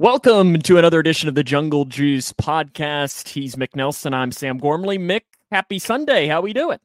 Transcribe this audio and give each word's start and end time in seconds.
Welcome 0.00 0.62
to 0.62 0.78
another 0.78 0.98
edition 0.98 1.28
of 1.28 1.34
the 1.34 1.44
Jungle 1.44 1.84
Juice 1.84 2.32
podcast. 2.32 3.28
He's 3.28 3.56
Mick 3.56 3.76
Nelson. 3.76 4.14
I'm 4.14 4.32
Sam 4.32 4.56
Gormley. 4.56 4.96
Mick, 4.96 5.24
happy 5.52 5.78
Sunday. 5.78 6.26
How 6.26 6.40
we 6.40 6.54
doing? 6.54 6.78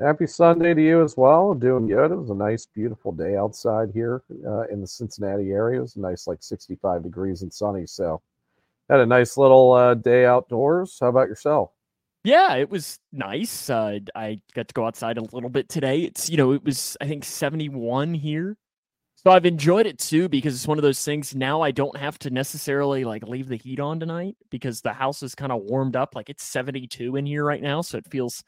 Happy 0.00 0.26
Sunday 0.26 0.74
to 0.74 0.82
you 0.82 1.04
as 1.04 1.16
well. 1.16 1.54
Doing 1.54 1.86
good. 1.86 2.10
It 2.10 2.16
was 2.16 2.30
a 2.30 2.34
nice, 2.34 2.66
beautiful 2.66 3.12
day 3.12 3.36
outside 3.36 3.90
here 3.94 4.24
uh, 4.44 4.62
in 4.62 4.80
the 4.80 4.86
Cincinnati 4.88 5.52
area. 5.52 5.78
It 5.78 5.82
was 5.82 5.96
nice, 5.96 6.26
like 6.26 6.42
65 6.42 7.04
degrees 7.04 7.42
and 7.42 7.54
sunny. 7.54 7.86
So, 7.86 8.20
had 8.90 8.98
a 8.98 9.06
nice 9.06 9.36
little 9.36 9.70
uh, 9.70 9.94
day 9.94 10.26
outdoors. 10.26 10.98
How 11.00 11.06
about 11.06 11.28
yourself? 11.28 11.70
Yeah, 12.24 12.56
it 12.56 12.68
was 12.68 12.98
nice. 13.12 13.70
Uh, 13.70 14.00
I 14.16 14.40
got 14.54 14.66
to 14.66 14.74
go 14.74 14.86
outside 14.86 15.18
a 15.18 15.22
little 15.22 15.50
bit 15.50 15.68
today. 15.68 16.00
It's, 16.00 16.28
you 16.28 16.36
know, 16.36 16.50
it 16.50 16.64
was, 16.64 16.96
I 17.00 17.06
think, 17.06 17.22
71 17.22 18.14
here 18.14 18.56
so 19.26 19.32
I've 19.32 19.44
enjoyed 19.44 19.86
it 19.86 19.98
too 19.98 20.28
because 20.28 20.54
it's 20.54 20.68
one 20.68 20.78
of 20.78 20.82
those 20.82 21.04
things 21.04 21.34
now 21.34 21.60
I 21.60 21.72
don't 21.72 21.96
have 21.96 22.16
to 22.20 22.30
necessarily 22.30 23.02
like 23.02 23.24
leave 23.24 23.48
the 23.48 23.56
heat 23.56 23.80
on 23.80 23.98
tonight 23.98 24.36
because 24.50 24.82
the 24.82 24.92
house 24.92 25.20
is 25.20 25.34
kind 25.34 25.50
of 25.50 25.62
warmed 25.62 25.96
up. 25.96 26.14
Like 26.14 26.30
it's 26.30 26.44
72 26.44 27.16
in 27.16 27.26
here 27.26 27.44
right 27.44 27.60
now, 27.60 27.80
so 27.80 27.98
it 27.98 28.06
feels 28.08 28.44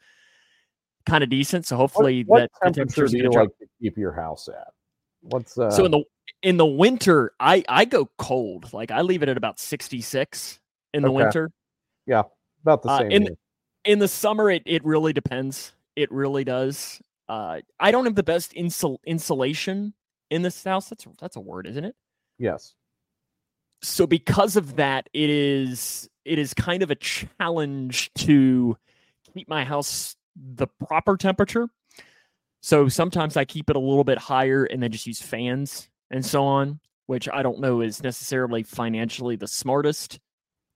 kind 1.05 1.21
of 1.21 1.29
decent. 1.29 1.67
So 1.67 1.75
hopefully 1.75 2.23
what, 2.25 2.43
what 2.43 2.51
that 2.61 2.75
temperature 2.75 3.07
do 3.07 3.17
you 3.17 3.29
like 3.29 3.49
to 3.59 3.65
keep 3.81 3.97
your 3.97 4.13
house 4.13 4.47
at? 4.47 4.69
What's 5.19 5.57
uh... 5.57 5.69
so 5.69 5.83
in 5.83 5.91
the 5.91 6.03
in 6.43 6.55
the 6.55 6.65
winter 6.65 7.33
I 7.41 7.61
I 7.67 7.83
go 7.83 8.09
cold. 8.17 8.71
Like 8.71 8.89
I 8.89 9.01
leave 9.01 9.21
it 9.21 9.27
at 9.27 9.35
about 9.35 9.59
66 9.59 10.61
in 10.93 11.01
the 11.01 11.09
okay. 11.09 11.15
winter. 11.17 11.51
Yeah, 12.05 12.23
about 12.61 12.83
the 12.83 12.89
Uh, 12.89 12.99
same. 12.99 13.11
in 13.11 13.21
here. 13.23 13.37
in 13.83 13.99
the 13.99 14.07
summer 14.07 14.49
it 14.49 14.63
it 14.65 14.85
really 14.85 15.11
depends. 15.11 15.73
It 15.97 16.09
really 16.09 16.45
does. 16.45 17.01
Uh, 17.27 17.59
I 17.81 17.91
don't 17.91 18.05
have 18.05 18.15
the 18.15 18.23
best 18.23 18.53
insul- 18.53 18.99
insulation 19.05 19.93
in 20.29 20.41
this 20.41 20.63
house. 20.63 20.89
That's 20.89 21.05
that's 21.19 21.35
a 21.35 21.41
word, 21.41 21.67
isn't 21.67 21.85
it? 21.85 21.95
yes. 22.39 22.73
so 23.81 24.07
because 24.07 24.55
of 24.55 24.77
that 24.77 25.07
it 25.13 25.29
is 25.29 26.09
it 26.25 26.39
is 26.39 26.53
kind 26.53 26.81
of 26.81 26.91
a 26.91 26.95
challenge 26.95 28.11
to 28.15 28.77
keep 29.33 29.47
my 29.47 29.63
house 29.63 30.15
the 30.35 30.67
proper 30.87 31.17
temperature 31.17 31.67
so 32.61 32.87
sometimes 32.87 33.37
i 33.37 33.45
keep 33.45 33.69
it 33.69 33.75
a 33.75 33.79
little 33.79 34.03
bit 34.03 34.17
higher 34.17 34.63
and 34.65 34.81
then 34.81 34.91
just 34.91 35.05
use 35.07 35.21
fans 35.21 35.89
and 36.11 36.25
so 36.25 36.43
on 36.43 36.79
which 37.05 37.27
i 37.31 37.43
don't 37.43 37.59
know 37.59 37.81
is 37.81 38.01
necessarily 38.03 38.63
financially 38.63 39.35
the 39.35 39.47
smartest 39.47 40.19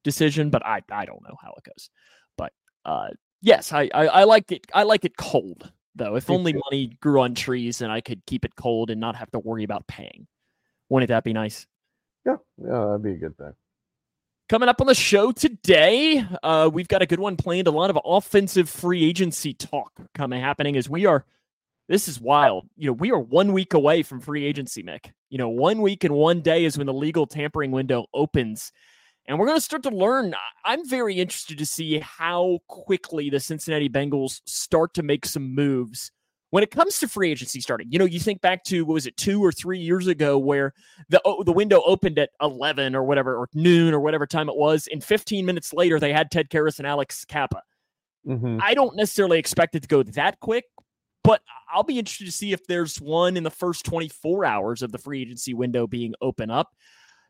decision 0.03 0.49
but 0.49 0.65
i 0.65 0.81
i 0.91 1.05
don't 1.05 1.23
know 1.23 1.35
how 1.41 1.53
it 1.57 1.63
goes 1.63 1.89
but 2.37 2.51
uh 2.85 3.07
yes 3.41 3.71
i 3.73 3.89
i, 3.93 4.07
I 4.07 4.23
like 4.25 4.51
it 4.51 4.65
i 4.73 4.83
like 4.83 5.05
it 5.05 5.17
cold 5.17 5.71
though 5.95 6.15
if 6.15 6.29
only 6.29 6.53
money 6.53 6.87
grew 7.01 7.21
on 7.21 7.35
trees 7.35 7.81
and 7.81 7.91
i 7.91 8.01
could 8.01 8.25
keep 8.25 8.45
it 8.45 8.55
cold 8.55 8.89
and 8.89 8.99
not 8.99 9.15
have 9.15 9.31
to 9.31 9.39
worry 9.39 9.63
about 9.63 9.85
paying 9.87 10.27
wouldn't 10.89 11.09
that 11.09 11.23
be 11.23 11.33
nice 11.33 11.67
Yeah, 12.25 12.37
yeah, 12.57 12.85
that'd 12.85 13.03
be 13.03 13.11
a 13.11 13.15
good 13.15 13.37
thing. 13.37 13.53
Coming 14.49 14.69
up 14.69 14.81
on 14.81 14.87
the 14.87 14.95
show 14.95 15.31
today, 15.31 16.25
uh, 16.43 16.69
we've 16.71 16.87
got 16.87 17.01
a 17.01 17.05
good 17.05 17.19
one 17.19 17.37
planned. 17.37 17.67
A 17.67 17.71
lot 17.71 17.89
of 17.89 17.97
offensive 18.03 18.69
free 18.69 19.03
agency 19.03 19.53
talk 19.53 19.91
coming 20.13 20.41
happening 20.41 20.77
as 20.77 20.89
we 20.89 21.05
are. 21.05 21.25
This 21.89 22.07
is 22.07 22.19
wild. 22.19 22.67
You 22.77 22.87
know, 22.87 22.93
we 22.93 23.11
are 23.11 23.19
one 23.19 23.51
week 23.51 23.73
away 23.73 24.03
from 24.03 24.21
free 24.21 24.45
agency, 24.45 24.83
Mick. 24.83 25.11
You 25.29 25.37
know, 25.37 25.49
one 25.49 25.81
week 25.81 26.03
and 26.03 26.13
one 26.13 26.41
day 26.41 26.65
is 26.65 26.77
when 26.77 26.87
the 26.87 26.93
legal 26.93 27.25
tampering 27.25 27.71
window 27.71 28.05
opens. 28.13 28.71
And 29.25 29.39
we're 29.39 29.45
going 29.45 29.57
to 29.57 29.61
start 29.61 29.83
to 29.83 29.89
learn. 29.89 30.35
I'm 30.65 30.87
very 30.87 31.15
interested 31.15 31.57
to 31.57 31.65
see 31.65 31.99
how 31.99 32.59
quickly 32.67 33.29
the 33.29 33.39
Cincinnati 33.39 33.87
Bengals 33.87 34.41
start 34.45 34.93
to 34.95 35.03
make 35.03 35.25
some 35.25 35.55
moves 35.55 36.11
when 36.49 36.61
it 36.61 36.69
comes 36.69 36.99
to 36.99 37.07
free 37.07 37.31
agency 37.31 37.61
starting. 37.61 37.87
You 37.89 37.97
know, 37.97 38.05
you 38.05 38.19
think 38.19 38.41
back 38.41 38.63
to 38.65 38.85
what 38.85 38.93
was 38.93 39.07
it, 39.07 39.17
two 39.17 39.43
or 39.43 39.51
three 39.51 39.79
years 39.79 40.05
ago, 40.05 40.37
where 40.37 40.73
the 41.09 41.21
oh, 41.25 41.43
the 41.43 41.51
window 41.51 41.81
opened 41.85 42.19
at 42.19 42.29
11 42.41 42.95
or 42.95 43.03
whatever, 43.03 43.35
or 43.35 43.49
noon 43.55 43.93
or 43.93 43.99
whatever 43.99 44.27
time 44.27 44.49
it 44.49 44.55
was, 44.55 44.87
and 44.91 45.03
15 45.03 45.45
minutes 45.45 45.73
later 45.73 45.99
they 45.99 46.13
had 46.13 46.29
Ted 46.29 46.49
Karras 46.49 46.77
and 46.77 46.87
Alex 46.87 47.25
Cappa. 47.25 47.63
hmm 48.23 48.59
I 48.61 48.73
don't 48.73 48.95
necessarily 48.95 49.39
expect 49.39 49.73
it 49.75 49.81
to 49.81 49.87
go 49.87 50.03
that 50.03 50.39
quick, 50.41 50.65
but 51.23 51.41
I'll 51.73 51.81
be 51.81 51.97
interested 51.97 52.25
to 52.25 52.31
see 52.31 52.51
if 52.51 52.67
there's 52.67 52.97
one 53.01 53.35
in 53.35 53.43
the 53.43 53.49
first 53.49 53.83
24 53.85 54.45
hours 54.45 54.83
of 54.83 54.91
the 54.91 54.99
free 54.99 55.21
agency 55.21 55.55
window 55.55 55.87
being 55.87 56.13
open 56.21 56.51
up. 56.51 56.75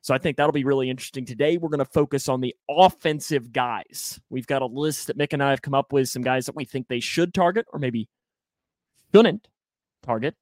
So 0.03 0.13
I 0.13 0.17
think 0.17 0.35
that'll 0.35 0.51
be 0.51 0.65
really 0.65 0.89
interesting 0.89 1.23
today. 1.23 1.55
We're 1.55 1.69
going 1.69 1.79
to 1.79 1.85
focus 1.85 2.27
on 2.27 2.41
the 2.41 2.53
offensive 2.69 3.53
guys. 3.53 4.19
We've 4.29 4.45
got 4.45 4.61
a 4.61 4.65
list 4.65 5.07
that 5.07 5.17
Mick 5.17 5.31
and 5.31 5.41
I 5.41 5.49
have 5.51 5.61
come 5.61 5.73
up 5.73 5.93
with 5.93 6.09
some 6.09 6.21
guys 6.21 6.45
that 6.45 6.57
we 6.57 6.65
think 6.65 6.89
they 6.89 6.99
should 6.99 7.33
target 7.33 7.65
or 7.71 7.79
maybe 7.79 8.09
shouldn't 9.15 9.47
target. 10.03 10.35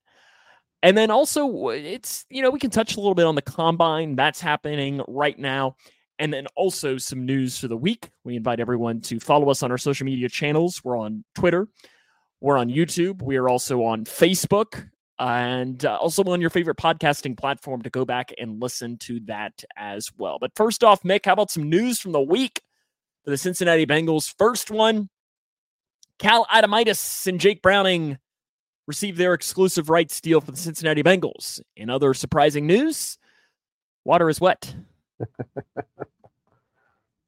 And 0.81 0.97
then 0.97 1.11
also 1.11 1.69
it's, 1.69 2.25
you 2.31 2.41
know, 2.41 2.50
we 2.50 2.57
can 2.57 2.71
touch 2.71 2.95
a 2.95 3.00
little 3.00 3.13
bit 3.13 3.27
on 3.27 3.35
the 3.35 3.44
combine 3.44 4.16
that's 4.16 4.41
happening 4.41 5.00
right 5.07 5.38
now. 5.38 5.75
And 6.17 6.33
then 6.33 6.47
also 6.55 6.97
some 6.97 7.23
news 7.23 7.59
for 7.59 7.67
the 7.67 7.77
week. 7.77 8.09
We 8.23 8.35
invite 8.35 8.59
everyone 8.59 9.01
to 9.01 9.19
follow 9.19 9.51
us 9.51 9.61
on 9.61 9.69
our 9.69 9.77
social 9.77 10.05
media 10.05 10.27
channels. 10.27 10.83
We're 10.83 10.97
on 10.97 11.23
Twitter, 11.35 11.67
we're 12.39 12.57
on 12.57 12.69
YouTube, 12.69 13.21
we 13.21 13.38
are 13.38 13.47
also 13.47 13.83
on 13.83 14.05
Facebook, 14.05 14.89
and 15.21 15.85
uh, 15.85 15.97
also 15.97 16.23
on 16.23 16.41
your 16.41 16.49
favorite 16.49 16.77
podcasting 16.77 17.37
platform 17.37 17.83
to 17.83 17.91
go 17.91 18.03
back 18.03 18.33
and 18.39 18.59
listen 18.59 18.97
to 18.97 19.19
that 19.21 19.63
as 19.77 20.09
well. 20.17 20.39
But 20.39 20.51
first 20.55 20.83
off, 20.83 21.03
Mick, 21.03 21.25
how 21.25 21.33
about 21.33 21.51
some 21.51 21.69
news 21.69 21.99
from 21.99 22.11
the 22.11 22.19
week 22.19 22.59
for 23.23 23.29
the 23.29 23.37
Cincinnati 23.37 23.85
Bengals? 23.85 24.33
First 24.37 24.71
one 24.71 25.09
Cal 26.17 26.45
Adomitis 26.47 27.27
and 27.27 27.39
Jake 27.39 27.61
Browning 27.61 28.17
received 28.87 29.19
their 29.19 29.35
exclusive 29.35 29.91
rights 29.91 30.19
deal 30.21 30.41
for 30.41 30.51
the 30.51 30.57
Cincinnati 30.57 31.03
Bengals. 31.03 31.61
In 31.77 31.91
other 31.91 32.15
surprising 32.15 32.65
news, 32.65 33.19
water 34.03 34.27
is 34.27 34.41
wet. 34.41 34.75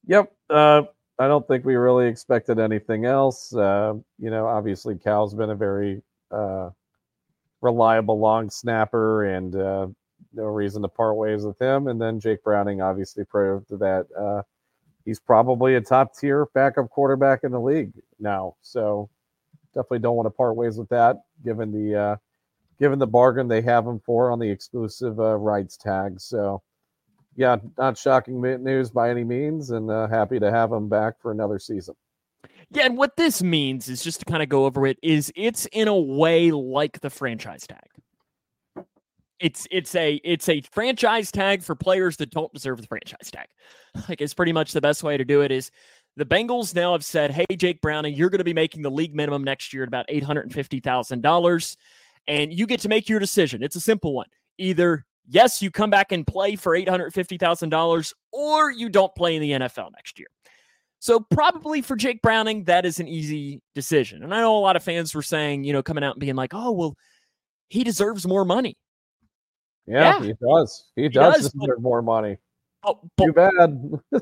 Yep. 0.06 0.34
Uh, 0.50 0.82
I 1.20 1.28
don't 1.28 1.48
think 1.48 1.64
we 1.64 1.76
really 1.76 2.08
expected 2.08 2.60
anything 2.60 3.06
else. 3.06 3.56
Uh, 3.56 3.94
you 4.20 4.30
know, 4.30 4.48
obviously 4.48 4.96
Cal's 4.96 5.34
been 5.34 5.52
a 5.52 5.56
very 5.56 6.02
uh, 6.30 6.72
reliable 7.64 8.20
long 8.20 8.50
snapper, 8.50 9.24
and 9.24 9.56
uh, 9.56 9.88
no 10.34 10.44
reason 10.44 10.82
to 10.82 10.88
part 10.88 11.16
ways 11.16 11.44
with 11.46 11.60
him. 11.60 11.88
And 11.88 12.00
then 12.00 12.20
Jake 12.20 12.44
Browning 12.44 12.82
obviously 12.82 13.24
proved 13.24 13.70
that 13.80 14.06
uh, 14.20 14.44
he's 15.06 15.20
probably 15.20 15.76
a 15.76 15.82
top 15.82 16.16
tier 16.16 16.46
backup 16.54 16.90
quarterback 16.90 17.44
in 17.44 17.52
the 17.52 17.60
league 17.60 17.94
now. 18.20 18.56
So 18.62 19.10
definitely 19.74 20.00
don't 20.00 20.18
want 20.18 20.28
to 20.28 20.32
part 20.32 20.56
ways 20.56 20.78
with 20.78 20.90
that, 20.90 21.24
given 21.44 21.72
the 21.72 22.00
uh, 22.00 22.16
given 22.80 23.00
the 23.00 23.08
bargain 23.08 23.48
they 23.48 23.62
have 23.62 23.88
him 23.88 24.00
for 24.06 24.30
on 24.30 24.40
the 24.40 24.50
exclusive 24.50 25.20
uh, 25.20 25.38
rights 25.38 25.78
tag. 25.78 26.20
So 26.20 26.62
yeah, 27.36 27.58
not 27.78 27.98
shocking 27.98 28.42
news 28.42 28.92
by 28.92 29.10
any 29.10 29.24
means, 29.24 29.72
and 29.72 29.90
uh, 29.90 30.08
happy 30.08 30.40
to 30.40 30.52
have 30.52 30.72
him 30.72 30.90
back 30.90 31.20
for 31.22 31.32
another 31.32 31.60
season. 31.60 31.96
Yeah, 32.74 32.86
and 32.86 32.98
what 32.98 33.16
this 33.18 33.44
means 33.44 33.88
is 33.88 34.04
just 34.04 34.20
to 34.22 34.26
kind 34.26 34.42
of 34.42 34.50
go 34.50 34.66
over 34.66 34.88
it 34.88 34.98
is 35.04 35.32
it's 35.36 35.68
in 35.68 35.88
a 35.88 35.96
way 35.96 36.50
like 36.50 37.00
the 37.02 37.10
franchise 37.12 37.68
tag. 37.68 38.86
It's 39.40 39.68
it's 39.70 39.94
a 39.94 40.16
it's 40.24 40.50
a 40.50 40.62
franchise 40.72 41.32
tag 41.32 41.62
for 41.62 41.76
players 41.76 42.18
that 42.18 42.32
don't 42.32 42.52
deserve 42.52 42.82
the 42.82 42.88
franchise 42.88 43.30
tag. 43.32 43.48
Like 44.10 44.22
it's 44.22 44.34
pretty 44.34 44.54
much 44.54 44.72
the 44.72 44.82
best 44.82 45.04
way 45.04 45.18
to 45.18 45.24
do 45.24 45.42
it 45.42 45.52
is 45.52 45.70
the 46.18 46.26
Bengals 46.26 46.74
now 46.74 46.94
have 46.94 47.06
said, 47.06 47.30
"Hey 47.30 47.46
Jake 47.56 47.80
Browning, 47.80 48.16
you're 48.16 48.32
going 48.32 48.40
to 48.40 48.44
be 48.44 48.54
making 48.54 48.82
the 48.82 48.90
league 48.90 49.14
minimum 49.14 49.44
next 49.44 49.72
year 49.72 49.84
at 49.84 49.88
about 49.88 50.08
$850,000 50.08 51.78
and 52.28 52.52
you 52.52 52.66
get 52.66 52.80
to 52.80 52.90
make 52.90 53.08
your 53.08 53.20
decision. 53.20 53.62
It's 53.62 53.76
a 53.76 53.80
simple 53.80 54.16
one. 54.16 54.26
Either 54.58 55.06
yes, 55.28 55.62
you 55.62 55.70
come 55.70 55.92
back 55.92 56.12
and 56.12 56.26
play 56.26 56.56
for 56.56 56.76
$850,000 56.76 58.14
or 58.32 58.72
you 58.72 58.90
don't 58.90 59.14
play 59.14 59.36
in 59.36 59.44
the 59.44 59.52
NFL 59.52 59.92
next 59.92 60.18
year." 60.18 60.28
So 61.04 61.20
probably 61.20 61.82
for 61.82 61.98
Jake 61.98 62.22
Browning, 62.22 62.64
that 62.64 62.86
is 62.86 62.98
an 63.02 63.10
easy 63.10 63.62
decision. 63.76 64.24
And 64.24 64.34
I 64.34 64.40
know 64.40 64.58
a 64.58 64.60
lot 64.60 64.78
of 64.78 64.84
fans 64.84 65.14
were 65.14 65.22
saying, 65.22 65.66
you 65.66 65.74
know, 65.74 65.84
coming 65.84 66.02
out 66.02 66.16
and 66.16 66.22
being 66.22 66.36
like, 66.38 66.54
"Oh, 66.54 66.72
well, 66.72 66.96
he 67.68 67.84
deserves 67.84 68.26
more 68.26 68.46
money." 68.46 68.78
Yeah, 69.86 70.20
Yeah. 70.22 70.24
he 70.28 70.34
does. 70.42 70.86
He, 70.96 71.10
does, 71.10 71.36
does, 71.36 71.52
but- 71.52 71.60
deserve 71.66 71.82
more 71.82 72.02
money. 72.02 72.38
Oh, 72.84 73.02
but, 73.18 73.26
Too 73.26 73.34
bad. 73.34 73.52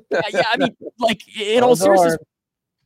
yeah, 0.09 0.21
yeah, 0.33 0.43
I 0.51 0.57
mean, 0.57 0.75
like 0.99 1.21
in 1.39 1.61
all 1.63 1.75
seriousness, 1.75 2.17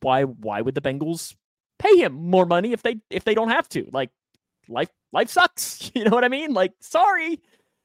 why 0.02 0.24
why 0.24 0.60
would 0.60 0.76
the 0.76 0.82
Bengals 0.82 1.34
pay 1.80 1.96
him 1.96 2.12
more 2.16 2.46
money 2.46 2.74
if 2.74 2.84
they 2.84 2.98
if 3.10 3.24
they 3.24 3.34
don't 3.34 3.48
have 3.50 3.70
to? 3.70 3.88
Like 3.94 4.10
life 4.68 4.90
life 5.14 5.30
sucks. 5.30 5.90
You 5.96 6.04
know 6.04 6.12
what 6.12 6.26
I 6.26 6.28
mean? 6.28 6.54
Like, 6.54 6.74
sorry, 6.82 7.32
it 7.32 7.40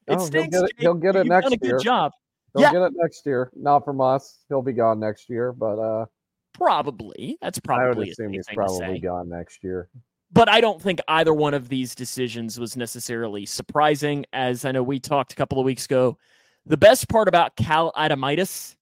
Oh, 0.09 0.19
he'll 0.19 0.29
get 0.49 0.55
it- 0.65 0.73
he'll 0.77 0.95
get 0.95 1.15
it 1.15 1.27
You've 1.27 1.41
done 1.41 1.53
a 1.53 1.57
good 1.57 1.69
year. 1.69 1.79
job. 1.79 2.11
He'll 2.55 2.63
Yeah. 2.63 2.73
get 2.73 2.83
it 2.83 2.93
next 2.97 3.25
year. 3.27 3.51
Not 3.55 3.85
from 3.85 4.01
us. 4.01 4.39
He'll 4.49 4.63
be 4.63 4.73
gone 4.73 4.99
next 5.01 5.29
year, 5.31 5.53
but 5.53 5.79
uh, 5.79 6.07
Probably 6.55 7.39
that's 7.41 7.59
probably 7.61 7.85
I 7.87 7.99
would 7.99 8.09
assume 8.09 8.33
he's 8.33 8.47
probably 8.53 8.99
gone 8.99 9.29
next 9.29 9.63
year. 9.65 9.89
but 10.33 10.49
I 10.49 10.61
don't 10.61 10.81
think 10.83 11.01
either 11.09 11.33
one 11.33 11.55
of 11.55 11.69
these 11.69 11.95
decisions 11.95 12.59
was 12.59 12.77
necessarily 12.77 13.47
surprising. 13.47 14.27
As 14.33 14.65
I 14.65 14.73
know 14.73 14.83
we 14.83 14.99
talked 15.01 15.33
a 15.33 15.37
couple 15.37 15.59
of 15.59 15.65
weeks 15.65 15.85
ago, 15.87 16.19
the 16.67 16.77
best 16.77 17.09
part 17.09 17.29
about 17.29 17.57
Cal 17.57 17.93
Adomitis 17.97 18.75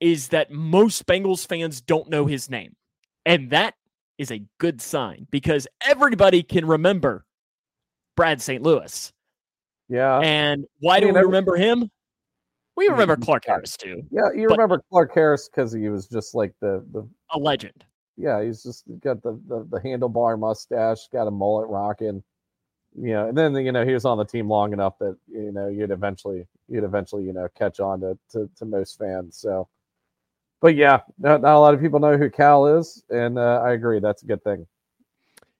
is 0.00 0.28
that 0.28 0.50
most 0.50 1.06
Bengals 1.06 1.46
fans 1.46 1.80
don't 1.80 2.08
know 2.08 2.26
his 2.26 2.48
name, 2.50 2.74
and 3.26 3.50
that 3.50 3.74
is 4.16 4.30
a 4.32 4.42
good 4.58 4.80
sign 4.80 5.26
because 5.30 5.68
everybody 5.84 6.42
can 6.42 6.66
remember 6.66 7.24
Brad 8.16 8.40
St. 8.42 8.62
Louis. 8.62 9.12
Yeah. 9.88 10.18
And 10.20 10.64
why 10.80 10.96
I 10.96 11.00
do 11.00 11.12
we 11.12 11.20
remember 11.20 11.56
him? 11.56 11.90
We 12.78 12.86
remember 12.86 13.16
Clark 13.16 13.44
Harris 13.44 13.76
too. 13.76 14.04
Yeah, 14.12 14.30
you 14.32 14.46
remember 14.46 14.80
Clark 14.88 15.12
Harris 15.12 15.48
because 15.48 15.72
he 15.72 15.88
was 15.88 16.06
just 16.06 16.32
like 16.32 16.54
the 16.60 16.84
the 16.92 17.08
A 17.32 17.38
legend. 17.38 17.84
yeah, 18.16 18.40
he's 18.40 18.62
just 18.62 18.84
got 19.00 19.20
the, 19.22 19.32
the 19.48 19.66
the 19.68 19.80
handlebar 19.80 20.38
mustache, 20.38 21.08
got 21.12 21.26
a 21.26 21.30
mullet 21.32 21.68
rocking. 21.68 22.22
You 22.96 23.12
know, 23.14 23.28
and 23.28 23.36
then 23.36 23.54
you 23.56 23.72
know 23.72 23.84
he 23.84 23.94
was 23.94 24.04
on 24.04 24.16
the 24.16 24.24
team 24.24 24.48
long 24.48 24.72
enough 24.72 24.96
that 25.00 25.16
you 25.26 25.50
know 25.50 25.66
you'd 25.66 25.90
eventually 25.90 26.46
you'd 26.68 26.84
eventually 26.84 27.24
you 27.24 27.32
know 27.32 27.48
catch 27.56 27.80
on 27.80 28.00
to 28.02 28.16
to, 28.30 28.48
to 28.56 28.64
most 28.64 28.96
fans. 28.96 29.36
So, 29.36 29.68
but 30.60 30.76
yeah, 30.76 31.00
not, 31.18 31.42
not 31.42 31.56
a 31.56 31.58
lot 31.58 31.74
of 31.74 31.80
people 31.80 31.98
know 31.98 32.16
who 32.16 32.30
Cal 32.30 32.78
is, 32.78 33.02
and 33.10 33.40
uh, 33.40 33.60
I 33.64 33.72
agree 33.72 33.98
that's 33.98 34.22
a 34.22 34.26
good 34.26 34.44
thing. 34.44 34.68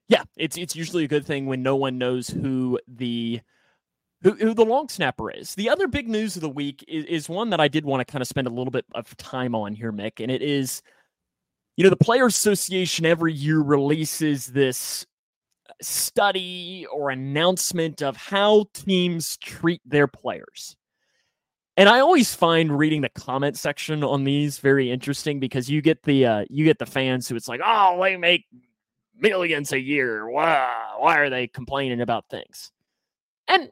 Yeah, 0.07 0.23
it's 0.37 0.57
it's 0.57 0.73
usually 0.73 1.03
a 1.03 1.09
good 1.09 1.25
thing 1.25 1.47
when 1.47 1.63
no 1.63 1.75
one 1.75 1.97
knows 1.97 2.29
who 2.29 2.79
the 2.87 3.41
who, 4.21 4.31
who 4.33 4.53
the 4.53 4.65
long 4.65 4.89
snapper 4.89 5.31
is. 5.31 5.55
The 5.55 5.69
other 5.69 5.87
big 5.87 6.07
news 6.07 6.35
of 6.35 6.41
the 6.41 6.49
week 6.49 6.83
is, 6.87 7.05
is 7.05 7.29
one 7.29 7.49
that 7.51 7.59
I 7.59 7.67
did 7.67 7.85
want 7.85 8.05
to 8.05 8.11
kind 8.11 8.21
of 8.21 8.27
spend 8.27 8.47
a 8.47 8.51
little 8.51 8.71
bit 8.71 8.85
of 8.93 9.15
time 9.17 9.55
on 9.55 9.73
here, 9.73 9.91
Mick, 9.91 10.21
and 10.21 10.31
it 10.31 10.41
is, 10.41 10.81
you 11.77 11.83
know, 11.83 11.89
the 11.89 11.97
Players 11.97 12.35
Association 12.35 13.05
every 13.05 13.33
year 13.33 13.59
releases 13.59 14.47
this 14.47 15.05
study 15.81 16.85
or 16.91 17.09
announcement 17.09 18.01
of 18.01 18.17
how 18.17 18.65
teams 18.73 19.37
treat 19.37 19.81
their 19.85 20.07
players. 20.07 20.75
And 21.77 21.87
I 21.87 22.01
always 22.01 22.35
find 22.35 22.77
reading 22.77 23.01
the 23.01 23.09
comment 23.09 23.57
section 23.57 24.03
on 24.03 24.25
these 24.25 24.59
very 24.59 24.91
interesting 24.91 25.39
because 25.39 25.69
you 25.69 25.81
get 25.81 26.03
the 26.03 26.25
uh, 26.25 26.45
you 26.49 26.65
get 26.65 26.77
the 26.77 26.85
fans 26.85 27.29
who 27.29 27.37
it's 27.37 27.47
like, 27.47 27.61
oh, 27.63 27.97
they 28.03 28.17
make 28.17 28.45
millions 29.17 29.71
a 29.71 29.79
year. 29.79 30.29
Why, 30.29 30.69
why 30.97 31.19
are 31.19 31.29
they 31.29 31.47
complaining 31.47 32.01
about 32.01 32.25
things? 32.29 32.73
And 33.47 33.69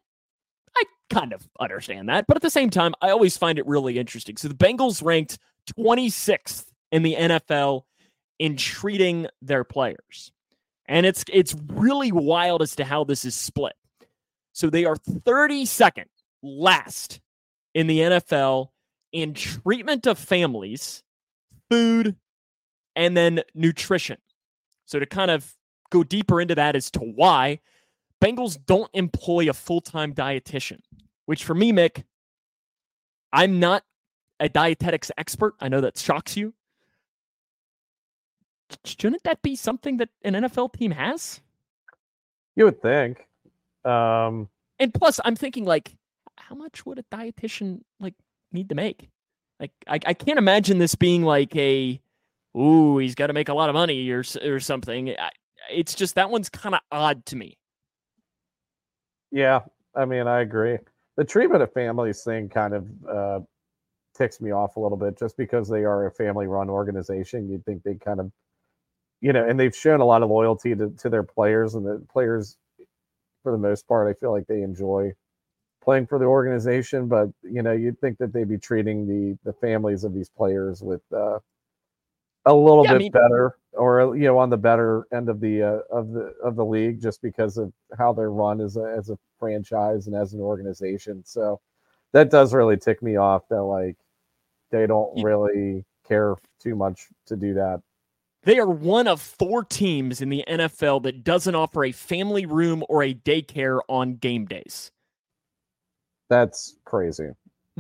kind 1.09 1.33
of 1.33 1.48
understand 1.59 2.09
that, 2.09 2.25
but 2.27 2.38
at 2.38 2.44
the 2.44 2.50
same 2.50 2.69
time, 2.69 2.94
I 3.01 3.09
always 3.09 3.38
find 3.38 3.59
it 3.59 3.65
really 3.68 3.98
interesting. 3.98 4.38
So 4.38 4.48
the 4.48 4.56
Bengals 4.56 5.04
ranked 5.04 5.38
26th 5.77 6.65
in 6.92 7.04
the 7.04 7.15
NFL 7.15 7.83
in 8.39 8.56
treating 8.56 9.27
their 9.42 9.63
players. 9.63 10.31
And 10.88 11.06
it's 11.06 11.25
it's 11.31 11.54
really 11.68 12.12
wild 12.12 12.62
as 12.62 12.75
to 12.77 12.86
how 12.86 13.04
this 13.04 13.25
is 13.25 13.36
split. 13.36 13.74
So 14.54 14.69
they 14.69 14.86
are 14.86 14.95
32nd 14.95 16.06
last 16.42 17.19
in 17.74 17.88
the 17.88 18.00
NFL 18.00 18.69
in 19.12 19.33
treatment 19.33 20.07
of 20.07 20.18
families, 20.18 21.03
food, 21.69 22.15
and 22.95 23.18
then 23.18 23.42
nutrition. 23.53 24.18
So 24.86 25.00
to 25.00 25.06
kind 25.06 25.30
of 25.30 25.53
go 25.89 26.03
deeper 26.03 26.39
into 26.39 26.56
that 26.56 26.75
as 26.75 26.89
to 26.92 27.00
why 27.00 27.60
Bengals 28.24 28.58
don't 28.66 28.90
employ 28.94 29.50
a 29.50 29.54
full-time 29.54 30.14
dietitian, 30.14 30.80
which 31.25 31.44
for 31.44 31.54
me, 31.54 31.72
Mick, 31.72 32.04
I'm 33.31 33.60
not 33.60 33.84
a 34.40 34.50
dietetics 34.50 35.12
expert. 35.18 35.56
I 35.60 35.68
know 35.68 35.81
that 35.81 35.98
shocks 35.98 36.36
you. 36.36 36.54
Shouldn't 38.84 39.24
that 39.24 39.42
be 39.42 39.56
something 39.56 39.98
that 39.98 40.10
an 40.24 40.34
NFL 40.34 40.74
team 40.74 40.92
has? 40.92 41.42
You 42.56 42.66
would 42.66 42.81
think. 42.81 43.25
Um, 43.86 44.50
And 44.80 44.94
plus, 44.94 45.20
I'm 45.24 45.36
thinking 45.36 45.66
like, 45.66 45.96
how 46.38 46.56
much 46.56 46.86
would 46.86 47.00
a 47.00 47.04
dietitian 47.04 47.81
like 48.00 48.13
need 48.52 48.70
to 48.70 48.75
make? 48.75 49.10
Like, 49.60 49.72
I, 49.88 50.00
I 50.06 50.13
can't 50.13 50.38
imagine 50.38 50.78
this 50.80 50.96
being 50.96 51.24
like 51.24 51.56
a, 51.56 52.00
ooh, 52.58 52.98
he's 52.98 53.16
got 53.16 53.28
to 53.28 53.34
make 53.34 53.50
a 53.50 53.54
lot 53.54 53.70
of 53.70 53.74
money 53.74 54.10
or 54.10 54.24
or 54.44 54.60
something. 54.60 55.10
I, 55.12 55.30
it's 55.72 55.96
just 55.96 56.16
that 56.16 56.30
one's 56.30 56.50
kind 56.50 56.75
of 56.75 56.81
odd 56.92 57.25
to 57.28 57.36
me. 57.36 57.56
Yeah, 59.31 59.62
I 59.95 60.06
mean, 60.06 60.27
I 60.27 60.41
agree. 60.41 60.77
The 61.18 61.25
treatment 61.25 61.63
of 61.63 61.74
families 61.74 62.24
thing 62.24 62.50
kind 62.50 62.74
of 62.74 62.88
uh, 63.09 63.39
ticks 64.18 64.41
me 64.41 64.51
off 64.51 64.77
a 64.77 64.79
little 64.81 64.97
bit 64.97 65.18
just 65.19 65.38
because 65.38 65.69
they 65.69 65.85
are 65.85 66.07
a 66.07 66.12
family 66.12 66.47
run 66.47 66.69
organization. 66.69 67.50
You'd 67.50 67.65
think 67.65 67.83
they 67.83 67.95
kind 67.95 68.19
of, 68.21 68.31
you 69.21 69.33
know, 69.33 69.47
and 69.47 69.59
they've 69.59 69.75
shown 69.75 70.01
a 70.01 70.06
lot 70.06 70.24
of 70.24 70.29
loyalty 70.29 70.75
to, 70.75 70.91
to 71.00 71.09
their 71.09 71.24
players, 71.24 71.75
and 71.75 71.85
the 71.85 72.06
players, 72.12 72.57
for 73.44 73.51
the 73.51 73.57
most 73.57 73.88
part, 73.88 74.09
I 74.09 74.19
feel 74.19 74.31
like 74.31 74.47
they 74.47 74.63
enjoy 74.63 75.13
playing 75.83 76.07
for 76.07 76.19
the 76.19 76.25
organization. 76.25 77.07
But, 77.07 77.29
you 77.44 77.63
know, 77.63 77.74
you'd 77.74 78.00
think 78.01 78.18
that 78.19 78.33
they'd 78.33 78.50
be 78.50 78.59
treating 78.59 79.07
the, 79.07 79.38
the 79.45 79.53
families 79.53 80.03
of 80.06 80.13
these 80.13 80.29
players 80.29 80.83
with 80.83 81.01
uh, 81.15 81.39
a 82.48 82.54
little 82.54 82.84
Yeah, 82.86 82.92
I 82.92 82.94
bit 82.94 83.00
mean- 83.00 83.12
better 83.12 83.58
or 83.74 84.18
you 84.18 84.24
know 84.24 84.40
on 84.40 84.50
the 84.50 84.58
better 84.58 85.06
end 85.14 85.30
of 85.30 85.40
the 85.40 85.62
uh, 85.62 85.80
of 85.92 86.12
the 86.12 86.34
of 86.44 86.56
the 86.56 86.66
league 86.66 87.00
just 87.02 87.22
because 87.22 87.58
of 87.58 87.72
how 87.98 88.12
they're 88.14 88.32
run 88.32 88.60
as 88.60 88.76
a 88.78 88.84
as 88.98 89.10
a 89.12 89.18
franchise 89.40 90.08
and 90.08 90.16
as 90.16 90.34
an 90.34 90.40
organization. 90.42 91.24
So 91.26 91.60
that 92.14 92.32
does 92.32 92.54
really 92.54 92.78
tick 92.78 93.04
me 93.04 93.18
off 93.18 93.48
that 93.50 93.62
like 93.64 93.96
they 94.72 94.88
don't 94.88 95.24
really 95.24 95.86
care 96.08 96.36
too 96.60 96.76
much 96.76 97.08
to 97.28 97.36
do 97.36 97.54
that. 97.54 97.82
They 98.44 98.58
are 98.60 98.70
one 98.70 99.08
of 99.08 99.22
four 99.22 99.64
teams 99.64 100.22
in 100.22 100.30
the 100.30 100.44
NFL 100.48 101.04
that 101.04 101.24
doesn't 101.24 101.54
offer 101.54 101.84
a 101.86 101.92
family 101.92 102.46
room 102.46 102.84
or 102.90 103.04
a 103.04 103.14
daycare 103.14 103.82
on 103.90 104.16
game 104.16 104.46
days. 104.46 104.92
that's 106.30 106.78
crazy 106.86 107.30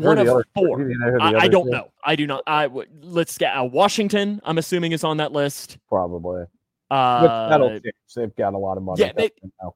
One 0.05 0.17
of 0.17 0.27
other- 0.27 0.45
four. 0.55 0.77
do 0.83 0.89
you 0.89 0.97
know 0.99 1.11
who 1.11 1.17
the 1.17 1.23
I, 1.23 1.43
I 1.43 1.47
don't 1.47 1.65
two- 1.65 1.71
know. 1.71 1.91
I 2.05 2.15
do 2.15 2.27
not. 2.27 2.43
I 2.47 2.63
w- 2.63 2.87
let's 3.01 3.37
get 3.37 3.51
uh, 3.57 3.63
Washington. 3.65 4.39
I'm 4.43 4.57
assuming 4.57 4.91
is 4.91 5.03
on 5.03 5.17
that 5.17 5.31
list. 5.31 5.77
probably 5.89 6.45
but 6.89 7.49
that'll 7.49 7.67
Uh, 7.67 7.71
change. 7.71 7.83
they've 8.15 8.35
got 8.37 8.53
a 8.53 8.57
lot 8.57 8.77
of 8.77 8.83
money 8.83 9.01
yeah, 9.01 9.11
they- 9.11 9.31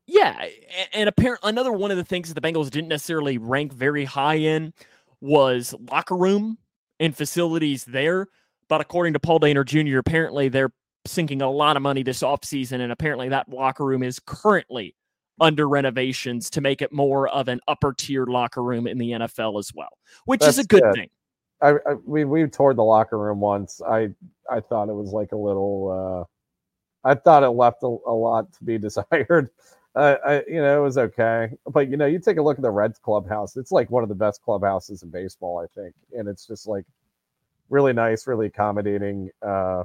yeah, 0.07 0.41
a- 0.43 0.95
and 0.95 1.09
apparently 1.09 1.49
another 1.49 1.73
one 1.73 1.91
of 1.91 1.97
the 1.97 2.05
things 2.05 2.31
that 2.33 2.41
the 2.41 2.47
Bengals 2.47 2.69
didn't 2.69 2.87
necessarily 2.87 3.37
rank 3.37 3.73
very 3.73 4.05
high 4.05 4.35
in 4.35 4.73
was 5.19 5.75
locker 5.91 6.15
room 6.15 6.57
and 6.99 7.15
facilities 7.15 7.83
there. 7.85 8.27
But 8.69 8.79
according 8.79 9.11
to 9.13 9.19
Paul 9.19 9.39
Dehner 9.41 9.65
Jr., 9.65 9.97
apparently 9.97 10.47
they're 10.47 10.71
sinking 11.05 11.41
a 11.41 11.49
lot 11.51 11.75
of 11.75 11.83
money 11.83 12.03
this 12.03 12.21
offseason, 12.21 12.79
and 12.79 12.91
apparently 12.91 13.27
that 13.29 13.49
locker 13.49 13.83
room 13.83 14.03
is 14.03 14.19
currently 14.19 14.95
under 15.39 15.67
renovations 15.67 16.49
to 16.51 16.61
make 16.61 16.81
it 16.81 16.91
more 16.91 17.27
of 17.29 17.47
an 17.47 17.59
upper 17.67 17.93
tier 17.93 18.25
locker 18.25 18.63
room 18.63 18.87
in 18.87 18.97
the 18.97 19.11
NFL 19.11 19.59
as 19.59 19.71
well, 19.73 19.97
which 20.25 20.43
is 20.43 20.59
a 20.59 20.63
good 20.63 20.81
good. 20.81 20.93
thing. 20.93 21.09
I, 21.61 21.69
I 21.87 21.93
we 22.05 22.25
we 22.25 22.47
toured 22.47 22.77
the 22.77 22.83
locker 22.83 23.17
room 23.17 23.39
once. 23.39 23.81
I 23.87 24.09
I 24.49 24.59
thought 24.59 24.89
it 24.89 24.93
was 24.93 25.11
like 25.11 25.31
a 25.31 25.37
little. 25.37 26.27
uh 26.27 26.27
I 27.03 27.15
thought 27.15 27.41
it 27.41 27.49
left 27.49 27.81
a, 27.81 27.87
a 27.87 28.13
lot 28.13 28.53
to 28.53 28.63
be 28.63 28.77
desired. 28.79 29.49
Uh, 29.93 30.15
I 30.25 30.43
you 30.47 30.61
know 30.61 30.79
it 30.79 30.83
was 30.83 30.97
okay, 30.97 31.51
but 31.67 31.89
you 31.89 31.97
know 31.97 32.05
you 32.05 32.19
take 32.19 32.37
a 32.37 32.41
look 32.41 32.57
at 32.57 32.61
the 32.61 32.71
Reds 32.71 32.99
clubhouse. 32.99 33.57
It's 33.57 33.71
like 33.71 33.91
one 33.91 34.03
of 34.03 34.09
the 34.09 34.15
best 34.15 34.41
clubhouses 34.41 35.03
in 35.03 35.09
baseball, 35.09 35.59
I 35.59 35.67
think, 35.79 35.93
and 36.17 36.27
it's 36.29 36.47
just 36.47 36.67
like 36.67 36.85
really 37.69 37.93
nice, 37.93 38.27
really 38.27 38.47
accommodating. 38.47 39.29
Uh, 39.41 39.83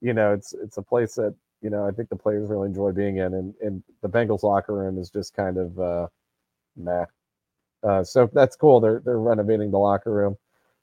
you 0.00 0.14
know, 0.14 0.32
it's 0.32 0.54
it's 0.54 0.78
a 0.78 0.82
place 0.82 1.14
that 1.16 1.34
you 1.64 1.70
know 1.70 1.86
I 1.86 1.90
think 1.90 2.10
the 2.10 2.16
players 2.16 2.48
really 2.50 2.68
enjoy 2.68 2.92
being 2.92 3.16
in, 3.16 3.34
and 3.34 3.54
and 3.62 3.82
the 4.02 4.08
Bengals 4.08 4.44
locker 4.44 4.74
room 4.74 4.98
is 4.98 5.10
just 5.10 5.34
kind 5.34 5.56
of 5.58 5.80
uh, 5.80 6.06
meh. 6.76 7.06
Uh, 7.82 8.04
so 8.04 8.30
that's 8.32 8.56
cool. 8.56 8.80
They're 8.80 9.00
they're 9.04 9.18
renovating 9.18 9.70
the 9.70 9.78
locker 9.78 10.12
room. 10.12 10.36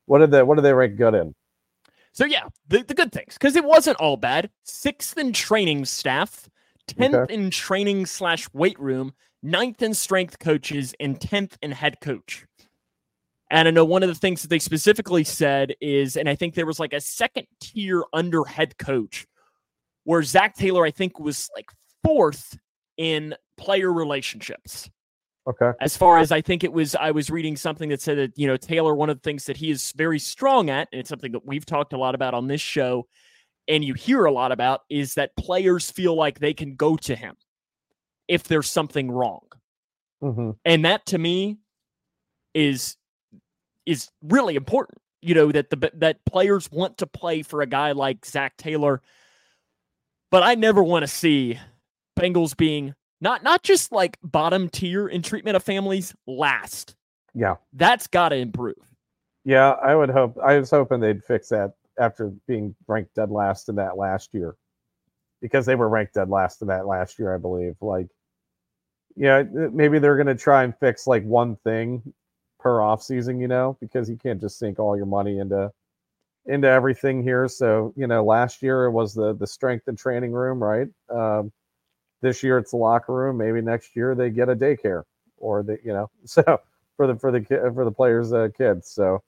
What 0.07 0.19
did 0.19 0.31
they 0.31 0.43
What 0.43 0.55
did 0.55 0.63
they 0.63 0.73
rank 0.73 0.97
good 0.97 1.13
in? 1.13 1.35
So 2.13 2.25
yeah, 2.25 2.49
the, 2.67 2.83
the 2.83 2.93
good 2.95 3.11
things 3.13 3.35
because 3.35 3.55
it 3.55 3.63
wasn't 3.63 3.97
all 3.97 4.17
bad. 4.17 4.49
Sixth 4.63 5.17
in 5.17 5.33
training 5.33 5.85
staff, 5.85 6.49
tenth 6.87 7.15
Okay. 7.15 7.33
in 7.33 7.51
training 7.51 8.05
slash 8.07 8.49
weight 8.53 8.79
room, 8.79 9.13
ninth 9.43 9.81
in 9.81 9.93
strength 9.93 10.39
coaches, 10.39 10.93
and 10.99 11.21
tenth 11.21 11.57
in 11.61 11.71
head 11.71 12.01
coach. 12.01 12.45
And 13.49 13.67
I 13.67 13.71
know 13.71 13.85
one 13.85 14.03
of 14.03 14.09
the 14.09 14.15
things 14.15 14.41
that 14.41 14.47
they 14.49 14.59
specifically 14.59 15.23
said 15.25 15.75
is, 15.81 16.15
and 16.17 16.29
I 16.29 16.35
think 16.35 16.55
there 16.55 16.65
was 16.65 16.79
like 16.79 16.93
a 16.93 17.01
second 17.01 17.47
tier 17.59 18.03
under 18.13 18.45
head 18.45 18.77
coach, 18.77 19.27
where 20.03 20.23
Zac 20.23 20.55
Taylor 20.55 20.85
I 20.85 20.91
think 20.91 21.19
was 21.19 21.49
like 21.55 21.69
fourth 22.03 22.57
in 22.97 23.35
player 23.57 23.91
relationships 23.91 24.89
Okay. 25.47 25.71
as 25.79 25.97
far 25.97 26.19
as 26.19 26.31
I 26.31 26.41
think 26.41 26.63
it 26.63 26.71
was, 26.71 26.93
I 26.93 27.09
was 27.11 27.31
reading 27.31 27.55
something 27.55 27.89
that 27.89 27.99
said 27.99 28.17
that, 28.19 28.37
you 28.37 28.45
know, 28.45 28.57
Taylor, 28.57 28.93
one 28.93 29.09
of 29.09 29.17
the 29.17 29.23
things 29.23 29.45
that 29.45 29.57
he 29.57 29.71
is 29.71 29.91
very 29.93 30.19
strong 30.19 30.69
at, 30.69 30.87
and 30.91 30.99
it's 30.99 31.09
something 31.09 31.31
that 31.31 31.45
we've 31.45 31.65
talked 31.65 31.93
a 31.93 31.97
lot 31.97 32.13
about 32.13 32.35
on 32.35 32.47
this 32.47 32.61
show, 32.61 33.07
and 33.67 33.83
you 33.83 33.95
hear 33.95 34.25
a 34.25 34.31
lot 34.31 34.51
about, 34.51 34.81
is 34.87 35.15
that 35.15 35.35
players 35.35 35.89
feel 35.89 36.15
like 36.15 36.37
they 36.37 36.53
can 36.53 36.75
go 36.75 36.95
to 36.97 37.15
him 37.15 37.35
if 38.27 38.43
there's 38.43 38.69
something 38.69 39.09
wrong. 39.09 39.41
hmm 40.21 40.51
And 40.63 40.85
that 40.85 41.07
to 41.07 41.17
me 41.17 41.57
is 42.53 42.97
is 43.87 44.09
really 44.21 44.55
important. 44.55 44.99
You 45.23 45.33
know, 45.33 45.51
that 45.51 45.71
the 45.71 45.91
that 45.95 46.23
players 46.25 46.71
want 46.71 46.99
to 46.99 47.07
play 47.07 47.41
for 47.41 47.61
a 47.61 47.67
guy 47.67 47.93
like 47.93 48.25
Zac 48.27 48.57
Taylor. 48.57 49.01
But 50.31 50.43
I 50.43 50.55
never 50.55 50.81
want 50.81 51.03
to 51.03 51.07
see 51.07 51.59
Bengals 52.17 52.55
being 52.55 52.95
not 53.19 53.43
not 53.43 53.63
just 53.63 53.91
like 53.91 54.17
bottom 54.23 54.69
tier 54.69 55.07
in 55.07 55.21
treatment 55.21 55.55
of 55.55 55.63
families, 55.63 56.15
last. 56.25 56.95
Yeah. 57.33 57.55
That's 57.73 58.07
got 58.07 58.29
to 58.29 58.37
improve. 58.37 58.75
Yeah, 59.43 59.71
I 59.71 59.95
would 59.95 60.09
hope. 60.09 60.37
I 60.43 60.57
was 60.57 60.69
hoping 60.69 60.99
they'd 60.99 61.23
fix 61.23 61.49
that 61.49 61.73
after 61.99 62.31
being 62.47 62.75
ranked 62.87 63.15
dead 63.15 63.31
last 63.31 63.69
in 63.69 63.75
that 63.75 63.97
last 63.97 64.33
year, 64.33 64.55
because 65.41 65.65
they 65.65 65.75
were 65.75 65.89
ranked 65.89 66.13
dead 66.13 66.29
last 66.29 66.61
in 66.61 66.67
that 66.69 66.87
last 66.87 67.19
year, 67.19 67.33
I 67.33 67.37
believe. 67.37 67.75
Like, 67.81 68.07
yeah, 69.15 69.43
maybe 69.43 69.99
they're 69.99 70.15
going 70.15 70.27
to 70.27 70.35
try 70.35 70.63
and 70.63 70.77
fix 70.77 71.07
like 71.07 71.23
one 71.23 71.55
thing 71.57 72.13
per 72.59 72.81
off 72.81 73.01
season, 73.01 73.39
you 73.39 73.47
know, 73.47 73.77
because 73.81 74.09
you 74.09 74.17
can't 74.17 74.39
just 74.39 74.59
sink 74.59 74.79
all 74.79 74.95
your 74.95 75.07
money 75.07 75.39
into 75.39 75.71
into 76.45 76.67
everything 76.67 77.23
here. 77.23 77.47
So, 77.47 77.93
you 77.95 78.07
know, 78.07 78.23
last 78.23 78.61
year 78.61 78.85
it 78.85 78.91
was 78.91 79.13
the 79.13 79.33
the 79.33 79.47
strength 79.47 79.87
and 79.87 79.97
training 79.97 80.31
room, 80.31 80.61
right? 80.63 80.87
Um, 81.09 81.51
this 82.21 82.43
year 82.43 82.57
it's 82.57 82.71
the 82.71 82.77
locker 82.77 83.13
room. 83.13 83.37
Maybe 83.37 83.61
next 83.61 83.95
year 83.95 84.15
they 84.15 84.29
get 84.29 84.49
a 84.49 84.55
daycare 84.55 85.03
or 85.37 85.63
the, 85.63 85.77
you 85.83 85.93
know, 85.93 86.09
so 86.25 86.43
for 86.97 87.07
the 87.07 87.15
for 87.17 87.31
the 87.31 87.43
for 87.73 87.85
the 87.85 87.91
players' 87.91 88.33
uh, 88.33 88.49
kids. 88.57 88.89
So, 88.91 89.23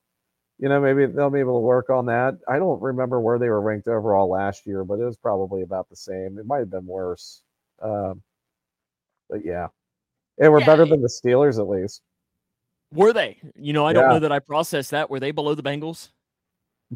you 0.59 0.69
know, 0.69 0.79
maybe 0.81 1.05
they'll 1.07 1.29
be 1.29 1.39
able 1.39 1.57
to 1.57 1.65
work 1.65 1.89
on 1.89 2.05
that. 2.07 2.37
I 2.47 2.57
don't 2.59 2.81
remember 2.81 3.19
where 3.19 3.39
they 3.39 3.49
were 3.49 3.61
ranked 3.61 3.87
overall 3.87 4.29
last 4.29 4.65
year, 4.67 4.83
but 4.83 4.99
it 4.99 5.05
was 5.05 5.17
probably 5.17 5.61
about 5.63 5.89
the 5.89 5.95
same. 5.95 6.37
It 6.39 6.45
might 6.45 6.59
have 6.59 6.69
been 6.69 6.85
worse. 6.85 7.41
Um, 7.81 8.21
but 9.29 9.43
yeah, 9.45 9.67
and 10.39 10.51
we're 10.51 10.59
Yeah, 10.59 10.65
better 10.65 10.85
than 10.85 11.01
the 11.01 11.09
Steelers 11.09 11.59
at 11.59 11.67
least. 11.67 12.01
Were 12.93 13.13
they? 13.13 13.39
You 13.55 13.73
know, 13.73 13.85
I 13.85 13.93
don't 13.93 14.03
Yeah. 14.03 14.09
know 14.09 14.19
that 14.19 14.31
I 14.31 14.39
processed 14.39 14.91
that. 14.91 15.09
Were 15.09 15.19
they 15.19 15.31
below 15.31 15.55
the 15.55 15.63
Bengals? 15.63 16.09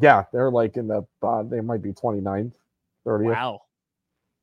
Yeah, 0.00 0.24
they're 0.32 0.50
like 0.50 0.76
in 0.76 0.88
the 0.88 1.06
uh, 1.22 1.42
they 1.44 1.60
might 1.60 1.82
be 1.82 1.92
29th, 1.92 2.54
30th. 3.06 3.26
Wow. 3.32 3.62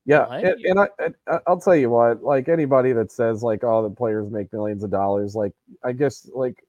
Yeah, 0.06 0.26
and, 0.42 0.56
and 0.64 0.80
I, 0.80 0.88
and 1.00 1.14
I- 1.28 1.40
I'll 1.46 1.60
tell 1.60 1.76
you 1.76 1.90
what, 1.90 2.22
like 2.22 2.48
anybody 2.48 2.92
that 2.94 3.12
says 3.12 3.42
like, 3.42 3.64
oh, 3.64 3.82
the 3.82 3.90
players 3.94 4.30
make 4.30 4.52
millions 4.52 4.84
of 4.84 4.90
dollars, 4.90 5.34
like 5.36 5.52
I 5.84 5.92
guess 5.92 6.28
like, 6.34 6.64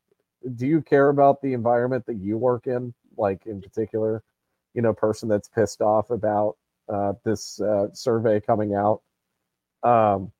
do 0.56 0.68
you 0.68 0.82
care 0.82 1.10
about 1.10 1.42
the 1.42 1.54
environment 1.54 2.06
that 2.08 2.18
you 2.18 2.38
work 2.38 2.68
in, 2.68 2.94
like 3.18 3.46
in 3.48 3.62
particular, 3.62 4.24
you 4.76 4.82
know, 4.84 4.94
person 4.94 5.30
that's 5.30 5.50
pissed 5.50 5.82
off 5.82 6.12
about 6.12 6.58
uh, 6.90 7.14
this 7.26 7.62
uh, 7.62 7.88
survey 7.94 8.40
coming 8.42 8.76
out? 8.76 9.02
Um, 9.84 10.32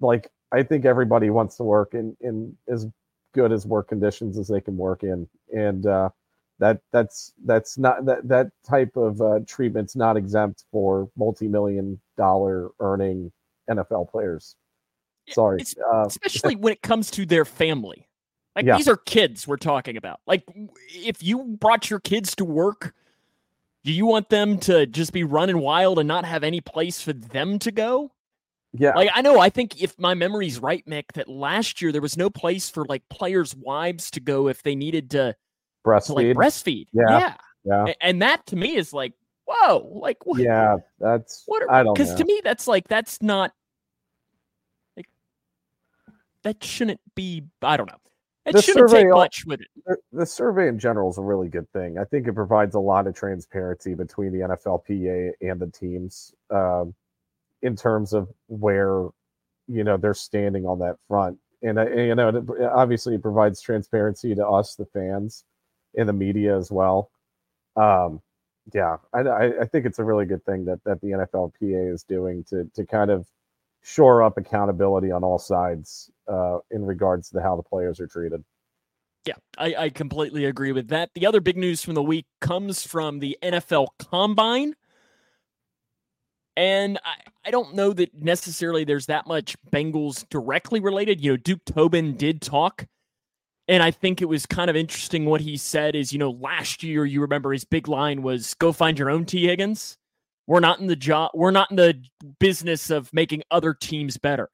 like 0.00 0.30
I 0.52 0.62
think 0.62 0.84
everybody 0.84 1.30
wants 1.30 1.56
to 1.58 1.64
work 1.64 1.94
in 1.94 2.16
in 2.20 2.56
as 2.68 2.86
good 3.34 3.52
as 3.52 3.66
work 3.66 3.88
conditions 3.88 4.38
as 4.38 4.48
they 4.48 4.60
can 4.60 4.76
work 4.76 5.02
in, 5.04 5.28
and 5.54 5.86
uh, 5.86 6.10
that 6.58 6.80
that's 6.92 7.32
that's 7.44 7.78
not 7.78 8.04
that 8.06 8.26
that 8.28 8.50
type 8.68 8.96
of 8.96 9.20
uh, 9.20 9.40
treatment's 9.46 9.94
not 9.96 10.16
exempt 10.16 10.64
for 10.72 11.08
multi-million 11.16 12.00
dollar 12.16 12.70
earning 12.80 13.30
NFL 13.70 14.10
players. 14.10 14.56
Sorry, 15.30 15.60
uh, 15.92 16.04
Especially 16.06 16.56
when 16.56 16.72
it 16.72 16.82
comes 16.82 17.10
to 17.12 17.26
their 17.26 17.44
family. 17.44 18.08
Like 18.56 18.64
Yeah. 18.64 18.76
these 18.76 18.88
are 18.88 18.96
kids 18.96 19.46
we're 19.46 19.56
talking 19.56 19.96
about. 19.96 20.20
Like 20.26 20.42
if 20.88 21.22
you 21.22 21.44
brought 21.60 21.90
your 21.90 22.00
kids 22.00 22.34
to 22.36 22.44
work, 22.44 22.94
do 23.84 23.92
you 23.92 24.06
want 24.06 24.30
them 24.30 24.58
to 24.60 24.86
just 24.86 25.12
be 25.12 25.22
running 25.22 25.58
wild 25.58 25.98
and 25.98 26.08
not 26.08 26.24
have 26.24 26.42
any 26.42 26.60
place 26.60 27.00
for 27.00 27.12
them 27.12 27.58
to 27.60 27.70
go? 27.70 28.10
yeah, 28.72 28.94
Like 28.94 29.10
I 29.14 29.22
know, 29.22 29.38
I 29.38 29.48
think 29.48 29.80
if 29.80 29.98
my 29.98 30.14
memory's 30.14 30.58
right, 30.58 30.84
Mick, 30.86 31.12
that 31.14 31.28
last 31.28 31.80
year 31.80 31.92
there 31.92 32.02
was 32.02 32.16
no 32.16 32.30
place 32.30 32.68
for 32.68 32.84
like 32.86 33.08
players' 33.08 33.54
wives 33.54 34.10
to 34.12 34.20
go 34.20 34.48
if 34.48 34.62
they 34.62 34.74
needed 34.74 35.10
to, 35.12 35.36
to 35.84 36.12
like 36.12 36.26
breastfeed. 36.26 36.34
breastfeed. 36.34 36.86
Yeah. 36.92 37.34
yeah, 37.64 37.92
And 38.00 38.22
that 38.22 38.46
to 38.46 38.56
me 38.56 38.76
is 38.76 38.92
like, 38.92 39.12
whoa, 39.46 39.88
like 40.00 40.24
what? 40.26 40.40
yeah. 40.40 40.76
That's 41.00 41.42
What 41.46 41.62
are, 41.62 41.70
I 41.70 41.82
don't 41.82 41.94
Because 41.94 42.14
to 42.14 42.24
me, 42.24 42.40
that's 42.44 42.66
like 42.66 42.86
that's 42.88 43.20
not 43.22 43.52
like 44.96 45.08
that 46.42 46.62
shouldn't 46.62 47.00
be. 47.14 47.44
I 47.62 47.76
don't 47.76 47.86
know. 47.90 47.96
It 48.46 48.52
The 48.54 48.62
shouldn't 48.62 48.88
survey 48.88 49.02
take 49.04 49.12
much 49.12 49.44
with 49.44 49.60
it. 49.60 49.68
the, 49.84 49.96
the 50.12 50.26
survey 50.26 50.68
in 50.68 50.78
general 50.78 51.10
is 51.10 51.18
a 51.18 51.22
really 51.22 51.48
good 51.48 51.70
thing. 51.72 51.98
I 51.98 52.04
think 52.04 52.26
it 52.26 52.32
provides 52.34 52.74
a 52.74 52.80
lot 52.80 53.06
of 53.06 53.14
transparency 53.14 53.94
between 53.94 54.32
the 54.32 54.38
NFLPA 54.38 55.32
and 55.42 55.60
the 55.60 55.66
teams 55.66 56.32
um, 56.50 56.94
in 57.60 57.76
terms 57.76 58.14
of 58.14 58.28
where 58.46 59.08
you 59.66 59.84
know 59.84 59.98
they're 59.98 60.14
standing 60.14 60.64
on 60.64 60.78
that 60.78 60.96
front. 61.08 61.38
And, 61.60 61.76
uh, 61.78 61.90
you 61.90 62.14
know, 62.14 62.28
it, 62.28 62.44
obviously, 62.72 63.16
it 63.16 63.22
provides 63.22 63.60
transparency 63.60 64.32
to 64.34 64.46
us, 64.46 64.76
the 64.76 64.86
fans, 64.86 65.44
and 65.98 66.08
the 66.08 66.12
media 66.12 66.56
as 66.56 66.70
well. 66.70 67.10
Um, 67.76 68.22
yeah, 68.72 68.96
I, 69.12 69.20
I, 69.20 69.60
I 69.62 69.64
think 69.66 69.86
it's 69.86 69.98
a 69.98 70.04
really 70.04 70.26
good 70.26 70.44
thing 70.44 70.64
that 70.66 70.82
that 70.84 71.00
the 71.00 71.08
NFLPA 71.08 71.92
is 71.92 72.02
doing 72.04 72.44
to 72.44 72.70
to 72.74 72.86
kind 72.86 73.10
of 73.10 73.26
shore 73.82 74.22
up 74.22 74.36
accountability 74.36 75.10
on 75.10 75.24
all 75.24 75.38
sides 75.38 76.10
uh, 76.26 76.58
in 76.70 76.84
regards 76.84 77.30
to 77.30 77.40
how 77.40 77.56
the 77.56 77.62
players 77.62 78.00
are 78.00 78.06
treated. 78.06 78.44
Yeah, 79.24 79.34
I, 79.56 79.74
I 79.74 79.88
completely 79.90 80.44
agree 80.44 80.72
with 80.72 80.88
that. 80.88 81.10
The 81.14 81.26
other 81.26 81.40
big 81.40 81.56
news 81.56 81.82
from 81.82 81.94
the 81.94 82.02
week 82.02 82.26
comes 82.40 82.86
from 82.86 83.18
the 83.18 83.36
NFL 83.42 83.88
Combine. 83.98 84.74
And 86.56 86.98
I, 87.04 87.14
I 87.46 87.50
don't 87.50 87.74
know 87.74 87.92
that 87.92 88.14
necessarily 88.14 88.84
there's 88.84 89.06
that 89.06 89.26
much 89.26 89.56
Bengals 89.70 90.28
directly 90.28 90.80
related. 90.80 91.22
You 91.22 91.32
know, 91.32 91.36
Duke 91.36 91.64
Tobin 91.64 92.16
did 92.16 92.40
talk. 92.40 92.86
And 93.68 93.82
I 93.82 93.90
think 93.90 94.22
it 94.22 94.26
was 94.26 94.46
kind 94.46 94.70
of 94.70 94.76
interesting 94.76 95.26
what 95.26 95.42
he 95.42 95.56
said 95.56 95.94
is, 95.94 96.12
you 96.12 96.18
know, 96.18 96.30
last 96.30 96.82
year, 96.82 97.04
you 97.04 97.20
remember 97.20 97.52
his 97.52 97.64
big 97.64 97.86
line 97.86 98.22
was 98.22 98.54
go 98.54 98.72
find 98.72 98.98
your 98.98 99.10
own 99.10 99.26
T. 99.26 99.46
Higgins. 99.46 99.98
We're 100.46 100.60
not 100.60 100.80
in 100.80 100.86
the 100.86 100.96
job, 100.96 101.32
we're 101.34 101.50
not 101.50 101.70
in 101.70 101.76
the 101.76 102.02
business 102.38 102.88
of 102.88 103.12
making 103.12 103.42
other 103.50 103.74
teams 103.74 104.16
better 104.16 104.48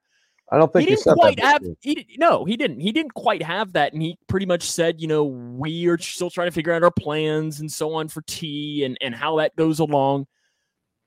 I 0.50 0.58
don't 0.58 0.72
think 0.72 0.84
he 0.84 0.90
you 0.90 0.96
didn't 0.96 1.04
said 1.04 1.14
quite 1.14 1.36
that. 1.38 1.62
have 1.62 1.62
he 1.80 2.06
no 2.18 2.44
he 2.44 2.56
didn't 2.56 2.80
he 2.80 2.92
didn't 2.92 3.14
quite 3.14 3.42
have 3.42 3.72
that 3.72 3.92
and 3.92 4.02
he 4.02 4.18
pretty 4.28 4.46
much 4.46 4.62
said 4.62 5.00
you 5.00 5.08
know 5.08 5.24
we 5.24 5.88
are 5.88 5.98
still 5.98 6.30
trying 6.30 6.48
to 6.48 6.52
figure 6.52 6.72
out 6.72 6.82
our 6.82 6.90
plans 6.90 7.60
and 7.60 7.72
so 7.72 7.94
on 7.94 8.08
for 8.08 8.22
t 8.22 8.84
and 8.84 8.98
and 9.00 9.14
how 9.14 9.38
that 9.38 9.56
goes 9.56 9.78
along 9.78 10.26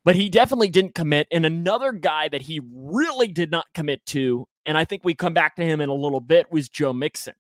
but 0.04 0.16
he 0.16 0.28
definitely 0.30 0.70
didn't 0.70 0.96
commit 0.96 1.28
and 1.32 1.46
another 1.46 1.92
guy 1.92 2.28
that 2.28 2.42
he 2.42 2.62
really 2.74 3.28
did 3.28 3.52
not 3.52 3.66
commit 3.76 4.04
to 4.08 4.48
and 4.66 4.78
i 4.78 4.84
think 4.84 5.04
we 5.06 5.14
come 5.14 5.34
back 5.34 5.56
to 5.56 5.64
him 5.64 5.82
in 5.82 5.90
a 5.90 5.94
little 5.94 6.22
bit 6.22 6.52
was 6.52 6.68
joe 6.68 6.92
mixon 6.92 7.36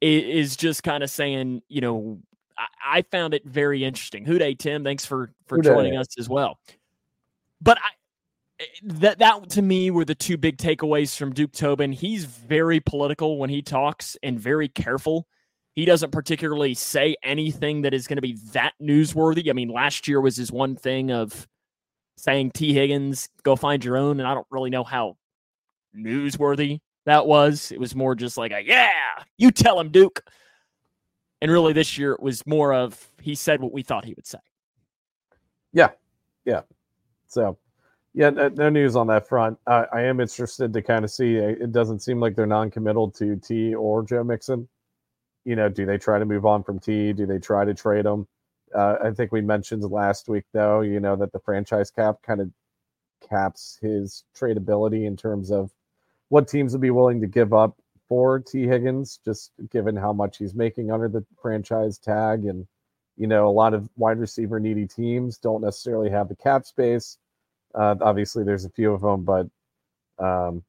is 0.00 0.56
just 0.56 0.82
kind 0.82 1.02
of 1.02 1.10
saying 1.10 1.62
you 1.68 1.80
know 1.80 2.18
I, 2.58 2.98
I 2.98 3.02
found 3.02 3.34
it 3.34 3.44
very 3.44 3.84
interesting 3.84 4.24
who 4.24 4.38
tim 4.54 4.84
thanks 4.84 5.04
for 5.04 5.30
for 5.46 5.60
joining 5.60 5.96
us 5.96 6.08
as 6.18 6.28
well 6.28 6.58
but 7.60 7.78
i 7.78 7.88
eh, 8.60 8.64
that 8.82 9.18
that 9.18 9.50
to 9.50 9.62
me 9.62 9.90
were 9.90 10.04
the 10.04 10.14
two 10.14 10.36
big 10.36 10.58
takeaways 10.58 11.16
from 11.16 11.32
Duke 11.32 11.52
Tobin. 11.52 11.92
He's 11.92 12.24
very 12.24 12.80
political 12.80 13.38
when 13.38 13.50
he 13.50 13.62
talks 13.62 14.16
and 14.22 14.38
very 14.40 14.68
careful. 14.68 15.26
He 15.74 15.84
doesn't 15.84 16.10
particularly 16.10 16.72
say 16.72 17.16
anything 17.22 17.82
that 17.82 17.92
is 17.92 18.06
going 18.06 18.16
to 18.16 18.22
be 18.22 18.38
that 18.52 18.72
newsworthy. 18.80 19.50
I 19.50 19.52
mean, 19.52 19.68
last 19.68 20.08
year 20.08 20.22
was 20.22 20.36
his 20.36 20.50
one 20.50 20.74
thing 20.74 21.10
of 21.10 21.46
saying 22.16 22.52
T 22.52 22.72
Higgins, 22.72 23.28
go 23.42 23.56
find 23.56 23.84
your 23.84 23.98
own, 23.98 24.18
and 24.18 24.26
I 24.26 24.32
don't 24.32 24.46
really 24.50 24.70
know 24.70 24.84
how 24.84 25.18
newsworthy 25.94 26.80
that 27.06 27.26
was. 27.26 27.72
It 27.72 27.80
was 27.80 27.94
more 27.94 28.14
just 28.14 28.36
like 28.36 28.52
a 28.52 28.62
yeah, 28.62 28.90
you 29.38 29.50
tell 29.50 29.80
him, 29.80 29.90
Duke. 29.90 30.22
And 31.40 31.50
really, 31.50 31.72
this 31.72 31.98
year 31.98 32.12
it 32.12 32.20
was 32.22 32.46
more 32.46 32.72
of 32.74 33.10
he 33.20 33.34
said 33.34 33.60
what 33.60 33.72
we 33.72 33.82
thought 33.82 34.04
he 34.04 34.14
would 34.14 34.26
say. 34.26 34.38
Yeah, 35.72 35.90
yeah. 36.44 36.62
So, 37.26 37.58
yeah, 38.14 38.30
no, 38.30 38.48
no 38.48 38.68
news 38.70 38.96
on 38.96 39.06
that 39.08 39.28
front. 39.28 39.58
I 39.66 39.86
I 39.92 40.02
am 40.02 40.20
interested 40.20 40.72
to 40.72 40.82
kind 40.82 41.04
of 41.04 41.10
see. 41.10 41.38
uh, 41.38 41.48
It 41.48 41.72
doesn't 41.72 42.00
seem 42.00 42.20
like 42.20 42.36
they're 42.36 42.46
non-committal 42.46 43.10
to 43.12 43.36
T 43.36 43.74
or 43.74 44.02
Joe 44.02 44.24
Mixon. 44.24 44.68
You 45.44 45.56
know, 45.56 45.68
do 45.68 45.86
they 45.86 45.98
try 45.98 46.18
to 46.18 46.24
move 46.24 46.46
on 46.46 46.62
from 46.64 46.78
T? 46.78 47.12
Do 47.12 47.26
they 47.26 47.38
try 47.38 47.64
to 47.64 47.74
trade 47.74 48.06
him? 48.06 48.26
Uh, 48.74 48.96
I 49.04 49.10
think 49.12 49.30
we 49.30 49.42
mentioned 49.42 49.82
last 49.84 50.28
week, 50.28 50.44
though, 50.52 50.80
you 50.80 50.98
know, 50.98 51.14
that 51.16 51.32
the 51.32 51.38
franchise 51.38 51.90
cap 51.90 52.16
kind 52.22 52.40
of 52.40 52.50
caps 53.28 53.78
his 53.80 54.24
tradability 54.34 55.06
in 55.06 55.16
terms 55.16 55.50
of 55.50 55.70
what 56.28 56.48
teams 56.48 56.72
would 56.72 56.80
be 56.80 56.90
willing 56.90 57.20
to 57.20 57.26
give 57.26 57.52
up 57.52 57.76
for 58.08 58.38
T. 58.38 58.66
Higgins, 58.66 59.18
just 59.24 59.52
given 59.70 59.96
how 59.96 60.12
much 60.12 60.38
he's 60.38 60.54
making 60.54 60.90
under 60.90 61.08
the 61.08 61.24
franchise 61.40 61.98
tag. 61.98 62.44
And, 62.44 62.66
you 63.16 63.26
know, 63.26 63.48
a 63.48 63.50
lot 63.50 63.74
of 63.74 63.88
wide 63.96 64.18
receiver 64.18 64.60
needy 64.60 64.86
teams 64.86 65.38
don't 65.38 65.62
necessarily 65.62 66.10
have 66.10 66.28
the 66.28 66.36
cap 66.36 66.64
space. 66.66 67.18
Uh, 67.74 67.94
obviously, 68.00 68.44
there's 68.44 68.64
a 68.64 68.70
few 68.70 68.92
of 68.92 69.00
them, 69.02 69.24
but 69.24 69.46
um, 70.24 70.62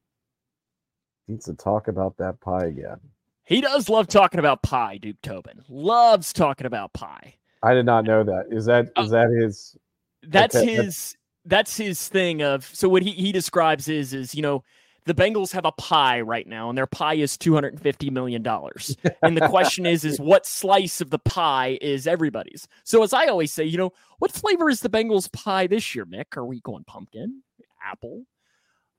needs 1.26 1.44
to 1.46 1.54
talk 1.54 1.88
about 1.88 2.16
that 2.18 2.40
pie 2.40 2.66
again. 2.66 2.98
He 3.44 3.60
does 3.60 3.88
love 3.88 4.08
talking 4.08 4.40
about 4.40 4.62
pie, 4.62 4.98
Duke 4.98 5.16
Tobin. 5.22 5.62
Loves 5.68 6.32
talking 6.32 6.66
about 6.66 6.92
pie. 6.92 7.34
I 7.62 7.72
did 7.74 7.86
not 7.86 8.04
know 8.04 8.22
that. 8.24 8.46
Is 8.50 8.66
that 8.66 8.86
is 8.86 8.90
Uh, 8.96 9.06
that 9.06 9.30
his? 9.30 9.76
That's 10.22 10.54
Okay, 10.54 10.66
that's- 10.66 10.84
his 10.84 11.14
that's 11.44 11.76
his 11.78 12.08
thing 12.08 12.42
of 12.42 12.66
so 12.66 12.90
what 12.90 13.02
he, 13.02 13.12
he 13.12 13.32
describes 13.32 13.88
is 13.88 14.12
is 14.12 14.34
you 14.34 14.42
know 14.42 14.62
the 15.08 15.14
Bengals 15.14 15.52
have 15.52 15.64
a 15.64 15.72
pie 15.72 16.20
right 16.20 16.46
now 16.46 16.68
and 16.68 16.76
their 16.76 16.86
pie 16.86 17.14
is 17.14 17.38
250 17.38 18.10
million 18.10 18.42
dollars. 18.42 18.96
And 19.22 19.36
the 19.36 19.48
question 19.48 19.86
is 19.86 20.04
is 20.04 20.20
what 20.20 20.46
slice 20.46 21.00
of 21.00 21.10
the 21.10 21.18
pie 21.18 21.78
is 21.80 22.06
everybody's? 22.06 22.68
So 22.84 23.02
as 23.02 23.12
I 23.12 23.26
always 23.26 23.52
say, 23.52 23.64
you 23.64 23.78
know, 23.78 23.92
what 24.18 24.30
flavor 24.30 24.68
is 24.68 24.80
the 24.80 24.90
Bengals 24.90 25.32
pie 25.32 25.66
this 25.66 25.94
year, 25.94 26.04
Mick? 26.04 26.36
Are 26.36 26.44
we 26.44 26.60
going 26.60 26.84
pumpkin, 26.84 27.42
apple? 27.82 28.24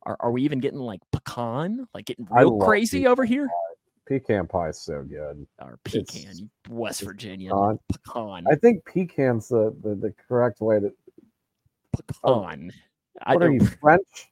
Are, 0.03 0.17
are 0.19 0.31
we 0.31 0.43
even 0.43 0.59
getting 0.59 0.79
like 0.79 1.01
pecan? 1.11 1.87
Like 1.93 2.05
getting 2.05 2.27
real 2.31 2.57
crazy 2.57 2.99
pecan 2.99 3.11
over 3.11 3.25
here? 3.25 3.47
Pecan 4.07 4.47
pie 4.47 4.69
is 4.69 4.81
so 4.81 5.03
good. 5.03 5.45
Or 5.61 5.77
pecan, 5.83 6.35
you 6.35 6.49
West 6.69 7.01
Virginia. 7.01 7.51
pecan. 7.51 7.79
Pecan. 7.93 8.45
I 8.51 8.55
think 8.55 8.83
pecan's 8.85 9.49
the, 9.49 9.75
the, 9.83 9.93
the 9.93 10.13
correct 10.27 10.59
way 10.59 10.79
to. 10.79 10.91
Pecan. 11.95 12.71
I 13.21 13.35
What 13.35 13.43
are 13.43 13.47
don't 13.47 13.59
you 13.59 13.65
French? 13.79 14.31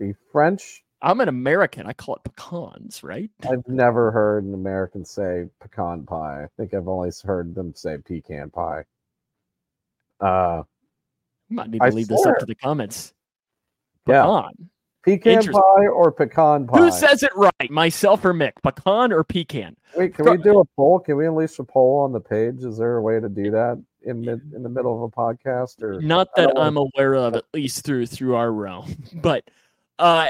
Are 0.00 0.06
you 0.06 0.14
French? 0.30 0.83
I'm 1.04 1.20
an 1.20 1.28
American. 1.28 1.86
I 1.86 1.92
call 1.92 2.16
it 2.16 2.24
pecans, 2.24 3.04
right? 3.04 3.30
I've 3.48 3.68
never 3.68 4.10
heard 4.10 4.44
an 4.44 4.54
American 4.54 5.04
say 5.04 5.44
pecan 5.60 6.04
pie. 6.06 6.44
I 6.44 6.46
think 6.56 6.72
I've 6.72 6.88
only 6.88 7.10
heard 7.22 7.54
them 7.54 7.74
say 7.74 7.98
pecan 7.98 8.50
pie. 8.50 8.84
Uh, 10.18 10.62
might 11.50 11.68
need 11.68 11.80
to 11.80 11.84
I 11.84 11.90
leave 11.90 12.08
this 12.08 12.24
up 12.24 12.38
to 12.38 12.46
the 12.46 12.54
comments. 12.54 13.12
Yeah. 14.06 14.22
Pecan. 15.04 15.42
pecan 15.42 15.52
pie 15.52 15.86
or 15.86 16.10
pecan 16.10 16.66
pie? 16.66 16.78
Who 16.78 16.90
says 16.90 17.22
it 17.22 17.36
right? 17.36 17.70
Myself 17.70 18.24
or 18.24 18.32
Mick? 18.32 18.52
Pecan 18.62 19.12
or 19.12 19.24
pecan? 19.24 19.76
Wait, 19.94 20.14
can 20.14 20.30
we 20.30 20.38
do 20.38 20.60
a 20.60 20.64
poll? 20.76 21.00
Can 21.00 21.16
we 21.16 21.26
unleash 21.26 21.58
a 21.58 21.64
poll 21.64 21.98
on 21.98 22.12
the 22.12 22.20
page? 22.20 22.64
Is 22.64 22.78
there 22.78 22.96
a 22.96 23.02
way 23.02 23.20
to 23.20 23.28
do 23.28 23.50
that 23.50 23.82
in 24.02 24.22
mid, 24.22 24.40
in 24.54 24.62
the 24.62 24.70
middle 24.70 24.96
of 24.96 25.02
a 25.02 25.14
podcast? 25.14 25.82
Or 25.82 26.00
Not 26.00 26.28
that 26.36 26.58
I'm 26.58 26.78
aware 26.78 27.14
of, 27.14 27.34
at 27.34 27.44
least 27.52 27.84
through 27.84 28.06
through 28.06 28.36
our 28.36 28.50
realm. 28.50 28.96
But 29.14 29.44
uh 29.98 30.28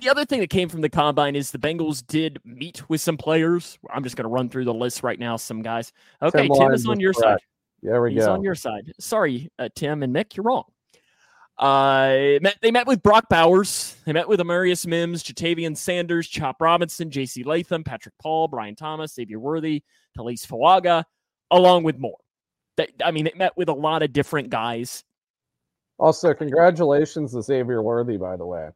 the 0.00 0.08
other 0.08 0.24
thing 0.24 0.40
that 0.40 0.50
came 0.50 0.68
from 0.68 0.80
the 0.80 0.88
combine 0.88 1.36
is 1.36 1.50
the 1.50 1.58
Bengals 1.58 2.06
did 2.06 2.38
meet 2.44 2.88
with 2.88 3.00
some 3.00 3.16
players. 3.16 3.78
I'm 3.90 4.02
just 4.02 4.16
going 4.16 4.24
to 4.24 4.28
run 4.28 4.48
through 4.48 4.64
the 4.64 4.74
list 4.74 5.02
right 5.02 5.18
now. 5.18 5.36
Some 5.36 5.62
guys. 5.62 5.92
Okay, 6.22 6.48
Tim, 6.48 6.48
Lyons 6.48 6.80
is 6.82 6.86
on 6.86 7.00
your 7.00 7.12
side. 7.12 7.38
there 7.82 8.02
we 8.02 8.14
He's 8.14 8.26
go. 8.26 8.32
on 8.32 8.42
your 8.42 8.54
side. 8.54 8.92
Sorry, 9.00 9.50
uh, 9.58 9.68
Tim 9.74 10.02
and 10.02 10.12
Nick, 10.12 10.36
you're 10.36 10.44
wrong. 10.44 10.64
Uh, 11.58 12.38
met, 12.42 12.56
they 12.60 12.70
met 12.70 12.86
with 12.86 13.02
Brock 13.02 13.28
Bowers. 13.30 13.96
They 14.04 14.12
met 14.12 14.28
with 14.28 14.40
Amarius 14.40 14.86
Mims, 14.86 15.22
Ja'Tavion 15.22 15.74
Sanders, 15.76 16.28
Chop 16.28 16.60
Robinson, 16.60 17.10
J.C. 17.10 17.44
Latham, 17.44 17.82
Patrick 17.82 18.14
Paul, 18.20 18.48
Brian 18.48 18.76
Thomas, 18.76 19.14
Xavier 19.14 19.38
Worthy, 19.38 19.82
Taliese 20.16 20.46
Fuaga, 20.46 21.04
along 21.50 21.84
with 21.84 21.98
more. 21.98 22.18
They, 22.76 22.88
I 23.02 23.10
mean, 23.10 23.24
they 23.24 23.32
met 23.34 23.56
with 23.56 23.70
a 23.70 23.74
lot 23.74 24.02
of 24.02 24.12
different 24.12 24.50
guys. 24.50 25.02
also, 25.98 26.34
congratulations 26.34 27.32
to 27.32 27.40
Xavier 27.40 27.82
Worthy, 27.82 28.18
by 28.18 28.36
the 28.36 28.44
way. 28.44 28.68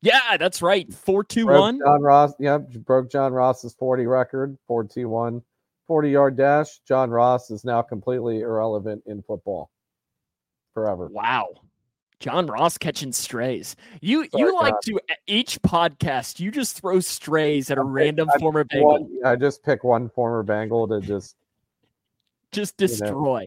Yeah, 0.00 0.36
that's 0.38 0.62
right. 0.62 0.92
Four 0.92 1.24
two 1.24 1.46
one. 1.46 1.78
John 1.80 2.02
Ross, 2.02 2.32
yep, 2.38 2.68
broke 2.84 3.10
John 3.10 3.32
Ross's 3.32 3.74
40 3.74 4.06
record, 4.06 4.56
421, 4.68 5.42
40 5.86 6.10
yard 6.10 6.36
dash. 6.36 6.78
John 6.86 7.10
Ross 7.10 7.50
is 7.50 7.64
now 7.64 7.82
completely 7.82 8.40
irrelevant 8.40 9.02
in 9.06 9.22
football 9.22 9.70
forever. 10.74 11.08
Wow. 11.08 11.48
John 12.20 12.46
Ross 12.46 12.76
catching 12.78 13.12
strays. 13.12 13.76
You 14.00 14.28
Sorry, 14.30 14.42
you 14.44 14.54
like 14.56 14.72
God. 14.74 14.82
to 14.86 15.00
each 15.28 15.60
podcast. 15.62 16.40
You 16.40 16.50
just 16.50 16.76
throw 16.80 16.98
strays 17.00 17.70
at 17.70 17.78
a 17.78 17.80
I 17.80 17.84
pick- 17.84 17.92
random 17.92 18.28
I 18.34 18.38
former 18.38 18.64
Bengal. 18.64 18.88
One, 19.04 19.18
I 19.24 19.36
just 19.36 19.62
pick 19.62 19.84
one 19.84 20.08
former 20.10 20.42
Bengal 20.42 20.88
to 20.88 21.00
just 21.00 21.36
just 22.52 22.80
you 22.80 22.88
know. 23.06 23.46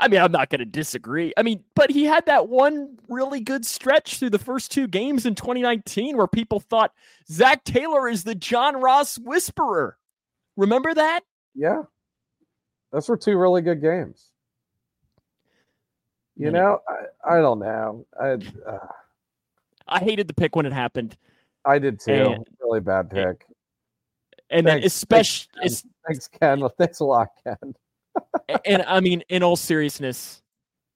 I 0.00 0.08
mean, 0.08 0.20
I'm 0.20 0.32
not 0.32 0.48
going 0.48 0.60
to 0.60 0.64
disagree. 0.64 1.32
I 1.36 1.42
mean, 1.42 1.62
but 1.74 1.90
he 1.90 2.04
had 2.04 2.24
that 2.26 2.48
one 2.48 2.98
really 3.08 3.40
good 3.40 3.66
stretch 3.66 4.18
through 4.18 4.30
the 4.30 4.38
first 4.38 4.72
two 4.72 4.88
games 4.88 5.26
in 5.26 5.34
2019 5.34 6.16
where 6.16 6.26
people 6.26 6.58
thought 6.58 6.92
Zac 7.30 7.64
Taylor 7.64 8.08
is 8.08 8.24
the 8.24 8.34
John 8.34 8.76
Ross 8.80 9.18
whisperer. 9.18 9.98
Remember 10.56 10.92
that? 10.94 11.20
yeah. 11.54 11.82
Those 12.92 13.08
were 13.08 13.16
two 13.16 13.36
really 13.38 13.62
good 13.62 13.80
games. 13.80 14.30
You 16.36 16.46
Many- 16.46 16.58
know, 16.58 16.80
I, 16.88 17.36
I 17.36 17.40
don't 17.40 17.60
know. 17.60 18.04
I 18.20 18.30
uh, 18.30 18.86
I 19.86 20.00
hated 20.00 20.26
the 20.26 20.34
pick 20.34 20.56
when 20.56 20.66
it 20.66 20.72
happened. 20.72 21.16
I 21.64 21.78
did 21.78 22.00
too. 22.00 22.12
And- 22.12 22.44
really 22.60 22.80
bad 22.80 23.08
pick. 23.10 23.46
And 24.50 24.66
then 24.66 24.80
Thanks, 24.80 24.94
especially 24.96 25.46
thanks, 25.60 25.84
Thanks, 26.04 26.26
Ken. 26.28 26.68
Thanks 26.78 26.98
a 26.98 27.04
lot, 27.04 27.28
Ken. 27.44 27.74
And 28.64 28.82
I 28.82 29.00
mean, 29.00 29.22
in 29.28 29.42
all 29.42 29.56
seriousness, 29.56 30.42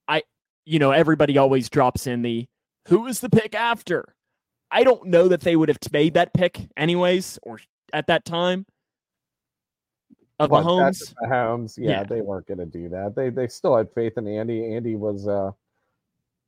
I, 0.07 0.23
you 0.65 0.79
know, 0.79 0.91
everybody 0.91 1.37
always 1.37 1.69
drops 1.69 2.07
in 2.07 2.21
the 2.21 2.45
who 2.87 3.01
was 3.01 3.19
the 3.19 3.29
pick 3.29 3.55
after. 3.55 4.13
I 4.71 4.83
don't 4.83 5.07
know 5.07 5.27
that 5.29 5.41
they 5.41 5.55
would 5.55 5.69
have 5.69 5.77
made 5.91 6.15
that 6.15 6.33
pick 6.33 6.59
anyways, 6.75 7.39
or 7.43 7.59
at 7.93 8.07
that 8.07 8.25
time 8.25 8.65
of 10.39 10.49
Mahomes. 10.49 11.13
Mahomes, 11.23 11.77
yeah, 11.77 11.89
Yeah. 11.91 12.03
they 12.03 12.21
weren't 12.21 12.45
going 12.47 12.57
to 12.57 12.65
do 12.65 12.89
that. 12.89 13.15
They 13.15 13.29
they 13.29 13.47
still 13.47 13.77
had 13.77 13.89
faith 13.95 14.17
in 14.17 14.27
Andy. 14.27 14.75
Andy 14.75 14.95
was 14.95 15.27
uh 15.27 15.51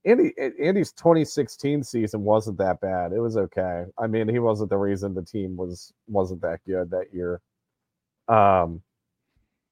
Andy 0.06 0.34
Andy's 0.62 0.92
2016 0.92 1.84
season 1.84 2.22
wasn't 2.24 2.58
that 2.58 2.82
bad. 2.82 3.14
It 3.14 3.20
was 3.20 3.38
okay. 3.38 3.86
I 3.98 4.08
mean, 4.08 4.28
he 4.28 4.40
wasn't 4.40 4.70
the 4.70 4.78
reason 4.78 5.14
the 5.14 5.24
team 5.24 5.56
was 5.56 5.94
wasn't 6.08 6.42
that 6.42 6.60
good 6.68 6.92
that 6.92 7.14
year. 7.14 7.40
Um 8.28 8.82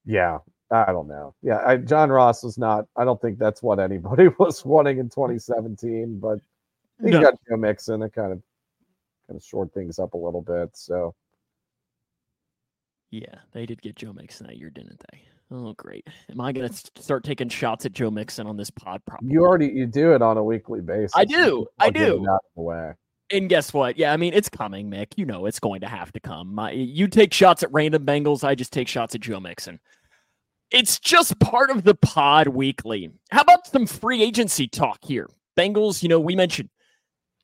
yeah, 0.06 0.38
I 0.72 0.92
don't 0.92 1.08
know. 1.08 1.36
Yeah, 1.42 1.62
I, 1.66 1.78
John 1.78 2.10
Ross 2.10 2.44
was 2.44 2.58
not 2.58 2.88
I 2.96 3.06
don't 3.06 3.22
think 3.22 3.38
that's 3.38 3.62
what 3.62 3.80
anybody 3.80 4.28
was 4.40 4.66
wanting 4.66 4.98
in 4.98 5.10
2017, 5.10 6.20
but 6.20 6.40
he 7.04 7.12
No. 7.12 7.22
got 7.22 7.36
Joe 7.48 7.58
Mixon. 7.58 8.02
It 8.02 8.14
kind 8.14 8.32
of 8.34 8.42
kind 9.28 9.38
of 9.38 9.44
short 9.44 9.74
things 9.74 10.00
up 10.00 10.14
a 10.14 10.18
little 10.18 10.42
bit. 10.42 10.70
So 10.74 11.14
Yeah, 13.12 13.36
they 13.54 13.66
did 13.66 13.82
get 13.82 13.96
Joe 13.96 14.14
Mixon 14.14 14.48
that 14.48 14.58
year, 14.58 14.70
didn't 14.70 15.02
they? 15.12 15.22
Oh, 15.52 15.74
great. 15.74 16.08
Am 16.32 16.42
I 16.42 16.52
going 16.52 16.68
to 16.68 17.02
start 17.02 17.24
taking 17.24 17.50
shots 17.50 17.86
at 17.86 17.94
Joe 17.94 18.10
Mixon 18.10 18.48
on 18.48 18.58
this 18.58 18.72
pod? 18.72 19.02
Probably. 19.06 19.32
you 19.32 19.42
already 19.44 19.68
you 19.68 19.86
do 19.86 20.14
it 20.14 20.22
on 20.24 20.38
a 20.38 20.44
weekly 20.44 20.82
basis. 20.82 21.12
I 21.16 21.24
do, 21.26 21.68
I 21.80 21.86
I'll 21.86 21.92
get 21.92 22.02
it 22.10 22.18
do. 22.18 22.28
out 22.30 22.42
of 22.58 22.64
way. 22.64 22.94
And 23.32 23.48
guess 23.50 23.72
what? 23.74 23.98
Yeah, 23.98 24.12
I 24.14 24.18
mean, 24.18 24.34
it's 24.34 24.50
coming, 24.50 24.90
Mick. 24.90 25.08
You 25.16 25.26
know 25.26 25.46
it's 25.46 25.60
going 25.60 25.82
to 25.82 25.88
have 25.88 26.12
to 26.14 26.20
come. 26.20 26.54
My, 26.54 26.72
you 26.72 27.08
take 27.08 27.34
shots 27.34 27.62
at 27.64 27.72
random 27.72 28.06
Bengals. 28.06 28.44
I 28.44 28.54
just 28.56 28.74
take 28.74 28.88
shots 28.88 29.14
at 29.16 29.22
Joe 29.22 29.40
Mixon. 29.40 29.80
It's 30.72 31.00
just 31.00 31.40
part 31.40 31.70
of 31.70 31.84
the 31.84 31.96
pod 31.96 32.50
weekly. 32.50 33.12
How 33.32 33.42
about 33.42 33.68
some 33.68 33.86
free 33.86 34.24
agency 34.24 34.68
talk 34.68 35.00
here? 35.04 35.30
Bengals, 35.58 36.04
you 36.04 36.10
know, 36.10 36.20
we 36.20 36.36
mentioned 36.36 36.70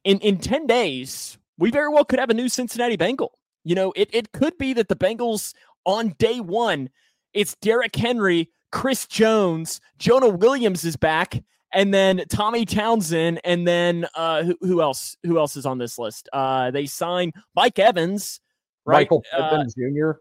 in, 0.04 0.20
in 0.20 0.38
10 0.38 0.68
days, 0.68 1.38
we 1.58 1.72
very 1.72 1.90
well 1.90 2.06
could 2.06 2.20
have 2.20 2.30
a 2.30 2.34
new 2.34 2.50
Cincinnati 2.50 2.98
Bengal. 2.98 3.38
You 3.64 3.76
know, 3.76 3.94
it, 3.96 4.10
it 4.12 4.32
could 4.32 4.58
be 4.58 4.74
that 4.74 4.88
the 4.88 4.96
Bengals 4.96 5.54
on 5.86 6.16
day 6.18 6.40
one, 6.40 6.90
it's 7.34 7.56
Derrick 7.62 7.96
Henry, 7.96 8.50
Chris 8.72 9.06
Jones, 9.06 9.80
Jonah 9.98 10.30
Williams 10.30 10.84
is 10.84 10.96
back, 10.96 11.42
and 11.74 11.94
then 11.94 12.24
Tommy 12.30 12.66
Townsend, 12.66 13.40
and 13.44 13.68
then 13.68 14.08
uh, 14.16 14.44
who, 14.44 14.58
who 14.62 14.82
else? 14.82 15.16
Who 15.24 15.38
else 15.38 15.56
is 15.56 15.66
on 15.66 15.78
this 15.78 15.98
list? 15.98 16.28
Uh, 16.34 16.72
they 16.72 16.86
sign 16.86 17.32
Mike 17.56 17.80
Evans, 17.80 18.42
right? 18.86 19.02
Michael 19.02 19.24
Uh, 19.32 19.50
Pittman 19.50 19.70
Jr. 19.78 20.12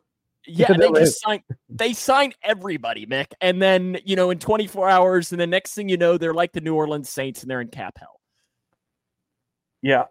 yeah, 0.52 0.72
they 0.72 0.90
just 0.92 1.20
sign 1.20 1.42
They 1.68 1.92
sign 1.92 2.32
everybody, 2.42 3.06
Mick, 3.06 3.32
and 3.40 3.60
then 3.60 3.98
you 4.04 4.16
know 4.16 4.30
in 4.30 4.38
24 4.38 4.88
hours, 4.88 5.32
and 5.32 5.40
the 5.40 5.46
next 5.46 5.74
thing 5.74 5.88
you 5.88 5.96
know, 5.96 6.18
they're 6.18 6.34
like 6.34 6.52
the 6.52 6.60
New 6.60 6.74
Orleans 6.74 7.08
Saints, 7.08 7.42
and 7.42 7.50
they're 7.50 7.60
in 7.60 7.68
cap 7.68 7.96
hell. 7.98 8.20
Yeah, 9.82 10.04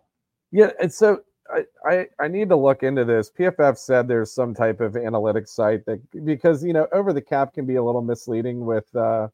yeah. 0.52 0.72
And 0.82 0.92
so 0.92 1.22
I, 1.50 1.66
I 1.86 2.08
I 2.20 2.28
need 2.28 2.50
to 2.50 2.56
look 2.56 2.84
into 2.84 3.06
this. 3.06 3.32
PFF 3.38 3.78
said 3.78 4.08
there's 4.08 4.32
some 4.32 4.54
type 4.54 4.82
of 4.82 4.94
analytics 4.94 5.50
site 5.50 5.86
that 5.86 6.00
because 6.26 6.64
you 6.64 6.74
know 6.74 6.88
over 6.92 7.14
the 7.14 7.22
cap 7.22 7.54
can 7.54 7.66
be 7.66 7.76
a 7.76 7.84
little 7.84 8.02
misleading 8.02 8.66
with 8.66 8.94
uh 8.96 9.28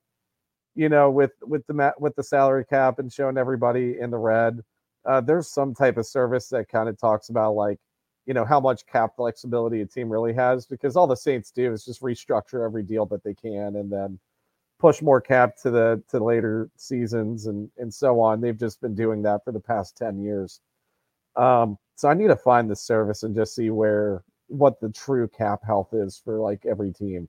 you 0.75 0.89
know 0.89 1.09
with 1.09 1.31
with 1.41 1.65
the 1.67 1.73
ma- 1.73 1.91
with 1.99 2.15
the 2.15 2.23
salary 2.23 2.65
cap 2.65 2.99
and 2.99 3.11
showing 3.11 3.37
everybody 3.37 3.99
in 3.99 4.09
the 4.09 4.17
red. 4.17 4.61
Uh, 5.05 5.21
there's 5.21 5.47
some 5.47 5.75
type 5.75 5.97
of 5.97 6.05
service 6.07 6.47
that 6.49 6.67
kind 6.67 6.89
of 6.89 6.99
talks 6.99 7.29
about 7.29 7.53
like 7.53 7.77
you 8.25 8.33
know 8.33 8.45
how 8.45 8.59
much 8.59 8.85
cap 8.87 9.15
flexibility 9.15 9.81
a 9.81 9.85
team 9.85 10.09
really 10.09 10.33
has 10.33 10.65
because 10.65 10.95
all 10.95 11.07
the 11.07 11.15
Saints 11.15 11.51
do 11.51 11.71
is 11.71 11.85
just 11.85 12.01
restructure 12.01 12.65
every 12.65 12.83
deal 12.83 13.05
that 13.07 13.23
they 13.23 13.33
can 13.33 13.75
and 13.75 13.91
then 13.91 14.19
push 14.79 15.01
more 15.01 15.21
cap 15.21 15.55
to 15.57 15.71
the 15.71 16.03
to 16.09 16.23
later 16.23 16.69
seasons 16.75 17.47
and 17.47 17.69
and 17.77 17.93
so 17.93 18.19
on. 18.19 18.41
They've 18.41 18.57
just 18.57 18.81
been 18.81 18.95
doing 18.95 19.21
that 19.23 19.43
for 19.43 19.51
the 19.51 19.59
past 19.59 19.97
10 19.97 20.19
years. 20.21 20.61
Um, 21.35 21.77
so 21.95 22.09
I 22.09 22.13
need 22.13 22.27
to 22.27 22.35
find 22.35 22.69
the 22.69 22.75
service 22.75 23.23
and 23.23 23.35
just 23.35 23.55
see 23.55 23.69
where 23.69 24.23
what 24.47 24.79
the 24.79 24.89
true 24.89 25.27
cap 25.27 25.63
health 25.65 25.89
is 25.93 26.21
for 26.23 26.39
like 26.39 26.65
every 26.65 26.91
team. 26.91 27.27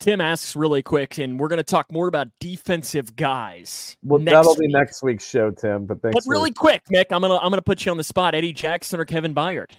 Tim 0.00 0.20
asks 0.20 0.56
really 0.56 0.82
quick, 0.82 1.18
and 1.18 1.38
we're 1.38 1.48
going 1.48 1.58
to 1.58 1.62
talk 1.62 1.92
more 1.92 2.08
about 2.08 2.28
defensive 2.40 3.14
guys. 3.16 3.96
Well, 4.02 4.18
that'll 4.18 4.54
be 4.56 4.66
week. 4.66 4.72
next 4.72 5.02
week's 5.02 5.28
show, 5.28 5.50
Tim. 5.50 5.84
But 5.84 6.00
thanks. 6.00 6.14
But 6.14 6.24
for- 6.24 6.30
really 6.30 6.52
quick, 6.52 6.82
Mick, 6.92 7.06
I'm 7.10 7.20
gonna 7.20 7.36
I'm 7.36 7.50
gonna 7.50 7.60
put 7.62 7.84
you 7.84 7.92
on 7.92 7.98
the 7.98 8.04
spot. 8.04 8.34
Eddie 8.34 8.54
Jackson 8.54 8.98
or 8.98 9.04
Kevin 9.04 9.34
Byard, 9.34 9.70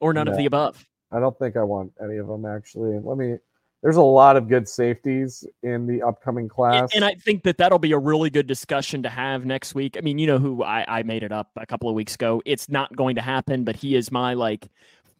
or 0.00 0.12
none 0.12 0.28
of 0.28 0.36
the 0.36 0.46
above. 0.46 0.86
I 1.12 1.18
don't 1.18 1.36
think 1.38 1.56
I 1.56 1.64
want 1.64 1.92
any 2.02 2.18
of 2.18 2.28
them 2.28 2.46
actually. 2.46 2.98
Let 3.02 3.18
me. 3.18 3.36
There's 3.82 3.96
a 3.96 4.02
lot 4.02 4.36
of 4.36 4.46
good 4.46 4.68
safeties 4.68 5.42
in 5.62 5.86
the 5.86 6.02
upcoming 6.02 6.42
And, 6.44 6.50
class. 6.50 6.90
and 6.94 7.02
I 7.02 7.14
think 7.14 7.44
that 7.44 7.56
that'll 7.56 7.78
be 7.78 7.92
a 7.92 7.98
really 7.98 8.28
good 8.28 8.46
discussion 8.46 9.02
to 9.04 9.08
have 9.08 9.46
next 9.46 9.74
week. 9.74 9.96
I 9.96 10.02
mean, 10.02 10.18
you 10.18 10.26
know 10.26 10.38
who 10.38 10.62
I, 10.62 10.84
I 10.86 11.02
made 11.02 11.22
it 11.22 11.32
up 11.32 11.48
a 11.56 11.64
couple 11.64 11.88
of 11.88 11.94
weeks 11.94 12.14
ago. 12.14 12.42
It's 12.44 12.68
not 12.68 12.94
going 12.94 13.14
to 13.16 13.22
happen, 13.22 13.64
but 13.64 13.76
he 13.76 13.96
is 13.96 14.12
my 14.12 14.34
like. 14.34 14.68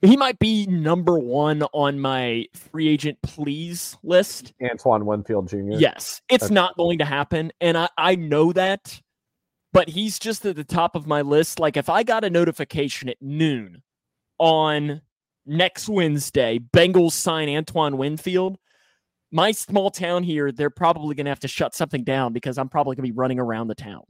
He 0.02 0.16
might 0.16 0.38
be 0.38 0.66
number 0.66 1.18
one 1.18 1.62
on 1.74 2.00
my 2.00 2.46
free 2.54 2.88
agent 2.88 3.18
please 3.22 3.98
list. 4.02 4.54
Antoine 4.62 5.04
Winfield 5.04 5.48
Jr. 5.48 5.72
Yes, 5.72 6.22
it's 6.30 6.50
not 6.50 6.76
going 6.76 6.98
to 6.98 7.04
happen, 7.04 7.52
and 7.60 7.76
I 7.76 7.88
I 7.98 8.14
know 8.16 8.52
that, 8.52 9.00
but 9.72 9.88
he's 9.88 10.18
just 10.18 10.44
at 10.46 10.56
the 10.56 10.64
top 10.64 10.96
of 10.96 11.06
my 11.06 11.20
list. 11.20 11.60
Like 11.60 11.76
if 11.76 11.90
I 11.90 12.02
got 12.02 12.24
a 12.24 12.30
notification 12.30 13.10
at 13.10 13.18
noon 13.20 13.82
on 14.38 15.02
next 15.44 15.88
Wednesday, 15.88 16.58
Bengals 16.58 17.12
sign 17.12 17.48
Antoine 17.48 17.98
Winfield. 17.98 18.58
My 19.32 19.52
small 19.52 19.90
town 19.90 20.24
here, 20.24 20.50
they're 20.50 20.70
probably 20.70 21.14
going 21.14 21.26
to 21.26 21.30
have 21.30 21.40
to 21.40 21.48
shut 21.48 21.74
something 21.74 22.02
down 22.02 22.32
because 22.32 22.58
I'm 22.58 22.68
probably 22.68 22.96
going 22.96 23.06
to 23.06 23.12
be 23.12 23.16
running 23.16 23.38
around 23.38 23.68
the 23.68 23.76
town. 23.76 24.02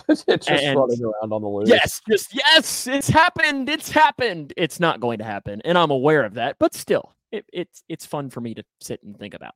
just 0.08 0.28
And- 0.28 0.78
running 0.78 1.02
around 1.02 1.32
on 1.32 1.42
the 1.42 1.48
loose. 1.48 1.68
Yes, 1.68 2.00
just 2.08 2.34
yes, 2.34 2.86
it's 2.86 3.08
happened. 3.08 3.68
It's 3.68 3.90
happened. 3.90 4.52
It's 4.56 4.80
not 4.80 5.00
going 5.00 5.18
to 5.18 5.24
happen, 5.24 5.60
and 5.64 5.76
I'm 5.78 5.90
aware 5.90 6.24
of 6.24 6.34
that. 6.34 6.56
But 6.58 6.74
still, 6.74 7.14
it, 7.32 7.44
it's 7.52 7.82
it's 7.88 8.06
fun 8.06 8.30
for 8.30 8.40
me 8.40 8.54
to 8.54 8.64
sit 8.80 9.02
and 9.02 9.18
think 9.18 9.34
about. 9.34 9.54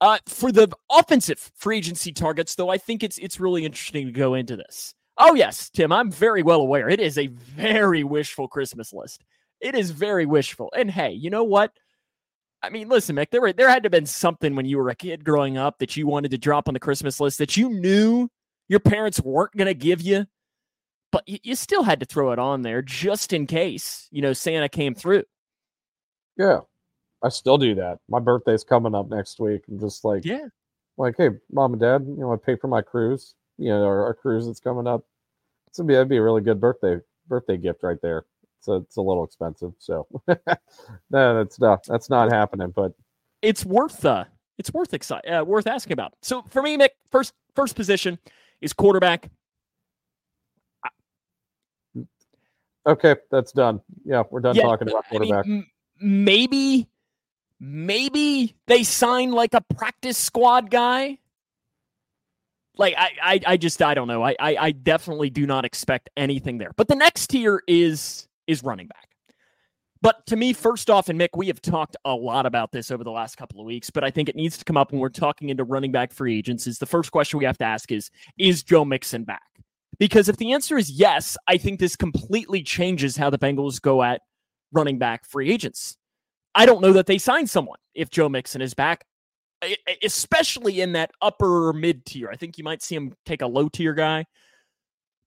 Uh, 0.00 0.18
for 0.26 0.52
the 0.52 0.68
offensive 0.90 1.50
free 1.56 1.78
agency 1.78 2.12
targets, 2.12 2.54
though, 2.54 2.68
I 2.68 2.78
think 2.78 3.02
it's 3.02 3.18
it's 3.18 3.40
really 3.40 3.64
interesting 3.64 4.06
to 4.06 4.12
go 4.12 4.34
into 4.34 4.56
this. 4.56 4.94
Oh 5.18 5.34
yes, 5.34 5.70
Tim, 5.70 5.92
I'm 5.92 6.10
very 6.10 6.42
well 6.42 6.60
aware. 6.60 6.88
It 6.88 7.00
is 7.00 7.16
a 7.16 7.28
very 7.28 8.04
wishful 8.04 8.48
Christmas 8.48 8.92
list. 8.92 9.24
It 9.60 9.74
is 9.74 9.90
very 9.90 10.26
wishful. 10.26 10.70
And 10.76 10.90
hey, 10.90 11.12
you 11.12 11.30
know 11.30 11.44
what? 11.44 11.72
I 12.62 12.68
mean, 12.68 12.88
listen, 12.88 13.16
Mick, 13.16 13.30
there 13.30 13.40
were 13.40 13.52
there 13.52 13.70
had 13.70 13.82
to 13.84 13.86
have 13.86 13.92
been 13.92 14.06
something 14.06 14.54
when 14.54 14.66
you 14.66 14.76
were 14.76 14.90
a 14.90 14.94
kid 14.94 15.24
growing 15.24 15.56
up 15.56 15.78
that 15.78 15.96
you 15.96 16.06
wanted 16.06 16.30
to 16.32 16.38
drop 16.38 16.68
on 16.68 16.74
the 16.74 16.80
Christmas 16.80 17.20
list 17.20 17.38
that 17.38 17.56
you 17.56 17.70
knew 17.70 18.28
your 18.68 18.80
parents 18.80 19.20
weren't 19.20 19.56
going 19.56 19.66
to 19.66 19.74
give 19.74 20.00
you, 20.00 20.26
but 21.12 21.28
you, 21.28 21.38
you 21.42 21.54
still 21.54 21.82
had 21.82 22.00
to 22.00 22.06
throw 22.06 22.32
it 22.32 22.38
on 22.38 22.62
there 22.62 22.82
just 22.82 23.32
in 23.32 23.46
case, 23.46 24.08
you 24.10 24.22
know, 24.22 24.32
Santa 24.32 24.68
came 24.68 24.94
through. 24.94 25.24
Yeah. 26.36 26.60
I 27.22 27.28
still 27.30 27.58
do 27.58 27.74
that. 27.76 27.98
My 28.08 28.18
birthday's 28.18 28.64
coming 28.64 28.94
up 28.94 29.08
next 29.08 29.40
week. 29.40 29.62
I'm 29.68 29.80
just 29.80 30.04
like, 30.04 30.24
Yeah. 30.24 30.46
like, 30.98 31.14
hey, 31.16 31.30
mom 31.50 31.72
and 31.72 31.80
dad, 31.80 32.04
you 32.06 32.16
know, 32.18 32.32
I 32.32 32.36
pay 32.36 32.56
for 32.56 32.68
my 32.68 32.82
cruise, 32.82 33.34
you 33.58 33.68
know, 33.70 33.84
our, 33.84 34.04
our 34.04 34.14
cruise 34.14 34.46
that's 34.46 34.60
coming 34.60 34.86
up. 34.86 35.04
It's 35.68 35.78
gonna 35.78 35.88
be 35.88 35.94
that'd 35.94 36.08
be 36.08 36.16
a 36.18 36.22
really 36.22 36.42
good 36.42 36.60
birthday 36.60 36.98
birthday 37.26 37.56
gift 37.56 37.82
right 37.82 38.00
there. 38.02 38.24
So 38.60 38.76
it's 38.76 38.96
a 38.96 39.02
little 39.02 39.24
expensive. 39.24 39.72
So 39.78 40.06
no, 40.28 40.34
that's 41.10 41.58
not 41.58 41.84
that's 41.86 42.10
not 42.10 42.30
happening. 42.32 42.70
But 42.74 42.92
It's 43.42 43.64
worth 43.64 44.04
uh 44.04 44.24
it's 44.58 44.72
worth 44.72 44.92
exci- 44.92 45.40
uh, 45.40 45.44
worth 45.44 45.66
asking 45.66 45.92
about. 45.94 46.14
So 46.22 46.42
for 46.42 46.62
me, 46.62 46.76
Mick, 46.76 46.90
first 47.10 47.32
first 47.54 47.76
position 47.76 48.18
is 48.60 48.72
quarterback. 48.72 49.30
okay, 52.86 53.16
that's 53.30 53.52
done. 53.52 53.80
Yeah, 54.04 54.22
we're 54.30 54.40
done 54.40 54.54
Yeah, 54.56 54.62
talking 54.62 54.88
about 54.88 55.04
I 55.10 55.18
mean, 55.18 55.32
quarterback. 55.34 55.64
maybe 56.00 56.88
maybe 57.60 58.54
they 58.66 58.82
sign 58.82 59.32
like 59.32 59.54
a 59.54 59.60
practice 59.74 60.18
squad 60.18 60.70
guy. 60.70 61.18
Like 62.78 62.94
I, 62.98 63.10
I, 63.22 63.40
I 63.46 63.56
just 63.56 63.80
I 63.82 63.94
don't 63.94 64.08
know. 64.08 64.22
I, 64.22 64.36
I 64.38 64.56
I 64.56 64.70
definitely 64.72 65.30
do 65.30 65.46
not 65.46 65.64
expect 65.64 66.10
anything 66.16 66.58
there. 66.58 66.72
But 66.76 66.88
the 66.88 66.94
next 66.94 67.28
tier 67.28 67.62
is 67.66 68.28
is 68.46 68.62
running 68.62 68.86
back. 68.86 69.08
But 70.02 70.26
to 70.26 70.36
me, 70.36 70.52
first 70.52 70.90
off, 70.90 71.08
and 71.08 71.18
Mick, 71.18 71.30
we 71.34 71.46
have 71.46 71.60
talked 71.60 71.96
a 72.04 72.14
lot 72.14 72.46
about 72.46 72.70
this 72.70 72.90
over 72.90 73.02
the 73.02 73.10
last 73.10 73.36
couple 73.36 73.60
of 73.60 73.66
weeks, 73.66 73.90
but 73.90 74.04
I 74.04 74.10
think 74.10 74.28
it 74.28 74.36
needs 74.36 74.58
to 74.58 74.64
come 74.64 74.76
up 74.76 74.92
when 74.92 75.00
we're 75.00 75.08
talking 75.08 75.48
into 75.48 75.64
running 75.64 75.92
back 75.92 76.12
free 76.12 76.36
agents. 76.36 76.66
Is 76.66 76.78
the 76.78 76.86
first 76.86 77.12
question 77.12 77.38
we 77.38 77.44
have 77.44 77.58
to 77.58 77.64
ask 77.64 77.90
is 77.90 78.10
is 78.38 78.62
Joe 78.62 78.84
Mixon 78.84 79.24
back? 79.24 79.42
Because 79.98 80.28
if 80.28 80.36
the 80.36 80.52
answer 80.52 80.76
is 80.76 80.90
yes, 80.90 81.36
I 81.48 81.56
think 81.56 81.80
this 81.80 81.96
completely 81.96 82.62
changes 82.62 83.16
how 83.16 83.30
the 83.30 83.38
Bengals 83.38 83.80
go 83.80 84.02
at 84.02 84.20
running 84.72 84.98
back 84.98 85.24
free 85.26 85.50
agents. 85.50 85.96
I 86.54 86.66
don't 86.66 86.82
know 86.82 86.92
that 86.92 87.06
they 87.06 87.18
sign 87.18 87.46
someone 87.46 87.78
if 87.94 88.10
Joe 88.10 88.28
Mixon 88.28 88.60
is 88.60 88.74
back, 88.74 89.04
especially 90.02 90.80
in 90.80 90.92
that 90.92 91.10
upper 91.22 91.72
mid 91.72 92.04
tier. 92.04 92.28
I 92.30 92.36
think 92.36 92.58
you 92.58 92.64
might 92.64 92.82
see 92.82 92.94
him 92.94 93.14
take 93.24 93.42
a 93.42 93.46
low 93.46 93.68
tier 93.68 93.94
guy. 93.94 94.26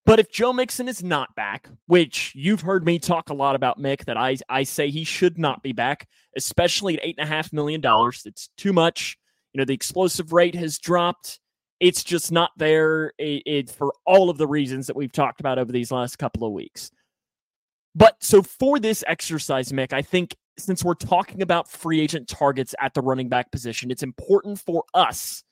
But 0.05 0.19
if 0.19 0.31
Joe 0.31 0.53
Mixon 0.53 0.87
is 0.87 1.03
not 1.03 1.35
back, 1.35 1.69
which 1.85 2.31
you've 2.33 2.61
heard 2.61 2.85
me 2.85 2.97
talk 2.97 3.29
a 3.29 3.33
lot 3.33 3.55
about, 3.55 3.79
Mick, 3.79 4.05
that 4.05 4.17
I, 4.17 4.37
I 4.49 4.63
say 4.63 4.89
he 4.89 5.03
should 5.03 5.37
not 5.37 5.61
be 5.61 5.71
back, 5.71 6.07
especially 6.35 6.95
at 6.97 7.05
eight 7.05 7.15
and 7.19 7.27
a 7.27 7.31
half 7.31 7.53
million 7.53 7.79
dollars. 7.79 8.23
It's 8.25 8.49
too 8.57 8.73
much. 8.73 9.17
You 9.53 9.59
know, 9.59 9.65
the 9.65 9.73
explosive 9.73 10.33
rate 10.33 10.55
has 10.55 10.79
dropped. 10.79 11.39
It's 11.79 12.03
just 12.03 12.31
not 12.31 12.51
there 12.57 13.13
it, 13.17 13.43
it, 13.45 13.69
for 13.69 13.93
all 14.05 14.29
of 14.29 14.37
the 14.37 14.47
reasons 14.47 14.87
that 14.87 14.95
we've 14.95 15.11
talked 15.11 15.39
about 15.39 15.59
over 15.59 15.71
these 15.71 15.91
last 15.91 16.17
couple 16.17 16.45
of 16.45 16.53
weeks. 16.53 16.91
But 17.95 18.15
so 18.21 18.41
for 18.41 18.79
this 18.79 19.03
exercise, 19.07 19.71
Mick, 19.71 19.93
I 19.93 20.01
think 20.01 20.35
since 20.57 20.83
we're 20.83 20.93
talking 20.93 21.41
about 21.41 21.69
free 21.69 21.99
agent 22.01 22.27
targets 22.27 22.75
at 22.79 22.93
the 22.93 23.01
running 23.01 23.29
back 23.29 23.51
position, 23.51 23.91
it's 23.91 24.03
important 24.03 24.59
for 24.59 24.83
us 24.93 25.43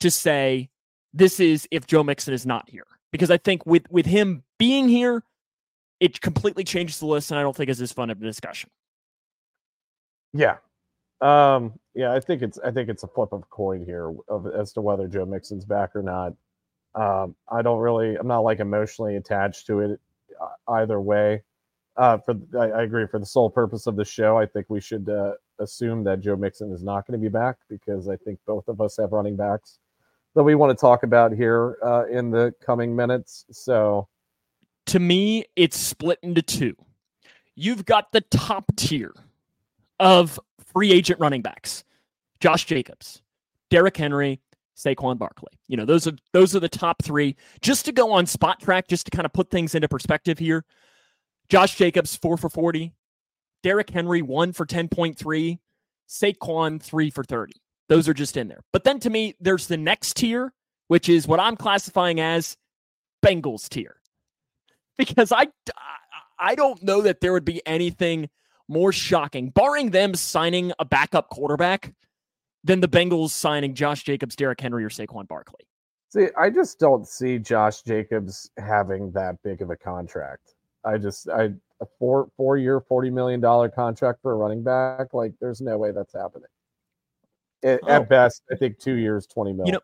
to 0.00 0.10
say 0.10 0.68
this 1.12 1.40
is 1.40 1.66
if 1.70 1.86
Joe 1.86 2.02
Mixon 2.02 2.34
is 2.34 2.46
not 2.46 2.68
here. 2.68 2.86
Because 3.14 3.30
I 3.30 3.36
think 3.36 3.64
with 3.64 3.88
with 3.92 4.06
him 4.06 4.42
being 4.58 4.88
here, 4.88 5.22
it 6.00 6.20
completely 6.20 6.64
changes 6.64 6.98
the 6.98 7.06
list, 7.06 7.30
and 7.30 7.38
I 7.38 7.44
don't 7.44 7.54
think 7.54 7.70
it's 7.70 7.80
as 7.80 7.92
fun 7.92 8.10
of 8.10 8.20
a 8.20 8.24
discussion. 8.24 8.70
Yeah. 10.32 10.56
Um, 11.20 11.78
yeah, 11.94 12.12
I 12.12 12.18
think 12.18 12.42
it's 12.42 12.58
I 12.64 12.72
think 12.72 12.88
it's 12.88 13.04
a 13.04 13.06
flip 13.06 13.28
of 13.30 13.48
coin 13.50 13.84
here 13.84 14.12
of, 14.26 14.48
as 14.48 14.72
to 14.72 14.80
whether 14.80 15.06
Joe 15.06 15.26
Mixon's 15.26 15.64
back 15.64 15.94
or 15.94 16.02
not. 16.02 16.32
Um, 16.96 17.36
I 17.48 17.62
don't 17.62 17.78
really 17.78 18.16
I'm 18.16 18.26
not 18.26 18.40
like 18.40 18.58
emotionally 18.58 19.14
attached 19.14 19.68
to 19.68 19.78
it 19.78 20.00
uh, 20.42 20.72
either 20.72 21.00
way. 21.00 21.44
Uh, 21.96 22.18
for 22.18 22.34
I, 22.58 22.80
I 22.80 22.82
agree 22.82 23.06
for 23.06 23.20
the 23.20 23.26
sole 23.26 23.48
purpose 23.48 23.86
of 23.86 23.94
the 23.94 24.04
show, 24.04 24.38
I 24.38 24.46
think 24.46 24.66
we 24.68 24.80
should 24.80 25.08
uh, 25.08 25.34
assume 25.60 26.02
that 26.02 26.20
Joe 26.20 26.34
Mixon 26.34 26.72
is 26.72 26.82
not 26.82 27.06
going 27.06 27.16
to 27.20 27.22
be 27.22 27.30
back 27.30 27.58
because 27.70 28.08
I 28.08 28.16
think 28.16 28.40
both 28.44 28.66
of 28.66 28.80
us 28.80 28.96
have 28.96 29.12
running 29.12 29.36
backs 29.36 29.78
that 30.34 30.42
we 30.42 30.54
want 30.54 30.76
to 30.76 30.80
talk 30.80 31.02
about 31.02 31.32
here 31.32 31.76
uh, 31.82 32.06
in 32.06 32.30
the 32.30 32.52
coming 32.64 32.94
minutes. 32.94 33.44
So 33.50 34.08
To 34.86 34.98
me, 34.98 35.44
it's 35.56 35.78
split 35.78 36.18
into 36.22 36.42
two. 36.42 36.76
You've 37.54 37.84
got 37.84 38.12
the 38.12 38.20
top 38.20 38.64
tier 38.76 39.12
of 40.00 40.40
free 40.72 40.92
agent 40.92 41.20
running 41.20 41.42
backs: 41.42 41.84
Josh 42.40 42.64
Jacobs, 42.64 43.22
Derrick 43.70 43.96
Henry, 43.96 44.40
Saquon 44.76 45.18
Barkley. 45.18 45.52
You 45.68 45.76
know, 45.76 45.84
those 45.84 46.06
are 46.06 46.14
those 46.32 46.54
are 46.56 46.60
the 46.60 46.68
top 46.68 47.02
three. 47.02 47.36
Just 47.62 47.84
to 47.86 47.92
go 47.92 48.12
on 48.12 48.26
Spotrac, 48.26 48.88
just 48.88 49.06
to 49.06 49.10
kind 49.10 49.24
of 49.24 49.32
put 49.32 49.50
things 49.50 49.74
into 49.74 49.88
perspective 49.88 50.38
here. 50.38 50.64
Josh 51.48 51.76
Jacobs, 51.76 52.16
four 52.16 52.36
for 52.36 52.48
40. 52.48 52.92
Derrick 53.62 53.90
Henry, 53.90 54.22
one 54.22 54.52
for 54.52 54.66
10.3. 54.66 55.58
Saquon, 56.08 56.82
three 56.82 57.10
for 57.10 57.24
30. 57.24 57.54
Those 57.88 58.08
are 58.08 58.14
just 58.14 58.36
in 58.36 58.48
there. 58.48 58.62
But 58.72 58.84
then 58.84 58.98
to 59.00 59.10
me, 59.10 59.34
there's 59.40 59.66
the 59.66 59.76
next 59.76 60.16
tier, 60.16 60.52
which 60.88 61.08
is 61.08 61.26
what 61.26 61.40
I'm 61.40 61.56
classifying 61.56 62.20
as 62.20 62.56
Bengals 63.24 63.68
tier. 63.68 63.96
Because 64.96 65.32
I, 65.32 65.48
I 66.38 66.54
don't 66.54 66.80
know 66.84 67.02
that 67.02 67.20
there 67.20 67.32
would 67.32 67.44
be 67.44 67.60
anything 67.66 68.30
more 68.68 68.92
shocking, 68.92 69.50
barring 69.50 69.90
them 69.90 70.14
signing 70.14 70.72
a 70.78 70.84
backup 70.84 71.30
quarterback, 71.30 71.92
than 72.64 72.80
the 72.80 72.88
Bengals 72.88 73.30
signing 73.30 73.74
Josh 73.74 74.02
Jacobs, 74.02 74.34
Derrick 74.34 74.60
Henry, 74.60 74.84
or 74.84 74.88
Saquon 74.88 75.28
Barkley. 75.28 75.66
See, 76.08 76.28
I 76.38 76.48
just 76.48 76.78
don't 76.78 77.06
see 77.06 77.38
Josh 77.38 77.82
Jacobs 77.82 78.50
having 78.58 79.12
that 79.12 79.36
big 79.44 79.60
of 79.60 79.70
a 79.70 79.76
contract. 79.76 80.54
I 80.84 80.98
just 80.98 81.28
I 81.28 81.50
a 81.80 81.86
four 81.98 82.28
four 82.36 82.56
year 82.56 82.80
forty 82.80 83.10
million 83.10 83.40
dollar 83.40 83.68
contract 83.68 84.20
for 84.22 84.32
a 84.32 84.36
running 84.36 84.62
back. 84.62 85.12
Like, 85.12 85.32
there's 85.40 85.60
no 85.60 85.76
way 85.76 85.92
that's 85.92 86.14
happening. 86.14 86.48
At, 87.64 87.80
Oh. 87.82 87.88
at 87.88 88.08
best, 88.08 88.42
I 88.52 88.56
think 88.56 88.78
two 88.78 88.94
years, 88.94 89.26
twenty 89.26 89.52
million. 89.52 89.74
know- 89.74 89.80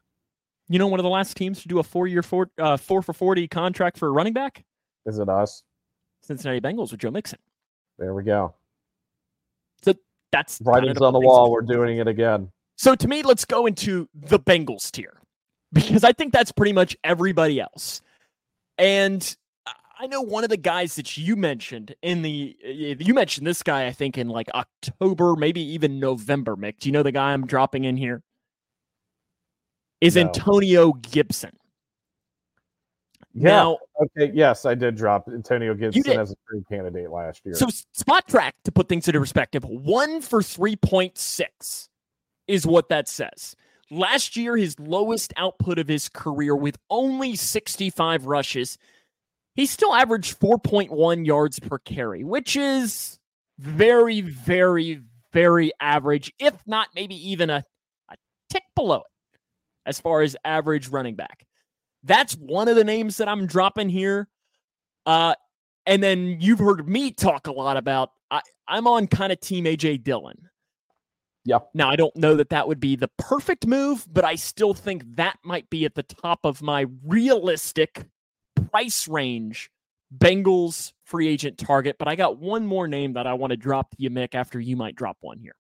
You 0.69 0.79
know, 0.79 0.87
one 0.87 1.01
of 1.01 1.05
the 1.05 1.11
last 1.11 1.37
teams 1.37 1.63
to 1.63 1.69
do 1.69 1.79
a 1.81 1.83
four-year 1.83 2.23
four 2.23 2.51
uh, 2.59 2.77
four 2.77 3.03
for 3.03 3.13
forty 3.13 3.49
contract 3.49 3.99
for 3.99 4.07
a 4.09 4.11
running 4.13 4.33
back, 4.35 4.65
Is 5.07 5.19
it 5.19 5.29
us? 5.29 5.63
Cincinnati 6.23 6.61
Bengals 6.61 6.91
with 6.93 7.01
Joe 7.01 7.11
Mixon. 7.11 7.39
There 7.99 8.15
we 8.15 8.23
go. 8.23 8.55
So 9.83 9.95
That's 10.31 10.61
Writings 10.63 11.01
on 11.01 11.13
the 11.15 11.19
wall. 11.21 11.51
We're 11.51 11.63
doing 11.63 11.99
it 11.99 12.07
again. 12.07 12.53
So 12.77 12.95
to 12.95 13.09
me, 13.09 13.23
let's 13.23 13.45
go 13.45 13.67
into 13.67 14.09
the 14.15 14.39
Bengals 14.39 14.91
tier 14.91 15.21
because 15.73 16.05
I 16.05 16.13
think 16.13 16.33
that's 16.33 16.53
pretty 16.53 16.73
much 16.73 16.97
everybody 17.03 17.61
else. 17.61 18.01
And 18.79 19.37
I- 20.01 20.07
know 20.07 20.21
one 20.23 20.45
of 20.45 20.51
the 20.51 20.57
guys 20.57 20.95
that 20.97 21.17
you 21.17 21.37
mentioned 21.37 21.95
in 22.03 22.23
the 22.23 22.57
eh, 22.65 22.95
you 22.99 23.15
mentioned 23.15 23.47
this 23.47 23.63
guy 23.63 23.87
I 23.87 23.93
think 23.93 24.17
in 24.19 24.29
like 24.29 24.49
October, 24.55 25.37
maybe 25.37 25.61
even 25.61 26.01
November. 26.01 26.57
Mick, 26.57 26.79
do 26.79 26.89
you 26.89 26.93
know 26.93 27.03
the 27.03 27.13
guy 27.13 27.33
I'm 27.33 27.47
dropping 27.47 27.85
in 27.85 27.97
here? 27.97 28.23
Is 30.01 30.17
No. 30.17 30.23
Antonio 30.23 30.93
Gibson. 30.95 31.53
Yeah. 33.35 33.49
Now, 33.51 33.79
Okay. 34.03 34.33
Yes, 34.35 34.65
I 34.65 34.75
did 34.75 34.97
drop 34.97 35.29
Antonio 35.29 35.75
Gibson 35.75 36.19
as 36.19 36.33
a 36.33 36.37
free 36.49 36.63
candidate 36.71 37.11
last 37.11 37.43
year. 37.45 37.55
So 37.55 37.67
Spotrac 37.67 38.53
to 38.65 38.73
put 38.73 38.89
things 38.89 39.07
into 39.07 39.21
perspective, 39.21 39.63
one 39.65 40.23
for 40.23 40.41
3.6 40.41 41.89
is 42.49 42.67
what 42.67 42.89
that 42.89 43.09
says. 43.09 43.55
Last 43.91 44.37
year, 44.37 44.57
his 44.57 44.79
lowest 44.81 45.35
output 45.37 45.79
of 45.79 45.87
his 45.89 46.09
career 46.09 46.57
with 46.57 46.79
only 46.89 47.37
65 47.37 48.25
rushes, 48.25 48.79
he 49.55 49.67
still 49.67 49.95
averaged 49.95 50.39
4.1 50.39 51.27
yards 51.27 51.59
per 51.59 51.79
carry, 51.79 52.25
which 52.25 52.57
is 52.57 53.19
very, 53.59 54.21
very, 54.21 55.03
very 55.33 55.73
average, 55.81 56.33
if 56.39 56.55
not 56.67 56.89
maybe 56.95 57.15
even 57.31 57.51
a, 57.51 57.65
a 58.11 58.15
tick 58.49 58.63
below 58.75 58.99
it 58.99 59.39
as 59.87 60.01
far 60.01 60.23
as 60.23 60.37
average 60.45 60.89
running 60.89 61.15
back. 61.15 61.47
That's 62.03 62.35
one 62.35 62.69
of 62.69 62.77
the 62.77 62.85
names 62.85 63.19
that 63.19 63.29
I'm 63.29 63.47
dropping 63.47 63.89
here. 63.89 64.29
Uh, 65.05 65.35
and 65.87 66.03
then 66.03 66.39
you've 66.41 66.59
heard 66.59 66.89
me 66.89 67.11
talk 67.11 67.47
a 67.47 67.53
lot 67.53 67.77
about 67.77 68.11
I, 68.31 68.41
I'm 68.69 68.87
on 68.87 69.07
kind 69.07 69.33
of 69.33 69.41
team 69.41 69.65
AJ 69.65 70.05
Dillon. 70.05 70.49
Yep. 71.45 71.71
Now 71.75 71.91
I 71.91 71.97
don't 71.97 72.15
know 72.17 72.37
that 72.37 72.51
that 72.51 72.69
would 72.69 72.81
be 72.81 72.97
the 72.97 73.11
perfect 73.19 73.67
move, 73.67 74.07
but 74.11 74.25
I 74.25 74.35
still 74.35 74.75
think 74.75 75.03
that 75.17 75.39
might 75.43 75.69
be 75.71 75.85
at 75.85 75.95
the 75.95 76.03
top 76.03 76.41
of 76.45 76.63
my 76.63 76.87
realistic 77.05 78.05
price 78.71 79.09
range 79.09 79.71
Bengals 80.17 80.93
free 81.05 81.29
agent 81.29 81.59
target. 81.59 81.97
But 81.99 82.09
I 82.09 82.17
got 82.17 82.39
one 82.39 82.67
more 82.67 82.89
name 82.89 83.13
that 83.15 83.27
I 83.27 83.35
want 83.35 83.53
to 83.53 83.57
drop 83.57 83.91
to 83.91 83.97
you, 83.99 84.11
Mick, 84.11 84.35
after 84.35 84.59
you 84.61 84.77
might 84.77 84.97
drop 84.97 85.17
one 85.21 85.39
here. 85.39 85.55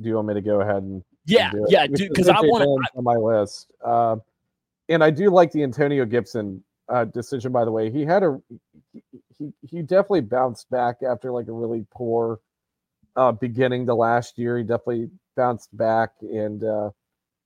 Do 0.00 0.08
you 0.08 0.16
want 0.16 0.28
me 0.28 0.34
to 0.34 0.40
go 0.40 0.60
ahead 0.60 0.82
and? 0.82 1.02
Yeah, 1.26 1.52
and 1.52 1.66
yeah, 1.68 1.86
because 1.86 2.28
I 2.28 2.40
want 2.40 2.64
to 2.64 2.98
on 2.98 3.04
my 3.04 3.16
list. 3.16 3.72
Uh, 3.82 4.16
and 4.90 5.02
I 5.02 5.10
do 5.10 5.30
like 5.30 5.52
the 5.52 5.62
Antonio 5.62 6.04
Gibson 6.04 6.62
uh, 6.90 7.06
decision. 7.06 7.52
By 7.52 7.64
the 7.64 7.70
way, 7.70 7.90
he 7.90 8.04
had 8.04 8.22
a 8.22 8.38
he 9.38 9.52
he 9.62 9.80
definitely 9.80 10.20
bounced 10.22 10.68
back 10.70 10.96
after 11.08 11.32
like 11.32 11.48
a 11.48 11.52
really 11.52 11.86
poor 11.90 12.40
uh, 13.16 13.32
beginning 13.32 13.86
to 13.86 13.94
last 13.94 14.38
year. 14.38 14.58
He 14.58 14.64
definitely 14.64 15.08
bounced 15.36 15.74
back 15.76 16.10
and 16.20 16.62
uh, 16.62 16.90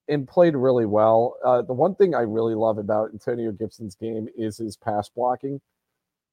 and 0.08 0.26
played 0.26 0.56
really 0.56 0.86
well. 0.86 1.36
Uh, 1.44 1.62
the 1.62 1.72
one 1.72 1.94
thing 1.94 2.14
I 2.14 2.20
really 2.20 2.54
love 2.54 2.78
about 2.78 3.10
Antonio 3.12 3.52
Gibson's 3.52 3.94
game 3.94 4.28
is 4.36 4.58
his 4.58 4.76
pass 4.76 5.08
blocking. 5.08 5.60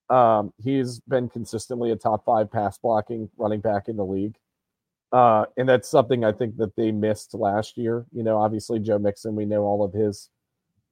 Um, 0.09 0.53
he's 0.61 0.99
been 1.01 1.29
consistently 1.29 1.91
a 1.91 1.95
top 1.95 2.25
five 2.25 2.51
pass 2.51 2.77
blocking 2.77 3.29
running 3.37 3.59
back 3.59 3.87
in 3.87 3.97
the 3.97 4.05
league. 4.05 4.35
Uh, 5.11 5.45
and 5.57 5.67
that's 5.67 5.89
something 5.89 6.23
I 6.25 6.31
think 6.31 6.57
that 6.57 6.75
they 6.75 6.91
missed 6.91 7.33
last 7.33 7.77
year. 7.77 8.05
You 8.11 8.23
know, 8.23 8.37
obviously 8.37 8.79
Joe 8.79 8.99
Mixon, 8.99 9.35
we 9.35 9.45
know 9.45 9.63
all 9.63 9.83
of 9.83 9.93
his 9.93 10.29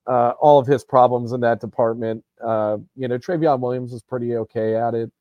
uh, 0.06 0.34
all 0.40 0.60
of 0.60 0.68
his 0.68 0.84
problems 0.84 1.32
in 1.32 1.42
that 1.42 1.62
department. 1.62 2.24
Uh, 2.44 2.78
you 2.96 3.08
know, 3.08 3.18
Trayveon 3.18 3.60
Williams 3.60 3.92
was 3.92 4.04
pretty 4.04 4.36
okay 4.36 4.76
at 4.76 4.94
it. 4.94 5.12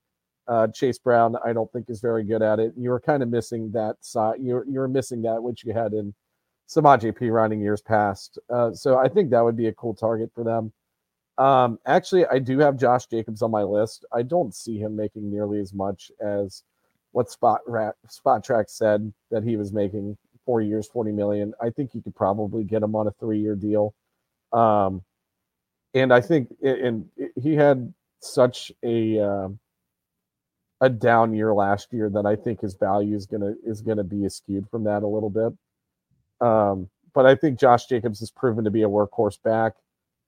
Uh, 0.49 0.67
Chase 0.69 0.99
Brown, 0.99 1.37
I 1.45 1.53
don't 1.53 1.71
think 1.73 1.89
is 1.89 2.01
very 2.01 2.25
good 2.25 2.43
at 2.43 2.59
it. 2.59 2.73
You 2.77 2.91
were 2.91 3.01
kind 3.01 3.23
of 3.23 3.29
missing 3.29 3.71
that 3.73 3.97
side. 4.01 4.39
You're 4.41 4.65
you're 4.69 4.89
missing 4.89 5.23
that 5.23 5.43
which 5.43 5.65
you 5.65 5.73
had 5.73 5.93
in 5.93 6.15
Samaje 6.69 7.13
Perine 7.13 7.61
years 7.61 7.83
past. 7.83 8.39
Uh, 8.49 8.73
so 8.73 8.99
I 8.99 9.09
think 9.09 9.31
that 9.31 9.45
would 9.45 9.57
be 9.57 9.69
a 9.69 9.73
cool 9.75 9.95
target 9.95 10.31
for 10.35 10.45
them. 10.45 10.73
Um, 11.39 11.79
actually, 11.87 12.27
I 12.27 12.39
do 12.39 12.59
have 12.59 12.77
Josh 12.77 13.07
Jacobs 13.07 13.43
on 13.43 13.51
my 13.51 13.63
list. 13.63 14.05
I 14.13 14.23
don't 14.23 14.55
see 14.55 14.79
him 14.79 14.97
making 14.97 15.31
nearly 15.31 15.61
as 15.61 15.73
much 15.73 16.13
as 16.21 16.63
what 17.13 17.31
Spot 17.31 17.61
Rat, 17.67 17.95
Spotrac 18.09 18.71
said 18.71 19.13
that 19.31 19.43
he 19.43 19.57
was 19.57 19.73
making 19.73 20.17
four 20.45 20.61
years, 20.61 20.87
forty 20.87 21.13
million. 21.13 21.55
I 21.61 21.71
think 21.71 21.95
you 21.95 22.03
could 22.03 22.15
probably 22.15 22.65
get 22.65 22.83
him 22.83 22.95
on 22.95 23.07
a 23.07 23.13
three-year 23.13 23.55
deal. 23.55 23.95
Um, 24.53 25.03
and 25.95 26.13
I 26.13 26.21
think, 26.21 26.55
and 26.63 27.09
he 27.41 27.55
had 27.55 27.93
such 28.21 28.73
a 28.83 29.19
uh, 29.19 29.49
a 30.81 30.89
down 30.89 31.35
year 31.35 31.55
last 31.55 31.93
year 31.93 32.11
that 32.11 32.27
I 32.27 32.37
think 32.37 32.61
his 32.61 32.75
value 32.75 33.17
is 33.17 33.27
gonna 33.27 33.55
is 33.65 33.83
gonna 33.83 34.05
be 34.05 34.29
skewed 34.29 34.69
from 34.71 34.85
that 34.85 35.03
a 35.03 35.07
little 35.07 35.31
bit. 35.31 35.53
Um, 36.43 36.89
but 37.15 37.25
I 37.25 37.35
think 37.35 37.59
Josh 37.59 37.87
Jacobs 37.87 38.21
has 38.21 38.31
proven 38.31 38.65
to 38.65 38.71
be 38.71 38.83
a 38.83 38.89
workhorse 38.89 39.41
back. 39.43 39.75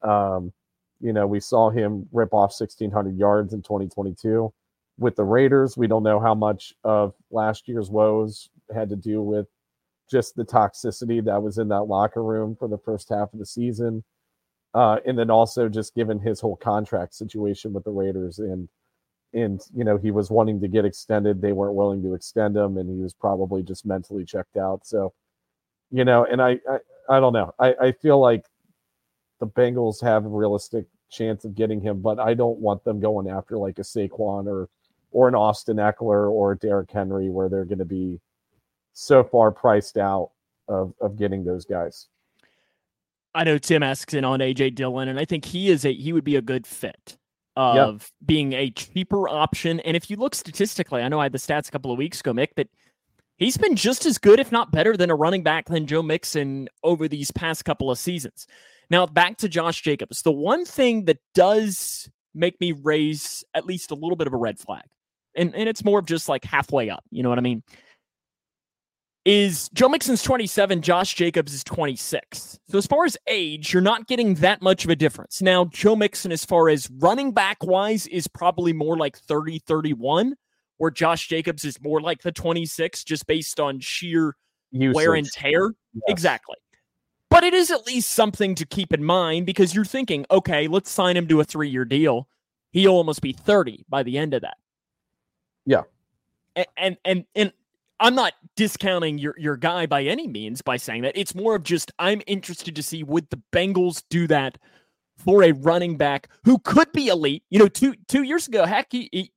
Um, 0.02 0.52
you 1.00 1.12
know, 1.12 1.26
we 1.26 1.40
saw 1.40 1.70
him 1.70 2.08
rip 2.12 2.32
off 2.32 2.54
1,600 2.58 3.18
yards 3.18 3.52
in 3.52 3.62
2022 3.62 4.52
with 4.98 5.16
the 5.16 5.24
Raiders. 5.24 5.76
We 5.76 5.88
don't 5.88 6.02
know 6.02 6.20
how 6.20 6.34
much 6.34 6.72
of 6.84 7.14
last 7.30 7.68
year's 7.68 7.90
woes 7.90 8.48
had 8.72 8.88
to 8.90 8.96
do 8.96 9.20
with 9.20 9.46
just 10.10 10.36
the 10.36 10.44
toxicity 10.44 11.24
that 11.24 11.42
was 11.42 11.58
in 11.58 11.68
that 11.68 11.84
locker 11.84 12.22
room 12.22 12.54
for 12.56 12.68
the 12.68 12.78
first 12.78 13.08
half 13.08 13.32
of 13.32 13.38
the 13.38 13.46
season. 13.46 14.04
Uh, 14.74 14.98
and 15.06 15.18
then 15.18 15.30
also 15.30 15.68
just 15.68 15.94
given 15.94 16.18
his 16.18 16.40
whole 16.40 16.56
contract 16.56 17.14
situation 17.14 17.72
with 17.72 17.84
the 17.84 17.90
Raiders 17.90 18.38
and 18.38 18.68
and 19.32 19.60
you 19.74 19.82
know 19.82 19.96
he 19.96 20.12
was 20.12 20.30
wanting 20.30 20.60
to 20.60 20.68
get 20.68 20.84
extended, 20.84 21.42
they 21.42 21.52
weren't 21.52 21.74
willing 21.74 22.02
to 22.02 22.14
extend 22.14 22.56
him, 22.56 22.76
and 22.78 22.88
he 22.88 23.02
was 23.02 23.14
probably 23.14 23.64
just 23.64 23.84
mentally 23.84 24.24
checked 24.24 24.56
out. 24.56 24.86
So 24.86 25.12
you 25.94 26.04
know, 26.04 26.24
and 26.24 26.42
I, 26.42 26.58
I, 26.68 26.78
I 27.08 27.20
don't 27.20 27.32
know. 27.32 27.54
I, 27.60 27.74
I 27.80 27.92
feel 27.92 28.18
like 28.18 28.46
the 29.38 29.46
Bengals 29.46 30.02
have 30.02 30.24
a 30.24 30.28
realistic 30.28 30.86
chance 31.08 31.44
of 31.44 31.54
getting 31.54 31.80
him, 31.80 32.02
but 32.02 32.18
I 32.18 32.34
don't 32.34 32.58
want 32.58 32.82
them 32.82 32.98
going 32.98 33.30
after 33.30 33.56
like 33.56 33.78
a 33.78 33.82
Saquon 33.82 34.48
or 34.48 34.68
or 35.12 35.28
an 35.28 35.36
Austin 35.36 35.76
Ekeler 35.76 36.28
or 36.28 36.50
a 36.50 36.58
Derrick 36.58 36.90
Henry 36.90 37.30
where 37.30 37.48
they're 37.48 37.64
going 37.64 37.78
to 37.78 37.84
be 37.84 38.20
so 38.92 39.22
far 39.22 39.52
priced 39.52 39.96
out 39.96 40.32
of 40.66 40.94
of 41.00 41.16
getting 41.16 41.44
those 41.44 41.64
guys. 41.64 42.08
I 43.32 43.44
know 43.44 43.56
Tim 43.58 43.84
asks 43.84 44.14
in 44.14 44.24
on 44.24 44.40
AJ 44.40 44.74
Dillon, 44.74 45.08
and 45.08 45.20
I 45.20 45.24
think 45.24 45.44
he 45.44 45.68
is 45.68 45.84
a 45.84 45.92
he 45.92 46.12
would 46.12 46.24
be 46.24 46.34
a 46.34 46.42
good 46.42 46.66
fit 46.66 47.16
of 47.54 47.76
yep. 47.76 48.10
being 48.26 48.52
a 48.54 48.70
cheaper 48.70 49.28
option. 49.28 49.78
And 49.80 49.96
if 49.96 50.10
you 50.10 50.16
look 50.16 50.34
statistically, 50.34 51.02
I 51.02 51.08
know 51.08 51.20
I 51.20 51.26
had 51.26 51.32
the 51.32 51.38
stats 51.38 51.68
a 51.68 51.70
couple 51.70 51.92
of 51.92 51.98
weeks 51.98 52.18
ago, 52.18 52.32
Mick, 52.32 52.48
but 52.56 52.66
he's 53.36 53.56
been 53.56 53.76
just 53.76 54.06
as 54.06 54.18
good, 54.18 54.40
if 54.40 54.52
not 54.52 54.70
better, 54.70 54.96
than 54.96 55.10
a 55.10 55.14
running 55.14 55.42
back 55.42 55.66
than 55.66 55.86
Joe 55.86 56.02
Mixon 56.02 56.68
over 56.82 57.08
these 57.08 57.30
past 57.30 57.64
couple 57.64 57.90
of 57.90 57.98
seasons. 57.98 58.46
Now, 58.90 59.06
back 59.06 59.38
to 59.38 59.48
Josh 59.48 59.82
Jacobs. 59.82 60.22
The 60.22 60.32
one 60.32 60.64
thing 60.64 61.06
that 61.06 61.18
does 61.34 62.08
make 62.34 62.60
me 62.60 62.72
raise 62.72 63.44
at 63.54 63.66
least 63.66 63.90
a 63.90 63.94
little 63.94 64.16
bit 64.16 64.26
of 64.26 64.34
a 64.34 64.38
red 64.38 64.58
flag, 64.58 64.84
and, 65.34 65.54
and 65.54 65.68
it's 65.68 65.84
more 65.84 65.98
of 65.98 66.06
just 66.06 66.28
like 66.28 66.44
halfway 66.44 66.90
up, 66.90 67.04
you 67.10 67.22
know 67.22 67.28
what 67.28 67.38
I 67.38 67.42
mean? 67.42 67.62
Is 69.24 69.70
Joe 69.72 69.88
Mixon's 69.88 70.22
27, 70.22 70.82
Josh 70.82 71.14
Jacobs 71.14 71.54
is 71.54 71.64
26. 71.64 72.58
So, 72.68 72.76
as 72.76 72.86
far 72.86 73.06
as 73.06 73.16
age, 73.26 73.72
you're 73.72 73.80
not 73.80 74.06
getting 74.06 74.34
that 74.34 74.60
much 74.60 74.84
of 74.84 74.90
a 74.90 74.96
difference. 74.96 75.40
Now, 75.40 75.64
Joe 75.64 75.96
Mixon, 75.96 76.30
as 76.30 76.44
far 76.44 76.68
as 76.68 76.90
running 76.90 77.32
back 77.32 77.64
wise, 77.64 78.06
is 78.08 78.28
probably 78.28 78.74
more 78.74 78.98
like 78.98 79.16
30, 79.16 79.60
31 79.60 80.34
where 80.78 80.90
Josh 80.90 81.28
Jacobs 81.28 81.64
is 81.64 81.80
more 81.80 82.00
like 82.00 82.22
the 82.22 82.32
26 82.32 83.04
just 83.04 83.26
based 83.26 83.60
on 83.60 83.80
sheer 83.80 84.36
Usage. 84.72 84.94
wear 84.94 85.14
and 85.14 85.26
tear. 85.26 85.74
Yes. 85.94 86.02
Exactly. 86.08 86.56
But 87.30 87.44
it 87.44 87.54
is 87.54 87.70
at 87.70 87.86
least 87.86 88.10
something 88.10 88.54
to 88.54 88.66
keep 88.66 88.92
in 88.92 89.02
mind 89.02 89.46
because 89.46 89.74
you're 89.74 89.84
thinking, 89.84 90.24
okay, 90.30 90.68
let's 90.68 90.90
sign 90.90 91.16
him 91.16 91.26
to 91.28 91.40
a 91.40 91.44
three 91.44 91.68
year 91.68 91.84
deal. 91.84 92.28
He'll 92.70 92.92
almost 92.92 93.20
be 93.20 93.32
30 93.32 93.84
by 93.88 94.02
the 94.02 94.18
end 94.18 94.34
of 94.34 94.42
that. 94.42 94.56
Yeah. 95.66 95.82
And, 96.56 96.66
and, 96.76 96.96
and, 97.04 97.24
and 97.34 97.52
I'm 98.00 98.14
not 98.14 98.34
discounting 98.56 99.18
your, 99.18 99.34
your 99.38 99.56
guy 99.56 99.86
by 99.86 100.02
any 100.02 100.26
means 100.26 100.62
by 100.62 100.76
saying 100.76 101.02
that. 101.02 101.16
It's 101.16 101.34
more 101.34 101.54
of 101.54 101.62
just 101.62 101.92
I'm 101.98 102.22
interested 102.26 102.76
to 102.76 102.82
see 102.82 103.02
would 103.02 103.28
the 103.30 103.40
Bengals 103.52 104.02
do 104.10 104.26
that 104.28 104.58
for 105.16 105.42
a 105.42 105.52
running 105.52 105.96
back 105.96 106.28
who 106.44 106.58
could 106.58 106.90
be 106.92 107.08
elite. 107.08 107.44
You 107.50 107.60
know, 107.60 107.68
two 107.68 107.94
two 108.08 108.22
years 108.22 108.48
ago, 108.48 108.66
heck, 108.66 108.88
he, 108.90 109.08
he, 109.12 109.32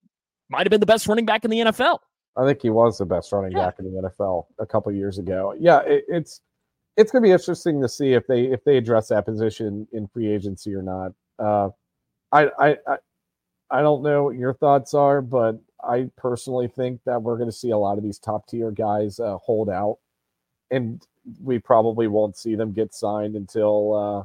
might 0.49 0.65
have 0.65 0.71
been 0.71 0.79
the 0.79 0.85
best 0.85 1.07
running 1.07 1.25
back 1.25 1.43
in 1.43 1.51
the 1.51 1.59
NFL. 1.59 1.99
I 2.35 2.45
think 2.45 2.61
he 2.61 2.69
was 2.69 2.97
the 2.97 3.05
best 3.05 3.31
running 3.31 3.51
yeah. 3.51 3.65
back 3.65 3.79
in 3.79 3.85
the 3.85 4.09
NFL 4.09 4.45
a 4.59 4.65
couple 4.65 4.91
years 4.91 5.17
ago. 5.17 5.55
Yeah, 5.59 5.79
it, 5.81 6.05
it's 6.07 6.41
it's 6.95 7.11
going 7.11 7.23
to 7.23 7.27
be 7.27 7.31
interesting 7.31 7.81
to 7.81 7.89
see 7.89 8.13
if 8.13 8.27
they 8.27 8.43
if 8.45 8.63
they 8.63 8.77
address 8.77 9.07
that 9.09 9.25
position 9.25 9.87
in 9.91 10.07
free 10.07 10.27
agency 10.27 10.73
or 10.73 10.83
not. 10.83 11.13
Uh, 11.39 11.69
I, 12.31 12.49
I 12.59 12.77
I 12.87 12.97
I 13.69 13.81
don't 13.81 14.03
know 14.03 14.23
what 14.23 14.35
your 14.35 14.53
thoughts 14.53 14.93
are, 14.93 15.21
but 15.21 15.59
I 15.83 16.09
personally 16.15 16.67
think 16.67 17.01
that 17.05 17.21
we're 17.21 17.37
going 17.37 17.49
to 17.49 17.55
see 17.55 17.71
a 17.71 17.77
lot 17.77 17.97
of 17.97 18.03
these 18.03 18.19
top 18.19 18.47
tier 18.47 18.71
guys 18.71 19.19
uh, 19.19 19.37
hold 19.37 19.69
out, 19.69 19.97
and 20.71 21.05
we 21.41 21.59
probably 21.59 22.07
won't 22.07 22.37
see 22.37 22.55
them 22.55 22.71
get 22.71 22.93
signed 22.93 23.35
until 23.35 23.95
uh, 23.95 24.23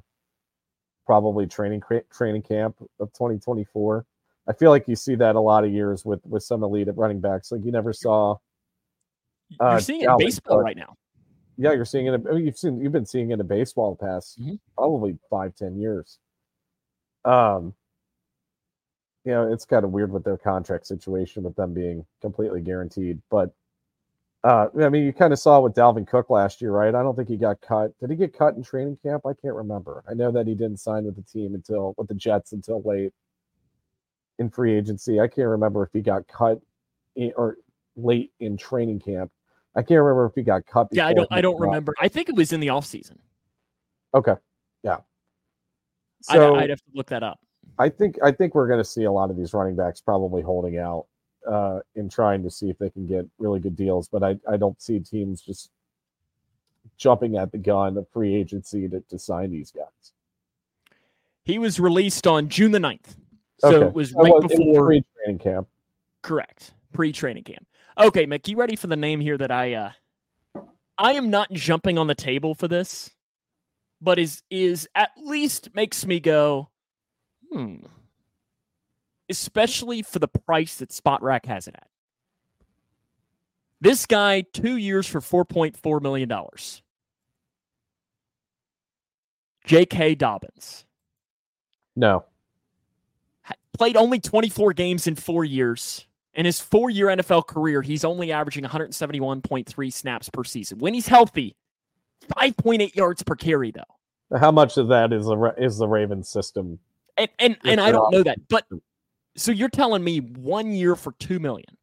probably 1.07 1.47
training 1.47 1.83
training 2.11 2.43
camp 2.43 2.77
of 3.01 3.13
2024. 3.13 4.05
I 4.49 4.53
feel 4.53 4.71
like 4.71 4.89
you 4.89 4.97
see 4.97 5.15
that 5.17 5.37
a 5.37 5.41
lot 5.41 5.65
of 5.65 5.73
years 5.73 6.05
with 6.05 6.21
with 6.27 6.43
some 6.43 6.63
elite 6.63 6.89
running 6.97 7.21
backs. 7.21 7.53
Like 7.53 7.65
you 7.65 7.73
never 7.73 7.93
saw. 7.93 8.37
Uh, 9.61 9.71
you're 9.73 9.81
seeing 9.81 10.03
it 10.03 10.09
in 10.09 10.17
baseball 10.19 10.61
right 10.61 10.77
now. 10.77 10.97
Yeah, 11.57 11.73
you're 11.73 11.85
seeing 11.85 12.07
it. 12.07 12.15
In, 12.15 12.45
you've 12.45 12.59
seen 12.59 12.81
you've 12.81 12.93
been 12.93 13.07
seeing 13.07 13.31
it 13.31 13.41
in 13.41 13.47
baseball 13.47 13.95
the 13.95 14.05
past 14.05 14.41
mm-hmm. 14.41 14.55
probably 14.77 15.17
five 15.31 15.55
ten 15.55 15.79
years. 15.79 16.19
Um, 17.25 17.75
you 19.25 19.33
know, 19.33 19.53
it's 19.53 19.65
kind 19.65 19.85
of 19.85 19.93
weird 19.93 20.11
with 20.11 20.25
their 20.25 20.39
contract 20.39 20.87
situation 20.87 21.45
with 21.45 21.55
them 21.55 21.73
being 21.73 22.05
completely 22.21 22.61
guaranteed. 22.63 23.21
But 23.31 23.55
uh, 24.43 24.67
I 24.81 24.89
mean, 24.89 25.05
you 25.05 25.13
kind 25.13 25.33
of 25.33 25.39
saw 25.39 25.61
with 25.61 25.75
Dalvin 25.75 26.07
Cook 26.07 26.31
last 26.31 26.61
year, 26.61 26.73
right? 26.73 26.93
I 26.93 27.03
don't 27.03 27.15
think 27.15 27.29
he 27.29 27.37
got 27.37 27.61
cut. 27.61 27.93
Did 28.01 28.11
he 28.11 28.17
get 28.17 28.37
cut 28.37 28.57
in 28.57 28.65
training 28.65 28.99
camp? 29.05 29.25
I 29.25 29.35
can't 29.41 29.55
remember. 29.55 30.03
I 30.11 30.15
know 30.15 30.33
that 30.33 30.49
he 30.49 30.55
didn't 30.55 30.79
sign 30.79 31.05
with 31.05 31.15
the 31.15 31.23
team 31.23 31.55
until 31.55 31.95
with 31.97 32.09
the 32.09 32.15
Jets 32.15 32.53
until 32.53 32.83
late 32.83 33.13
in 34.39 34.51
free 34.51 34.75
agency. 34.75 35.21
I 35.21 35.29
can't 35.29 35.49
remember 35.49 35.83
if 35.83 35.91
he 35.93 36.01
got 36.01 36.27
cut 36.29 36.61
in, 37.17 37.33
or 37.37 37.57
late 37.97 38.33
in 38.41 38.57
training 38.57 39.01
camp. 39.01 39.31
I 39.75 39.81
can't 39.81 40.01
remember 40.01 40.27
if 40.27 40.35
he 40.35 40.43
got 40.43 40.67
cut. 40.67 40.89
Yeah, 40.93 41.07
I 41.07 41.15
don't. 41.15 41.29
I 41.31 41.41
don't 41.41 41.61
remember. 41.61 41.95
I 42.01 42.09
think 42.09 42.29
it 42.29 42.35
was 42.35 42.53
in 42.53 42.61
the 42.61 42.69
off 42.69 42.85
season. 42.87 43.19
Okay. 44.15 44.35
Yeah. 44.83 44.99
So 46.23 46.57
I'd, 46.57 46.65
I'd 46.65 46.71
have 46.71 46.81
to 46.81 46.91
look 46.95 47.09
that 47.09 47.23
up. 47.23 47.41
I 47.79 47.89
think 47.89 48.19
I 48.23 48.33
think 48.33 48.55
we're 48.55 48.69
going 48.69 48.81
to 48.81 48.85
see 48.89 49.05
a 49.05 49.13
lot 49.13 49.31
of 49.31 49.37
these 49.37 49.55
running 49.55 49.77
backs 49.77 50.01
probably 50.01 50.43
holding 50.43 50.79
out 50.79 51.07
uh, 51.51 51.81
in 51.95 52.09
trying 52.09 52.43
to 52.43 52.51
see 52.51 52.71
if 52.71 52.79
they 52.79 52.91
can 52.91 53.07
get 53.07 53.27
really 53.39 53.61
good 53.61 53.77
deals, 53.77 54.09
but 54.09 54.23
I, 54.23 54.39
I 54.51 54.57
don't 54.57 54.81
see 54.81 55.01
teams 55.01 55.41
just 55.41 55.71
jumping 56.97 57.37
at 57.37 57.53
the 57.53 57.59
gun 57.59 57.97
of 57.97 58.09
free 58.09 58.35
agency 58.35 58.89
to, 58.89 59.01
to 59.09 59.19
sign 59.19 59.51
these 59.51 59.71
guys. 59.71 60.13
He 61.45 61.59
was 61.59 61.81
released 61.81 62.27
on 62.27 62.49
June 62.49 62.71
the 62.71 62.79
9th. 62.79 63.17
So 63.63 63.69
okay. 63.69 63.87
it 63.87 63.95
was 63.95 64.13
right 64.13 64.33
was, 64.33 64.47
before 64.47 64.87
pre-training 64.87 65.39
camp. 65.39 65.69
Correct. 66.23 66.73
Pre-training 66.93 67.45
camp. 67.45 67.67
Okay, 67.97 68.27
Mick, 68.27 68.49
you 68.49 68.57
ready 68.57 68.75
for 68.75 68.89
the 68.89 68.97
name 68.97 69.21
here 69.21 69.39
that 69.39 69.51
I 69.51 69.75
uh 69.75 69.91
I 70.99 71.13
am 71.13 71.31
not 71.31 71.53
jumping 71.53 71.97
on 71.97 72.09
the 72.09 72.15
table 72.15 72.55
for 72.55 72.69
this, 72.69 73.11
but 74.01 74.19
is 74.19 74.43
is 74.51 74.89
at 74.95 75.11
least 75.17 75.75
makes 75.75 76.05
me 76.05 76.19
go, 76.19 76.69
Hmm. 77.53 77.77
Especially 79.29 80.03
for 80.03 80.19
the 80.19 80.29
price 80.29 80.77
that 80.77 80.91
Spotrac 80.91 81.47
has 81.47 81.69
it 81.69 81.75
at. 81.77 81.89
This 83.81 84.07
guy, 84.07 84.43
two 84.53 84.77
years 84.77 85.07
for 85.07 85.21
$4.4 85.21 86.01
million. 86.01 86.31
J.K. 89.65 90.15
Dobbins. 90.15 90.85
No. 91.95 92.25
Played 93.77 93.97
only 93.97 94.21
24 94.21 94.73
games 94.75 95.07
in 95.07 95.15
four 95.15 95.45
years. 95.45 96.07
In 96.35 96.47
his 96.47 96.61
four 96.61 96.91
year 96.91 97.09
NFL 97.09 97.47
career, 97.47 97.83
he's 97.83 98.05
only 98.05 98.33
averaging 98.33 98.65
171.3 98.65 99.93
snaps 99.93 100.31
per 100.31 100.45
season. 100.45 100.79
When 100.79 100.95
he's 100.95 101.09
healthy, 101.09 101.57
5.8 102.37 102.95
yards 102.95 103.23
per 103.23 103.35
carry, 103.35 103.71
though. 103.71 104.39
How 104.39 104.51
much 104.51 104.79
of 104.79 104.89
that 104.89 105.13
is 105.13 105.27
the 105.27 105.55
is 105.59 105.77
the 105.77 105.87
Ravens 105.87 106.29
system? 106.29 106.79
And 107.19 107.29
and, 107.39 107.57
and 107.65 107.81
I 107.81 107.93
don't 107.93 108.11
know 108.11 108.23
that, 108.23 108.49
but 108.49 108.65
so 109.37 109.53
you're 109.53 109.69
telling 109.69 110.03
me 110.03 110.19
one 110.21 110.73
year 110.73 110.97
for 110.97 111.13
two 111.13 111.39
million? 111.39 111.77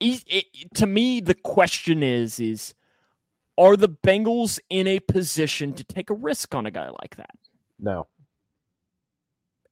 It, 0.00 0.46
to 0.74 0.86
me, 0.86 1.20
the 1.20 1.34
question 1.34 2.02
is: 2.02 2.40
is 2.40 2.74
are 3.56 3.76
the 3.76 3.88
Bengals 3.88 4.58
in 4.68 4.88
a 4.88 4.98
position 4.98 5.72
to 5.74 5.84
take 5.84 6.10
a 6.10 6.14
risk 6.14 6.54
on 6.54 6.66
a 6.66 6.70
guy 6.70 6.88
like 6.88 7.16
that? 7.16 7.36
No. 7.78 8.08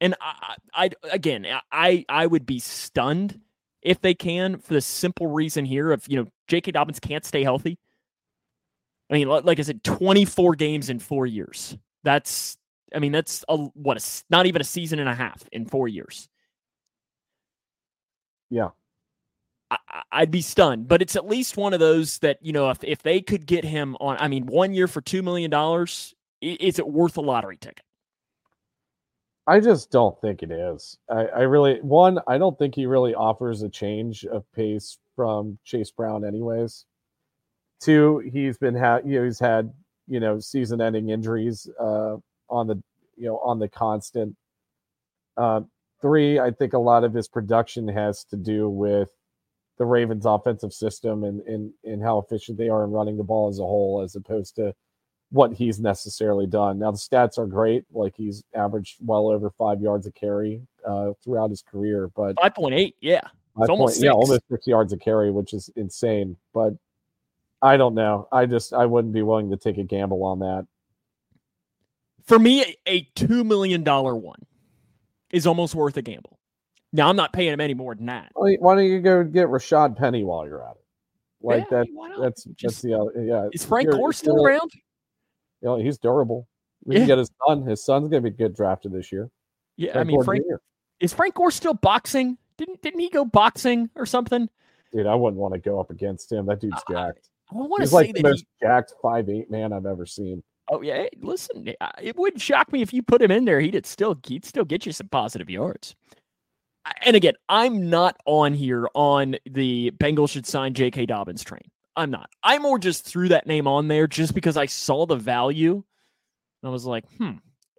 And 0.00 0.14
I, 0.20 0.56
I 0.72 0.90
again, 1.10 1.46
I 1.70 2.04
I 2.08 2.26
would 2.26 2.46
be 2.46 2.58
stunned 2.58 3.40
if 3.82 4.00
they 4.00 4.14
can 4.14 4.58
for 4.58 4.74
the 4.74 4.80
simple 4.80 5.26
reason 5.26 5.64
here 5.64 5.92
of 5.92 6.06
you 6.08 6.16
know 6.16 6.26
J.K. 6.48 6.72
Dobbins 6.72 7.00
can't 7.00 7.24
stay 7.24 7.42
healthy. 7.42 7.78
I 9.10 9.14
mean, 9.14 9.28
like 9.28 9.58
I 9.58 9.62
said, 9.62 9.82
24 9.82 10.54
games 10.54 10.88
in 10.88 11.00
four 11.00 11.26
years. 11.26 11.76
That's, 12.04 12.56
I 12.94 13.00
mean, 13.00 13.10
that's 13.10 13.44
a, 13.48 13.56
what, 13.56 13.98
a, 13.98 14.22
not 14.30 14.46
even 14.46 14.60
a 14.60 14.64
season 14.64 15.00
and 15.00 15.08
a 15.08 15.14
half 15.14 15.42
in 15.50 15.66
four 15.66 15.88
years. 15.88 16.28
Yeah. 18.50 18.68
I, 20.12 20.20
would 20.20 20.30
be 20.30 20.42
stunned, 20.42 20.88
but 20.88 21.02
it's 21.02 21.16
at 21.16 21.26
least 21.26 21.56
one 21.56 21.74
of 21.74 21.80
those 21.80 22.18
that, 22.18 22.38
you 22.40 22.52
know, 22.52 22.70
if, 22.70 22.78
if 22.82 23.02
they 23.02 23.20
could 23.20 23.46
get 23.46 23.64
him 23.64 23.96
on, 24.00 24.16
I 24.18 24.28
mean, 24.28 24.46
one 24.46 24.74
year 24.74 24.88
for 24.88 25.00
$2 25.00 25.22
million, 25.22 25.52
is 26.40 26.78
it 26.78 26.88
worth 26.88 27.16
a 27.16 27.20
lottery 27.20 27.56
ticket? 27.56 27.84
I 29.50 29.58
just 29.58 29.90
don't 29.90 30.16
think 30.20 30.44
it 30.44 30.52
is. 30.52 30.96
I, 31.08 31.24
I 31.24 31.40
really, 31.40 31.80
one, 31.80 32.20
I 32.28 32.38
don't 32.38 32.56
think 32.56 32.72
he 32.72 32.86
really 32.86 33.16
offers 33.16 33.62
a 33.62 33.68
change 33.68 34.24
of 34.24 34.44
pace 34.52 34.96
from 35.16 35.58
Chase 35.64 35.90
Brown, 35.90 36.24
anyways. 36.24 36.86
Two, 37.80 38.22
he's 38.32 38.58
been 38.58 38.76
had 38.76 39.04
you 39.04 39.18
know 39.18 39.24
he's 39.24 39.40
had 39.40 39.72
you 40.06 40.20
know 40.20 40.38
season-ending 40.38 41.08
injuries 41.08 41.68
uh, 41.80 42.18
on 42.48 42.68
the 42.68 42.80
you 43.16 43.26
know 43.26 43.38
on 43.38 43.58
the 43.58 43.68
constant. 43.68 44.36
Uh, 45.36 45.62
three, 46.00 46.38
I 46.38 46.52
think 46.52 46.72
a 46.72 46.78
lot 46.78 47.02
of 47.02 47.12
his 47.12 47.26
production 47.26 47.88
has 47.88 48.22
to 48.26 48.36
do 48.36 48.68
with 48.68 49.10
the 49.78 49.84
Ravens' 49.84 50.26
offensive 50.26 50.72
system 50.72 51.24
and 51.24 51.40
and 51.40 51.72
and 51.82 52.00
how 52.00 52.18
efficient 52.18 52.56
they 52.56 52.68
are 52.68 52.84
in 52.84 52.92
running 52.92 53.16
the 53.16 53.24
ball 53.24 53.48
as 53.48 53.58
a 53.58 53.62
whole, 53.62 54.00
as 54.00 54.14
opposed 54.14 54.54
to 54.56 54.72
what 55.30 55.52
he's 55.52 55.78
necessarily 55.78 56.46
done. 56.46 56.78
Now 56.78 56.90
the 56.90 56.98
stats 56.98 57.38
are 57.38 57.46
great, 57.46 57.84
like 57.92 58.14
he's 58.16 58.42
averaged 58.54 58.96
well 59.00 59.28
over 59.28 59.50
five 59.50 59.80
yards 59.80 60.06
a 60.06 60.12
carry 60.12 60.62
uh, 60.86 61.12
throughout 61.22 61.50
his 61.50 61.62
career, 61.62 62.08
but 62.14 62.36
five 62.40 62.54
point 62.54 62.74
eight, 62.74 62.96
yeah, 63.00 63.22
it's 63.58 63.68
almost 63.68 63.96
point, 63.96 64.04
yeah, 64.04 64.12
almost 64.12 64.42
six 64.50 64.66
yards 64.66 64.92
a 64.92 64.96
carry, 64.96 65.30
which 65.30 65.54
is 65.54 65.70
insane. 65.76 66.36
But 66.52 66.74
I 67.62 67.76
don't 67.76 67.94
know. 67.94 68.28
I 68.32 68.46
just 68.46 68.72
I 68.72 68.86
wouldn't 68.86 69.14
be 69.14 69.22
willing 69.22 69.50
to 69.50 69.56
take 69.56 69.78
a 69.78 69.84
gamble 69.84 70.24
on 70.24 70.40
that. 70.40 70.66
For 72.24 72.38
me, 72.38 72.76
a 72.86 73.02
two 73.14 73.44
million 73.44 73.84
dollar 73.84 74.16
one 74.16 74.46
is 75.30 75.46
almost 75.46 75.74
worth 75.74 75.96
a 75.96 76.02
gamble. 76.02 76.38
Now 76.92 77.08
I'm 77.08 77.16
not 77.16 77.32
paying 77.32 77.52
him 77.52 77.60
any 77.60 77.74
more 77.74 77.94
than 77.94 78.06
that. 78.06 78.32
Why 78.34 78.56
don't 78.56 78.84
you 78.84 79.00
go 79.00 79.22
get 79.22 79.46
Rashaad 79.46 79.96
Penny 79.96 80.24
while 80.24 80.44
you're 80.44 80.64
at 80.64 80.72
it? 80.72 80.84
Like 81.42 81.66
yeah, 81.70 81.84
that. 81.84 81.86
That's 82.20 82.44
Just, 82.44 82.58
that's 82.60 82.82
the 82.82 82.94
other. 82.94 83.24
Yeah. 83.24 83.48
Is 83.52 83.64
Frank 83.64 83.90
Gore 83.90 84.12
still 84.12 84.44
around? 84.44 84.72
You 85.62 85.68
know, 85.68 85.76
he's 85.76 85.98
durable. 85.98 86.48
We 86.84 86.94
yeah. 86.94 87.00
can 87.00 87.08
get 87.08 87.18
his 87.18 87.30
son. 87.46 87.66
His 87.66 87.84
son's 87.84 88.08
gonna 88.08 88.22
be 88.22 88.30
good 88.30 88.54
drafted 88.54 88.92
this 88.92 89.12
year. 89.12 89.30
Yeah, 89.76 89.92
Frank 89.92 90.04
I 90.04 90.08
mean, 90.08 90.16
Gore 90.16 90.24
Frank 90.24 90.44
Jr. 90.48 90.56
is 91.00 91.12
Frank 91.12 91.34
Gore 91.34 91.50
still 91.50 91.74
boxing? 91.74 92.38
Didn't 92.56 92.82
didn't 92.82 93.00
he 93.00 93.10
go 93.10 93.24
boxing 93.24 93.90
or 93.94 94.06
something? 94.06 94.48
Dude, 94.92 95.06
I 95.06 95.14
wouldn't 95.14 95.40
want 95.40 95.54
to 95.54 95.60
go 95.60 95.78
up 95.78 95.90
against 95.90 96.32
him. 96.32 96.46
That 96.46 96.60
dude's 96.60 96.82
jacked. 96.90 97.28
I 97.52 97.56
want 97.56 97.82
to 97.82 97.86
say 97.86 97.94
like 97.94 98.14
the 98.14 98.22
most 98.22 98.44
he... 98.60 98.66
jacked 98.66 98.94
five 99.02 99.28
eight 99.28 99.50
man 99.50 99.72
I've 99.72 99.86
ever 99.86 100.06
seen. 100.06 100.42
Oh 100.68 100.82
yeah, 100.82 100.98
hey, 100.98 101.10
listen, 101.20 101.72
it 102.00 102.16
wouldn't 102.16 102.40
shock 102.40 102.72
me 102.72 102.80
if 102.80 102.92
you 102.92 103.02
put 103.02 103.20
him 103.20 103.30
in 103.30 103.44
there. 103.44 103.60
He'd 103.60 103.86
still 103.86 104.18
he'd 104.26 104.44
still 104.44 104.64
get 104.64 104.86
you 104.86 104.92
some 104.92 105.08
positive 105.08 105.50
yards. 105.50 105.96
And 107.02 107.16
again, 107.16 107.34
I'm 107.48 107.90
not 107.90 108.16
on 108.24 108.54
here 108.54 108.88
on 108.94 109.36
the 109.44 109.90
Bengals 109.92 110.30
should 110.30 110.46
sign 110.46 110.74
J.K. 110.74 111.06
Dobbins 111.06 111.42
train. 111.42 111.70
I'm 112.00 112.10
not. 112.10 112.30
I 112.42 112.58
more 112.58 112.78
just 112.78 113.04
threw 113.04 113.28
that 113.28 113.46
name 113.46 113.66
on 113.66 113.88
there 113.88 114.06
just 114.06 114.34
because 114.34 114.56
I 114.56 114.66
saw 114.66 115.06
the 115.06 115.16
value. 115.16 115.82
and 116.62 116.68
I 116.68 116.72
was 116.72 116.86
like, 116.86 117.04
hmm, 117.18 117.32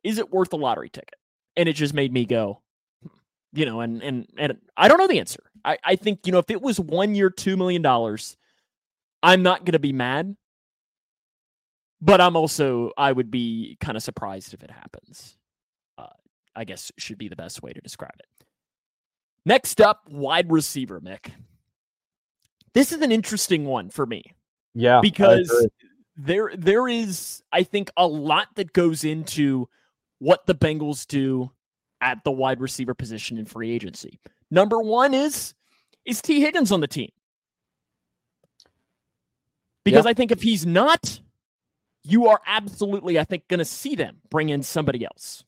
is 0.03 0.19
it 0.19 0.31
worth 0.31 0.53
a 0.53 0.57
lottery 0.57 0.89
ticket? 0.89 1.15
And 1.57 1.67
it 1.67 1.73
just 1.73 1.93
made 1.93 2.13
me 2.13 2.25
go, 2.25 2.61
hmm, 3.01 3.09
you 3.53 3.65
know, 3.65 3.81
and 3.81 4.01
and 4.03 4.27
and 4.37 4.57
I 4.77 4.87
don't 4.87 4.99
know 4.99 5.07
the 5.07 5.19
answer. 5.19 5.43
I, 5.65 5.77
I 5.83 5.95
think, 5.95 6.25
you 6.25 6.31
know, 6.31 6.39
if 6.39 6.49
it 6.49 6.61
was 6.61 6.79
one 6.79 7.15
year, 7.15 7.29
two 7.29 7.57
million 7.57 7.81
dollars, 7.81 8.37
I'm 9.23 9.43
not 9.43 9.65
to 9.65 9.79
be 9.79 9.93
mad, 9.93 10.35
but 12.01 12.21
I'm 12.21 12.35
also, 12.35 12.91
I 12.97 13.11
would 13.11 13.29
be 13.29 13.77
kind 13.79 13.95
of 13.95 14.03
surprised 14.03 14.53
if 14.53 14.63
it 14.63 14.71
happens. 14.71 15.37
Uh, 15.97 16.07
I 16.55 16.63
guess 16.63 16.91
should 16.97 17.17
be 17.19 17.27
the 17.27 17.35
best 17.35 17.61
way 17.61 17.73
to 17.73 17.81
describe 17.81 18.15
it. 18.19 18.45
Next 19.45 19.81
up, 19.81 20.07
wide 20.09 20.51
receiver, 20.51 20.99
Mick. 20.99 21.31
This 22.73 22.91
is 22.91 23.01
an 23.01 23.11
interesting 23.11 23.65
one 23.65 23.89
for 23.89 24.05
me. 24.05 24.23
Yeah. 24.73 25.01
Because 25.01 25.67
there 26.15 26.51
there 26.55 26.87
is, 26.87 27.43
I 27.51 27.63
think, 27.63 27.89
a 27.97 28.07
lot 28.07 28.47
that 28.55 28.73
goes 28.73 29.03
into 29.03 29.67
what 30.19 30.45
the 30.45 30.55
Bengals 30.55 31.05
do 31.07 31.51
at 31.99 32.23
the 32.23 32.31
wide 32.31 32.59
receiver 32.59 32.93
position 32.93 33.37
in 33.37 33.45
free 33.45 33.71
agency. 33.71 34.19
Number 34.49 34.79
one 34.79 35.13
is 35.13 35.53
is 36.05 36.21
T 36.21 36.41
Higgins 36.41 36.71
on 36.71 36.79
the 36.79 36.87
team? 36.87 37.09
Because 39.83 40.05
I 40.05 40.13
think 40.13 40.31
if 40.31 40.41
he's 40.41 40.65
not, 40.65 41.19
you 42.03 42.27
are 42.27 42.39
absolutely, 42.45 43.19
I 43.19 43.23
think, 43.23 43.47
going 43.47 43.59
to 43.59 43.65
see 43.65 43.95
them 43.95 44.17
bring 44.29 44.49
in 44.49 44.61
somebody 44.61 45.03
else. 45.03 45.43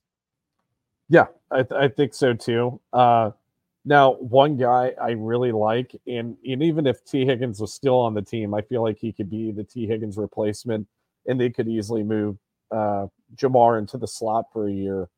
Yeah, 1.08 1.26
I, 1.52 1.58
th- 1.58 1.72
I 1.72 1.88
think 1.88 2.14
so 2.14 2.34
too. 2.34 2.80
Uh, 2.92 3.32
now, 3.86 4.14
one 4.14 4.58
guy 4.58 4.94
I 5.02 5.12
really 5.12 5.52
like, 5.52 5.96
and, 6.08 6.38
and 6.46 6.64
even 6.64 6.88
if 6.88 7.04
T. 7.04 7.26
Higgins 7.26 7.60
was 7.60 7.74
still 7.74 8.00
on 8.00 8.14
the 8.14 8.22
team, 8.22 8.54
I 8.54 8.62
feel 8.62 8.82
like 8.82 8.98
he 9.00 9.12
could 9.12 9.30
be 9.30 9.52
the 9.52 9.64
T. 9.64 9.88
Higgins 9.88 10.18
replacement, 10.18 10.88
and 11.28 11.40
they 11.40 11.50
could 11.50 11.68
easily 11.68 12.04
move 12.04 12.38
uh, 12.72 13.08
Ja'Marr 13.36 13.80
into 13.80 13.98
the 13.98 14.08
slot 14.08 14.46
for 14.54 14.68
a 14.68 14.72
year. 14.72 15.10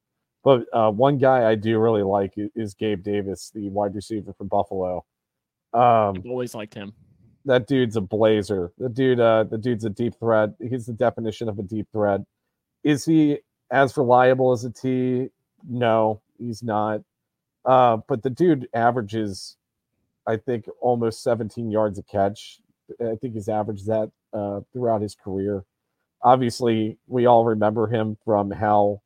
But 0.44 0.66
uh, 0.74 0.92
one 0.92 1.18
guy 1.18 1.50
I 1.50 1.56
do 1.56 1.80
really 1.80 2.04
like 2.04 2.34
is 2.56 2.74
Gabe 2.74 3.04
Davis, 3.04 3.52
the 3.54 3.70
wide 3.70 3.96
receiver 3.96 4.34
from 4.34 4.48
Buffalo. 4.48 5.06
Um, 5.74 6.16
I've 6.18 6.26
always 6.28 6.54
liked 6.54 6.74
him 6.74 6.94
that 7.46 7.68
dude's 7.68 7.96
a 7.96 8.02
blazer. 8.02 8.74
The 8.78 8.90
dude, 8.90 9.20
uh, 9.20 9.44
the 9.44 9.58
dude's 9.58 9.86
a 9.86 9.90
deep 9.90 10.16
threat. 10.20 10.50
He's 10.60 10.88
the 10.88 10.94
definition 10.94 11.48
of 11.48 11.60
a 11.60 11.64
deep 11.64 11.88
threat. 11.92 12.22
Is 12.84 13.06
he 13.06 13.40
as 13.72 13.96
reliable 13.96 14.52
as 14.52 14.66
a 14.66 14.72
T? 14.72 15.30
No, 15.68 16.22
he's 16.38 16.64
not. 16.64 17.02
Uh, 17.66 17.98
but 18.08 18.22
the 18.24 18.30
dude 18.30 18.68
averages, 18.74 19.58
I 20.28 20.38
think, 20.38 20.68
almost 20.82 21.24
17 21.24 21.72
yards 21.72 21.98
a 21.98 22.04
catch. 22.04 22.60
I 23.02 23.16
think 23.16 23.34
he's 23.34 23.50
averaged 23.50 23.88
that 23.88 24.12
uh, 24.34 24.62
throughout 24.72 25.02
his 25.02 25.16
career. 25.16 25.66
Obviously, 26.22 26.98
we 27.08 27.26
all 27.26 27.46
remember 27.46 27.88
him 27.88 28.18
from 28.24 28.52
how 28.52 29.02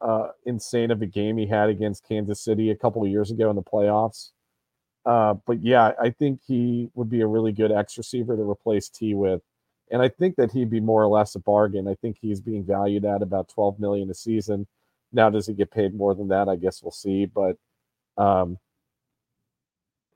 uh, 0.00 0.28
insane 0.44 0.90
of 0.90 1.02
a 1.02 1.06
game 1.06 1.38
he 1.38 1.46
had 1.46 1.68
against 1.68 2.06
Kansas 2.06 2.40
City 2.40 2.70
a 2.70 2.76
couple 2.76 3.02
of 3.02 3.08
years 3.08 3.30
ago 3.30 3.48
in 3.50 3.56
the 3.56 3.62
playoffs. 3.62 4.30
Uh, 5.06 5.34
but 5.46 5.62
yeah, 5.62 5.92
I 6.00 6.10
think 6.10 6.40
he 6.46 6.90
would 6.94 7.08
be 7.08 7.20
a 7.20 7.26
really 7.26 7.52
good 7.52 7.72
X 7.72 7.96
receiver 7.96 8.36
to 8.36 8.42
replace 8.42 8.88
T 8.88 9.14
with. 9.14 9.40
And 9.90 10.02
I 10.02 10.08
think 10.08 10.34
that 10.36 10.50
he'd 10.50 10.68
be 10.68 10.80
more 10.80 11.02
or 11.02 11.08
less 11.08 11.36
a 11.36 11.38
bargain. 11.38 11.86
I 11.86 11.94
think 11.94 12.18
he's 12.20 12.40
being 12.40 12.64
valued 12.64 13.04
at 13.04 13.22
about 13.22 13.48
12 13.48 13.78
million 13.78 14.10
a 14.10 14.14
season. 14.14 14.66
Now, 15.12 15.30
does 15.30 15.46
he 15.46 15.54
get 15.54 15.70
paid 15.70 15.94
more 15.94 16.14
than 16.14 16.28
that? 16.28 16.48
I 16.48 16.56
guess 16.56 16.82
we'll 16.82 16.90
see. 16.90 17.24
But 17.24 17.56
um, 18.18 18.58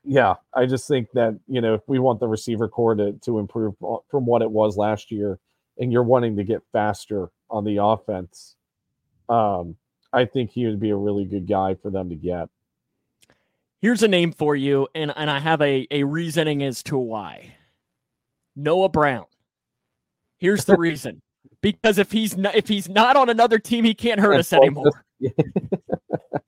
yeah, 0.05 0.35
I 0.55 0.67
just 0.67 0.89
think 0.89 1.09
that, 1.13 1.39
you 1.47 1.61
know, 1.61 1.75
if 1.75 1.83
we 1.87 1.99
want 1.99 2.21
the 2.21 2.29
receiver 2.29 2.69
core 2.69 2.95
to, 2.95 3.13
to 3.13 3.39
improve 3.39 3.75
from 4.11 4.27
what 4.27 4.43
it 4.43 4.51
was 4.51 4.77
last 4.77 5.11
year, 5.11 5.39
and 5.79 5.93
you're 5.93 6.03
wanting 6.03 6.37
to 6.37 6.45
get 6.45 6.63
faster 6.73 7.31
on 7.51 7.65
the 7.65 7.83
offense, 7.83 8.57
um, 9.29 9.77
I 10.13 10.25
think 10.25 10.51
he 10.51 10.67
would 10.67 10.81
be 10.81 10.91
a 10.91 10.97
really 10.97 11.25
good 11.25 11.47
guy 11.47 11.75
for 11.75 11.91
them 11.91 12.09
to 12.09 12.17
get. 12.17 12.49
Here's 13.81 14.03
a 14.03 14.09
name 14.09 14.33
for 14.33 14.57
you, 14.57 14.89
and, 14.95 15.13
and 15.17 15.31
I 15.31 15.39
have 15.39 15.63
a, 15.63 15.87
a 15.91 16.05
reasoning 16.05 16.63
as 16.63 16.83
to 16.85 16.99
why. 16.99 17.55
Noah 18.57 18.89
Brown. 18.89 19.25
Here's 20.39 20.65
the 20.65 20.77
reason. 20.79 21.23
because 21.63 21.99
if 21.99 22.11
he's 22.11 22.37
not 22.37 22.55
if 22.55 22.69
he's 22.69 22.89
not 22.89 23.17
on 23.17 23.29
another 23.29 23.59
team, 23.59 23.85
he 23.85 23.95
can't 23.95 24.21
hurt 24.21 24.39
us 24.39 24.53
anymore. 24.53 25.05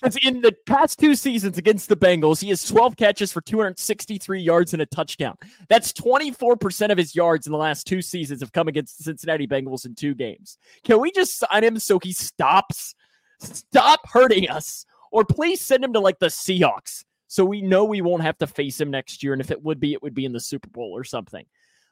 Because 0.03 0.17
in 0.25 0.41
the 0.41 0.53
past 0.67 0.99
two 0.99 1.15
seasons 1.15 1.59
against 1.59 1.89
the 1.89 1.97
Bengals, 1.97 2.41
he 2.41 2.49
has 2.49 2.67
12 2.67 2.97
catches 2.97 3.33
for 3.33 3.41
263 3.41 4.41
yards 4.41 4.73
and 4.73 4.83
a 4.83 4.87
touchdown. 4.87 5.37
That's 5.69 5.93
24% 5.93 6.91
of 6.91 6.99
his 6.99 7.15
yards 7.15 7.47
in 7.47 7.53
the 7.53 7.59
last 7.59 7.87
two 7.87 8.03
seasons 8.03 8.41
have 8.41 8.53
come 8.53 8.67
against 8.67 8.99
the 8.99 9.05
Cincinnati 9.05 9.47
Bengals 9.47 9.87
in 9.87 9.95
two 9.95 10.15
games. 10.15 10.59
Can 10.83 11.01
we 11.01 11.13
just 11.13 11.39
sign 11.39 11.63
him 11.63 11.79
so 11.79 12.01
he 12.03 12.13
stops? 12.13 12.97
Stop 13.39 14.01
hurting 14.09 14.51
us. 14.51 14.87
Or 15.13 15.25
please 15.25 15.61
send 15.61 15.85
him 15.85 15.93
to 15.93 16.01
like 16.01 16.19
the 16.19 16.27
Seahawks 16.27 17.05
so 17.29 17.45
we 17.45 17.63
know 17.63 17.85
we 17.85 18.03
won't 18.03 18.23
have 18.23 18.39
to 18.39 18.47
face 18.49 18.81
him 18.81 18.91
next 18.91 19.23
year. 19.23 19.33
And 19.35 19.41
if 19.41 19.53
it 19.53 19.63
would 19.63 19.79
be, 19.79 19.93
it 19.93 20.03
would 20.03 20.15
be 20.15 20.25
in 20.25 20.33
the 20.33 20.41
Super 20.41 20.69
Bowl 20.69 20.91
or 20.97 21.05
something. 21.05 21.47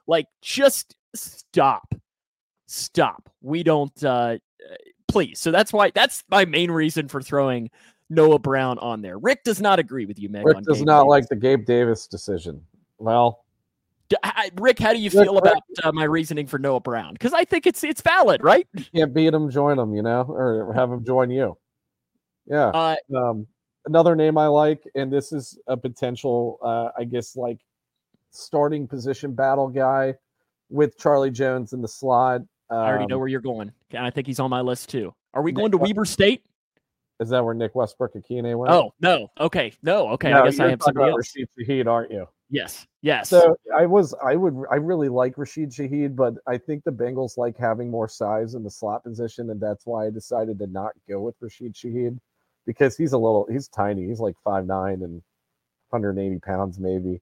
Like, 0.09 0.27
just 0.43 0.97
stop. 1.15 1.95
Stop. 2.67 3.31
We 3.41 3.63
don't, 3.63 4.05
uh, 4.05 4.39
please. 5.11 5.39
So 5.41 5.51
that's 5.51 5.73
why, 5.73 5.91
that's 5.91 6.25
my 6.31 6.45
main 6.45 6.71
reason 6.71 7.09
for 7.09 7.21
throwing 7.21 7.71
Noah 8.09 8.39
Brown 8.39 8.79
on 8.79 9.03
there. 9.03 9.19
Rick 9.19 9.45
does 9.45 9.61
not 9.61 9.79
agree 9.79 10.07
with 10.07 10.19
you, 10.19 10.29
Meg. 10.29 10.45
Rick 10.47 10.63
does 10.63 10.79
Gabe 10.79 10.87
not 10.87 11.01
Davis. 11.03 11.09
like 11.11 11.29
the 11.29 11.37
Gabe 11.37 11.65
Davis 11.65 12.07
decision. 12.07 12.61
Well, 12.99 13.45
I- 14.25 14.51
Rick, 14.59 14.79
how 14.81 14.93
do 14.93 14.99
you 14.99 15.11
Rick- 15.11 15.25
feel 15.25 15.39
about 15.39 15.63
uh, 15.85 15.93
my 15.93 16.05
reasoning 16.05 16.47
for 16.47 16.59
Noah 16.59 16.81
Brown? 16.81 17.13
Because 17.13 17.33
I 17.33 17.45
think 17.45 17.67
it's 17.67 17.85
it's 17.85 18.01
valid, 18.01 18.43
right? 18.43 18.67
can't 18.95 19.15
beat 19.15 19.33
him, 19.33 19.51
join 19.51 19.79
him, 19.79 19.95
you 19.95 20.03
know, 20.03 20.23
or 20.23 20.73
have 20.75 20.91
him 20.91 21.05
join 21.05 21.31
you. 21.31 21.57
Yeah. 22.47 22.67
Uh, 22.69 22.97
Um, 23.17 23.47
another 23.87 24.17
name 24.17 24.37
I 24.37 24.49
like, 24.49 24.83
and 24.97 25.13
this 25.13 25.33
is 25.33 25.57
a 25.69 25.77
potential, 25.77 26.59
uh, 26.63 26.89
I 26.99 27.05
guess, 27.05 27.37
like 27.37 27.61
starting 28.33 28.89
position 28.89 29.33
battle 29.35 29.69
guy 29.69 30.15
with 30.69 30.99
Charlie 30.99 31.31
Jones 31.31 31.73
in 31.73 31.81
the 31.81 31.89
slot. 31.89 32.41
Um, 32.71 32.79
I 32.79 32.89
already 32.89 33.07
know 33.07 33.19
where 33.19 33.29
you're 33.29 33.41
going, 33.41 33.73
and 33.91 34.05
I 34.05 34.11
think 34.11 34.27
he's 34.27 34.41
on 34.41 34.51
my 34.51 34.61
list 34.61 34.89
too. 34.89 35.15
Are 35.35 35.43
we 35.43 35.51
Nick 35.51 35.57
going 35.57 35.73
to 35.73 35.79
Weber 35.79 36.05
State? 36.05 36.45
Is 37.19 37.29
that 37.31 37.45
where 37.45 37.55
Nick 37.55 37.75
Westbrook 37.75 38.15
Ikhine 38.15 38.57
went? 38.57 38.73
Oh 38.73 38.95
no, 39.01 39.31
okay, 39.39 39.73
no, 39.83 40.09
okay. 40.11 40.31
No, 40.31 40.43
I 40.43 40.45
guess 40.45 40.61
I 40.61 40.71
have 40.71 40.83
somebody 40.83 41.05
about 41.05 41.19
else. 41.19 41.33
Rashid 41.37 41.49
Shaheed, 41.59 41.87
aren't 41.87 42.11
you? 42.11 42.27
Yes, 42.49 42.87
yes. 43.03 43.29
So 43.29 43.57
I 43.77 43.87
was, 43.87 44.15
I 44.25 44.35
would, 44.35 44.65
I 44.71 44.77
really 44.77 45.09
like 45.09 45.39
Rashid 45.39 45.71
Shaheed, 45.71 46.17
but 46.17 46.35
I 46.49 46.59
think 46.59 46.83
the 46.83 46.91
Bengals 46.91 47.37
like 47.37 47.57
having 47.57 47.91
more 47.91 48.09
size 48.09 48.55
in 48.55 48.65
the 48.65 48.71
slot 48.71 49.05
position, 49.05 49.51
and 49.51 49.61
that's 49.61 49.87
why 49.87 50.07
I 50.07 50.11
decided 50.11 50.59
to 50.59 50.67
not 50.67 50.93
go 51.09 51.21
with 51.21 51.37
Rashid 51.41 51.75
Shaheed 51.75 52.19
because 52.67 52.97
he's 52.97 53.13
a 53.13 53.19
little, 53.19 53.47
he's 53.51 53.69
tiny, 53.69 54.07
he's 54.07 54.21
like 54.21 54.37
five 54.43 54.67
nine 54.67 55.03
and 55.03 55.23
180 55.91 56.41
pounds 56.41 56.79
maybe. 56.79 57.21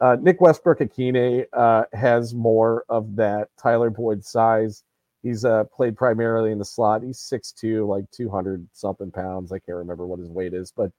Uh, 0.00 0.16
Nick 0.20 0.40
Westbrook 0.40 0.78
Ikhine 0.78 1.46
uh, 1.52 1.84
has 1.92 2.32
more 2.32 2.84
of 2.88 3.16
that 3.16 3.48
Tyler 3.60 3.90
Boyd 3.90 4.24
size. 4.24 4.84
He's 5.22 5.44
uh, 5.44 5.64
played 5.64 5.96
primarily 5.96 6.52
in 6.52 6.58
the 6.58 6.64
slot. 6.64 7.02
He's 7.02 7.18
6'2", 7.18 7.86
like 7.86 8.10
200 8.10 8.66
something 8.72 9.10
pounds. 9.10 9.52
I 9.52 9.58
can't 9.58 9.78
remember 9.78 10.06
what 10.06 10.20
his 10.20 10.30
weight 10.30 10.54
is, 10.54 10.72
but 10.72 10.92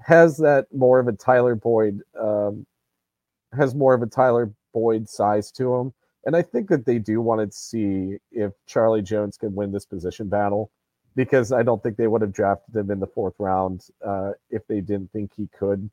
has 0.00 0.36
that 0.38 0.66
more 0.72 0.98
of 0.98 1.08
a 1.08 1.12
Tyler 1.12 1.54
Boyd 1.54 2.00
um, 2.20 2.66
has 3.56 3.74
more 3.74 3.94
of 3.94 4.02
a 4.02 4.06
Tyler 4.06 4.52
Boyd 4.72 5.08
size 5.08 5.50
to 5.52 5.74
him. 5.74 5.92
And 6.26 6.34
I 6.34 6.42
think 6.42 6.68
that 6.70 6.86
they 6.86 6.98
do 6.98 7.20
want 7.20 7.40
to 7.48 7.56
see 7.56 8.16
if 8.32 8.52
Charlie 8.66 9.02
Jones 9.02 9.36
can 9.36 9.54
win 9.54 9.72
this 9.72 9.84
position 9.84 10.28
battle 10.28 10.70
because 11.16 11.52
I 11.52 11.62
don't 11.62 11.82
think 11.82 11.96
they 11.96 12.06
would 12.06 12.22
have 12.22 12.32
drafted 12.32 12.74
him 12.74 12.90
in 12.90 12.98
the 12.98 13.06
fourth 13.06 13.34
round 13.38 13.86
uh, 14.04 14.32
if 14.50 14.66
they 14.66 14.80
didn't 14.80 15.12
think 15.12 15.32
he 15.36 15.48
could 15.56 15.88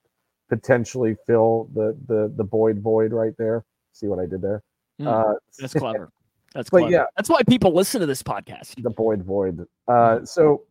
potentially 0.50 1.16
fill 1.28 1.70
the 1.74 1.98
the 2.08 2.34
the 2.36 2.44
Boyd 2.44 2.80
void 2.80 3.14
right 3.14 3.34
there. 3.38 3.64
See 3.94 4.08
what 4.08 4.20
I 4.20 4.26
did 4.26 4.42
there? 4.42 4.64
Hmm, 5.00 5.08
Uh, 5.08 5.34
That's 5.60 5.74
clever. 5.74 6.12
That's 6.54 6.70
but 6.70 6.80
clever. 6.80 6.91
yeah. 6.91 7.06
That's 7.16 7.30
why 7.30 7.41
people 7.43 7.74
listen 7.74 8.02
to 8.02 8.08
this 8.08 8.24
podcast. 8.24 8.82
the 8.82 8.89
Boyd 8.89 9.24
void. 9.24 9.66
Uh, 9.88 10.26
so 10.26 10.64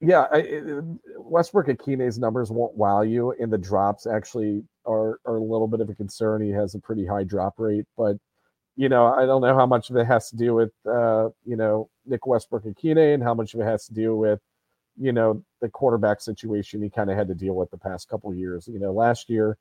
yeah, 0.00 0.26
I, 0.32 0.38
it, 0.38 0.84
Westbrook 1.16 1.66
Ikhine's 1.66 2.18
numbers 2.18 2.50
won't 2.50 2.74
wow 2.76 3.02
you, 3.02 3.34
and 3.40 3.52
the 3.52 3.58
drops 3.58 4.06
actually 4.06 4.64
are 4.86 5.18
are 5.24 5.36
a 5.36 5.42
little 5.42 5.68
bit 5.68 5.80
of 5.80 5.88
a 5.88 5.94
concern. 5.94 6.42
He 6.42 6.50
has 6.50 6.74
a 6.74 6.78
pretty 6.78 7.04
high 7.04 7.24
drop 7.24 7.54
rate, 7.58 7.84
but 7.96 8.16
you 8.76 8.88
know 8.88 9.06
I 9.06 9.26
don't 9.26 9.42
know 9.42 9.56
how 9.56 9.66
much 9.66 9.90
of 9.90 9.96
it 9.96 10.06
has 10.06 10.30
to 10.30 10.36
do 10.36 10.54
with 10.54 10.70
uh, 10.88 11.30
you 11.44 11.56
know 11.56 11.90
Nick 12.06 12.26
Westbrook 12.26 12.64
Ikhine 12.64 13.14
and 13.14 13.22
how 13.22 13.34
much 13.34 13.54
of 13.54 13.60
it 13.60 13.64
has 13.64 13.86
to 13.86 13.94
do 13.94 14.16
with 14.16 14.40
you 14.96 15.12
know 15.12 15.44
the 15.60 15.68
quarterback 15.68 16.20
situation 16.20 16.82
he 16.82 16.90
kind 16.90 17.10
of 17.10 17.16
had 17.16 17.28
to 17.28 17.34
deal 17.34 17.54
with 17.54 17.70
the 17.70 17.78
past 17.78 18.08
couple 18.08 18.32
years. 18.34 18.68
You 18.68 18.78
know, 18.78 18.92
last 18.92 19.28
year. 19.30 19.56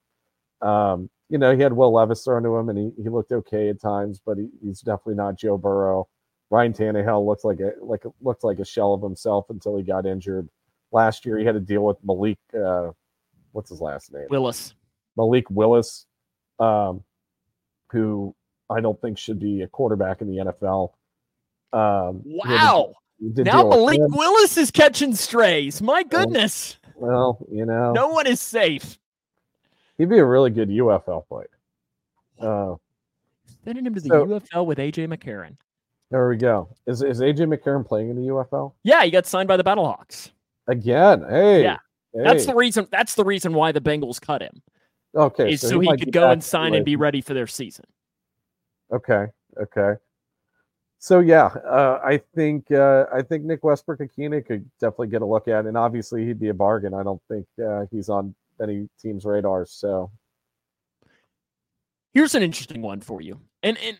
Um, 0.61 1.09
you 1.29 1.37
know, 1.37 1.55
he 1.55 1.61
had 1.61 1.73
Will 1.73 1.93
Levis 1.93 2.23
thrown 2.23 2.43
to 2.43 2.55
him 2.55 2.69
and 2.69 2.77
he, 2.77 2.91
he 3.03 3.09
looked 3.09 3.31
okay 3.31 3.69
at 3.69 3.81
times, 3.81 4.21
but 4.25 4.37
he, 4.37 4.47
he's 4.63 4.81
definitely 4.81 5.15
not 5.15 5.35
Joe 5.37 5.57
Burrow. 5.57 6.07
Ryan 6.49 6.71
Tannehill 6.73 7.25
looked 7.25 7.43
like 7.43 7.59
a 7.59 7.71
like 7.81 8.05
a- 8.05 8.13
looked 8.21 8.43
like 8.45 8.59
a 8.59 8.65
shell 8.65 8.93
of 8.93 9.01
himself 9.01 9.49
until 9.49 9.75
he 9.75 9.83
got 9.83 10.05
injured. 10.05 10.47
Last 10.93 11.25
year, 11.25 11.37
he 11.37 11.43
had 11.45 11.55
to 11.55 11.59
deal 11.59 11.83
with 11.83 11.97
Malik. 12.03 12.37
Uh, 12.57 12.91
what's 13.51 13.69
his 13.69 13.81
last 13.81 14.13
name? 14.13 14.27
Willis. 14.29 14.73
Malik 15.17 15.49
Willis, 15.49 16.05
um, 16.59 17.03
who 17.91 18.33
I 18.69 18.79
don't 18.79 18.99
think 19.01 19.17
should 19.17 19.39
be 19.39 19.61
a 19.63 19.67
quarterback 19.67 20.21
in 20.21 20.29
the 20.29 20.37
NFL. 20.37 20.91
Um, 21.73 22.21
he 22.25 22.39
had 22.45 22.47
to- 22.47 22.53
Wow. 22.65 22.93
Now 23.19 23.67
Malik. 23.67 23.99
Willis 24.11 24.57
is 24.57 24.69
catching 24.71 25.15
strays. 25.15 25.81
My 25.81 26.03
goodness. 26.03 26.77
Well, 26.95 27.45
you 27.51 27.65
know, 27.65 27.91
No 27.91 28.07
one 28.09 28.27
is 28.27 28.39
safe. 28.39 28.97
He'd 29.97 30.09
be 30.09 30.19
a 30.19 30.25
really 30.25 30.49
good 30.49 30.69
UFL 30.69 31.27
player. 31.27 31.49
Uh, 32.39 32.75
Sending 33.65 33.85
him 33.85 33.95
to 33.95 34.01
the 34.01 34.09
So- 34.09 34.25
UFL 34.25 34.65
with 34.65 34.77
AJ 34.77 35.07
McCarron. 35.07 35.55
there 36.11 36.29
we 36.29 36.37
go. 36.37 36.69
Is 36.85 37.01
is 37.01 37.19
AJ 37.21 37.47
McCarron 37.53 37.85
playing 37.85 38.09
in 38.09 38.15
the 38.15 38.27
UFL 38.27 38.73
Yeah, 38.83 39.03
he 39.03 39.11
got 39.11 39.25
signed 39.25 39.47
by 39.47 39.57
the 39.57 39.63
Battlehawks. 39.63 40.31
again? 40.67 41.25
Hey, 41.27 41.63
Yeah, 41.63 41.77
That's 42.13 42.45
the 42.45 42.55
reason. 42.55 42.87
That's 42.91 43.15
the 43.15 43.25
reason 43.25 43.53
why 43.53 43.71
the 43.71 43.81
Bengals 43.81 44.21
cut 44.21 44.41
him 44.41 44.61
okay. 45.15 45.51
is 45.53 45.61
so, 45.61 45.79
he 45.79 45.87
might 45.87 45.99
could 45.99 46.11
go 46.13 46.29
and 46.31 46.43
sign 46.43 46.75
and 46.75 46.85
be 46.85 46.95
ready 46.95 47.21
for 47.21 47.33
their 47.33 47.47
season. 47.47 47.85
Okay. 48.91 49.27
Okay. 49.57 49.95
So 50.99 51.19
yeah, 51.19 51.45
uh, 51.45 51.99
I 52.03 52.17
think 52.35 52.71
uh, 52.71 53.05
I 53.13 53.21
think 53.21 53.43
Nick 53.43 53.63
Westbrook 53.63 53.99
Ikhine 53.99 54.45
could 54.45 54.67
definitely 54.79 55.07
get 55.07 55.21
a 55.21 55.25
look 55.25 55.47
at, 55.47 55.65
and 55.65 55.77
obviously 55.77 56.25
he'd 56.25 56.39
be 56.39 56.49
a 56.49 56.53
bargain. 56.53 56.93
I 56.93 57.03
don't 57.03 57.21
think 57.29 57.45
uh, 57.63 57.85
he's 57.91 58.09
on 58.09 58.33
any 58.61 58.89
team's 58.99 59.25
radars. 59.25 59.71
So 59.71 60.11
Here's 62.17 62.33
an 62.33 62.41
interesting 62.41 62.81
one 62.81 62.99
for 62.99 63.21
you, 63.21 63.39
and 63.61 63.77
and 63.77 63.95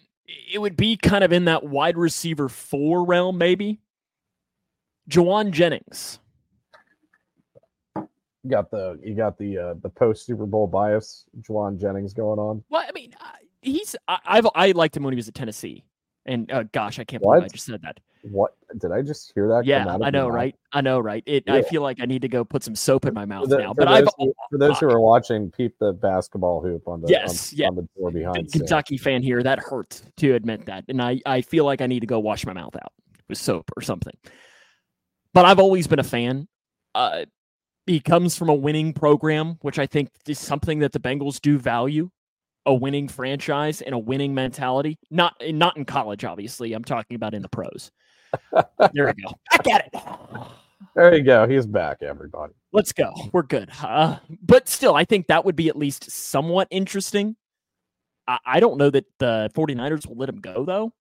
it 0.52 0.60
would 0.60 0.76
be 0.76 0.98
kind 0.98 1.24
of 1.24 1.32
in 1.32 1.46
that 1.46 1.64
wide 1.64 2.00
receiver 2.00 2.50
four 2.50 3.06
realm, 3.06 3.38
maybe. 3.38 3.80
Jauan 5.08 5.52
Jennings. 5.52 6.18
you 7.96 8.10
got 8.50 8.72
the 8.72 9.00
you 9.04 9.14
got 9.14 9.38
the 9.38 9.58
uh, 9.60 9.74
the 9.84 9.90
post 9.90 10.26
Super 10.26 10.48
Bowl 10.48 10.66
bias, 10.66 11.26
Jauan 11.42 11.80
Jennings 11.80 12.16
going 12.16 12.40
on. 12.40 12.64
Well, 12.70 12.84
I 12.88 12.92
mean, 12.92 13.14
uh, 13.22 13.34
he's 13.62 13.96
I, 14.08 14.18
I've 14.26 14.48
I 14.56 14.72
liked 14.72 14.98
him 14.98 15.04
when 15.04 15.14
he 15.14 15.18
was 15.18 15.28
at 15.28 15.36
Tennessee, 15.36 15.84
and 16.26 16.52
uh, 16.52 16.64
gosh, 16.72 16.98
I 16.98 17.04
can't 17.04 17.22
believe 17.22 17.44
I 17.44 17.48
just 17.50 17.66
said 17.68 17.84
that. 17.84 18.00
What 18.24 18.56
did 18.80 18.92
I 18.92 19.02
just 19.02 19.32
hear 19.34 19.48
that? 19.50 19.66
Yeah, 19.66 19.98
I 20.02 20.10
know, 20.10 20.28
right? 20.28 20.56
I 20.74 20.82
know, 20.82 21.00
right? 21.00 21.24
It. 21.26 21.50
I 21.50 21.62
feel 21.62 21.82
like 21.82 22.02
I 22.02 22.06
need 22.06 22.22
to 22.22 22.28
go 22.28 22.44
put 22.44 22.64
some 22.64 22.76
soap 22.76 23.06
in 23.06 23.14
my 23.14 23.26
mouth 23.26 23.50
the- 23.50 23.58
now. 23.58 23.74
But 23.74 23.88
I've 23.88 24.06
those, 24.06 24.14
who, 24.18 24.34
for 24.52 24.58
those 24.58 24.80
who 24.80 24.90
are 24.90 25.00
watching, 25.00 25.52
peep 25.52 25.78
the 25.80 25.94
basketball 25.94 26.62
hoop 26.62 26.88
on 26.88 27.02
the 27.02 27.08
Yes, 27.08 27.54
on, 27.54 27.58
yeah. 27.60 27.68
on 27.68 27.76
the 27.76 27.88
door 27.98 28.12
behind. 28.12 28.52
Kentucky 28.52 28.98
fan 28.98 29.24
here. 29.24 29.42
That 29.42 29.60
hurts 29.60 30.04
to 30.18 30.34
admit 30.34 30.66
that, 30.66 30.86
and 30.90 31.02
I 31.02 31.22
I 31.26 31.42
feel 31.42 31.66
like 31.66 31.82
I 31.82 31.88
need 31.88 32.02
to 32.02 32.08
go 32.08 32.20
wash 32.20 32.46
my 32.46 32.54
mouth 32.54 32.76
out 32.76 32.94
with 33.30 33.38
soap 33.38 33.72
or 33.76 33.82
something. 33.82 34.16
But 35.34 35.46
I've 35.46 35.60
always 35.60 35.88
been 35.88 36.00
a 36.00 36.04
fan. 36.04 36.48
Uh, 36.96 37.26
he 37.86 38.00
comes 38.00 38.36
from 38.36 38.50
a 38.50 38.56
winning 38.56 38.94
program, 38.94 39.58
which 39.62 39.80
I 39.80 39.86
think 39.86 40.10
is 40.28 40.40
something 40.40 40.80
that 40.80 40.92
the 40.92 41.00
Bengals 41.00 41.40
do 41.40 41.58
value. 41.58 42.10
A 42.66 42.74
winning 42.74 43.08
franchise 43.08 43.80
and 43.82 43.96
a 43.96 43.98
winning 43.98 44.36
mentality. 44.36 44.98
Not 45.10 45.36
not 45.42 45.78
in 45.78 45.86
college, 45.86 46.26
obviously. 46.26 46.74
I'm 46.74 46.84
talking 46.84 47.16
about 47.16 47.34
in 47.34 47.42
the 47.42 47.48
pros. 47.48 47.92
There 48.94 49.14
we 49.16 49.24
go. 49.24 49.32
Back 49.52 49.68
at 49.68 49.90
it. 49.94 50.02
There 50.96 51.16
you 51.16 51.24
go. 51.24 51.48
He's 51.48 51.66
back, 51.66 52.02
everybody. 52.02 52.54
Let's 52.72 52.92
go. 52.92 53.14
We're 53.32 53.44
good. 53.44 53.70
Uh, 53.82 54.18
but 54.42 54.68
still, 54.68 54.96
I 54.96 55.06
think 55.06 55.28
that 55.28 55.46
would 55.46 55.56
be 55.56 55.70
at 55.70 55.78
least 55.78 56.10
somewhat 56.10 56.68
interesting. 56.72 57.36
I, 58.28 58.40
I 58.46 58.60
don't 58.60 58.78
know 58.78 58.90
that 58.90 59.06
the 59.20 59.52
49ers 59.56 60.08
will 60.08 60.18
let 60.18 60.30
him 60.30 60.42
go, 60.42 60.66
though. 60.66 60.94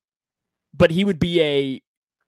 But 0.76 0.90
he 0.90 1.04
would 1.04 1.18
be 1.18 1.40
a 1.40 1.82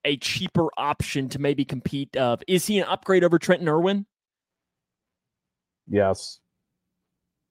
a 0.04 0.16
cheaper 0.16 0.68
option 0.78 1.28
to 1.30 1.38
maybe 1.38 1.64
compete. 1.64 2.16
Of 2.16 2.42
is 2.48 2.66
he 2.66 2.78
an 2.78 2.84
upgrade 2.84 3.24
over 3.24 3.38
Trenton 3.38 3.68
Irwin? 3.68 4.06
Yes. 5.86 6.40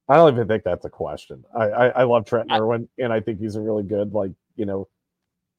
I 0.10 0.16
don't 0.16 0.34
even 0.34 0.48
think 0.48 0.64
that's 0.64 0.86
a 0.86 0.89
question. 0.89 1.43
I 1.56 1.66
I, 1.66 1.88
I 1.88 2.04
love 2.04 2.26
Trent 2.26 2.52
I- 2.52 2.60
Irwin, 2.60 2.88
and 2.98 3.12
I 3.12 3.20
think 3.20 3.39
he's 3.39 3.56
a 3.56 3.62
really 3.62 3.84
good, 3.84 4.14
like 4.14 4.32
you 4.56 4.66
know, 4.66 4.88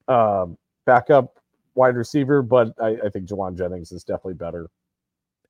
um, 0.07 0.57
backup 0.85 1.37
wide 1.79 1.95
receiver. 1.95 2.41
But 2.43 2.73
I, 2.79 2.97
I 3.05 3.09
think 3.09 3.27
Jauan 3.27 3.57
Jennings 3.57 3.91
is 3.91 4.03
definitely 4.03 4.35
better. 4.35 4.69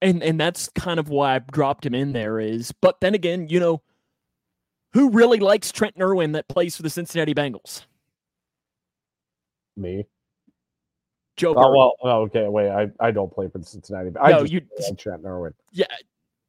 And 0.01 0.23
and 0.23 0.39
that's 0.39 0.69
kind 0.69 0.99
of 0.99 1.09
why 1.09 1.35
I 1.35 1.39
dropped 1.39 1.85
him 1.85 1.93
in 1.93 2.13
there. 2.13 2.39
Is 2.39 2.71
but 2.71 3.01
then 3.01 3.13
again, 3.15 3.49
you 3.49 3.59
know, 3.59 3.81
who 4.93 5.09
really 5.09 5.39
likes 5.39 5.71
Trent 5.73 5.95
Irwin 5.99 6.31
that 6.33 6.47
plays 6.47 6.77
for 6.77 6.83
the 6.83 6.89
Cincinnati 6.89 7.33
Bengals? 7.33 7.85
Me, 9.75 10.05
Joe 11.37 11.53
Oh, 11.55 11.71
well, 11.75 11.93
oh, 12.01 12.21
okay. 12.23 12.47
Wait, 12.47 12.69
I, 12.69 12.89
I 12.99 13.11
don't 13.11 13.31
play 13.33 13.47
for 13.49 13.57
the 13.59 13.65
Cincinnati. 13.65 14.09
I 14.19 14.31
no, 14.31 14.43
you. 14.43 14.61
like 14.87 14.97
Trent 14.97 15.23
Irwin. 15.25 15.53
Yeah, 15.71 15.85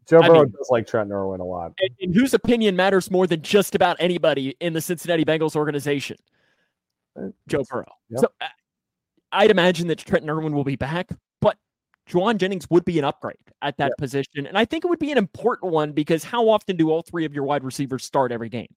Joe 0.09 0.21
I 0.23 0.27
Burrow 0.29 0.43
mean- 0.45 0.53
does 0.57 0.69
like 0.71 0.87
Trent 0.87 1.11
Irwin 1.13 1.41
a 1.41 1.45
lot. 1.45 1.73
and, 1.81 1.91
and 2.01 2.15
whose 2.15 2.35
opinion 2.35 2.75
matters 2.77 3.11
more 3.11 3.27
than 3.27 3.43
just 3.43 3.75
about 3.77 3.97
anybody 4.01 4.57
in 4.61 4.73
the 4.73 4.81
Cincinnati 4.81 5.25
Bengals 5.25 5.55
organization? 5.55 6.17
Uh, 7.17 7.29
Joe 7.49 7.63
Burrow. 7.71 7.85
yep. 8.09 8.21
So 8.21 8.29
I'd 9.33 9.51
imagine 9.51 9.89
that 9.89 9.99
Trenton 9.99 10.31
Irwin 10.31 10.55
will 10.55 10.65
be 10.65 10.77
back, 10.77 11.11
but 11.41 11.57
Jauan 12.09 12.37
Jennings 12.37 12.69
would 12.71 12.85
be 12.85 12.99
an 12.99 13.05
upgrade 13.05 13.37
at 13.63 13.77
that 13.79 13.93
position. 13.99 14.47
And 14.47 14.59
I 14.59 14.65
think 14.65 14.85
it 14.85 14.89
would 14.89 14.99
be 14.99 15.13
an 15.13 15.19
important 15.19 15.73
one 15.73 15.93
because 15.93 16.25
how 16.25 16.49
often 16.49 16.77
do 16.77 16.91
all 16.91 17.03
three 17.03 17.25
of 17.25 17.35
your 17.35 17.45
wide 17.45 17.65
receivers 17.65 18.05
start 18.05 18.33
every 18.33 18.49
game? 18.49 18.75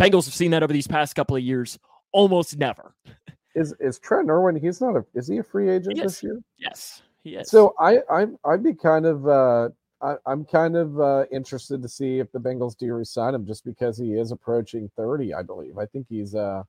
Bengals 0.00 0.24
have 0.26 0.34
seen 0.34 0.50
that 0.50 0.62
over 0.62 0.72
these 0.72 0.86
past 0.86 1.14
couple 1.14 1.36
of 1.36 1.42
years. 1.42 1.78
Almost 2.12 2.58
never. 2.58 2.94
Is 3.54 3.74
is 3.80 3.98
Trent 3.98 4.28
Irwin? 4.28 4.54
He's 4.54 4.82
not 4.82 4.96
a. 4.96 5.06
Is 5.14 5.26
he 5.26 5.38
a 5.38 5.42
free 5.42 5.70
agent 5.70 5.96
this 5.96 6.22
year? 6.22 6.38
Yes, 6.58 7.00
he 7.24 7.36
is. 7.36 7.48
So 7.48 7.72
I 7.80 8.00
I 8.10 8.26
I'd 8.44 8.62
be 8.62 8.74
kind 8.74 9.06
of 9.06 9.26
uh 9.26 9.70
I, 10.02 10.16
I'm 10.26 10.44
kind 10.44 10.76
of 10.76 11.00
uh, 11.00 11.24
interested 11.32 11.80
to 11.80 11.88
see 11.88 12.18
if 12.18 12.30
the 12.32 12.38
Bengals 12.38 12.76
do 12.76 12.92
resign 12.92 13.34
him 13.34 13.46
just 13.46 13.64
because 13.64 13.96
he 13.96 14.12
is 14.12 14.30
approaching 14.30 14.90
30, 14.94 15.32
I 15.32 15.42
believe. 15.42 15.78
I 15.78 15.86
think 15.86 16.06
he's 16.10 16.34
uh 16.34 16.64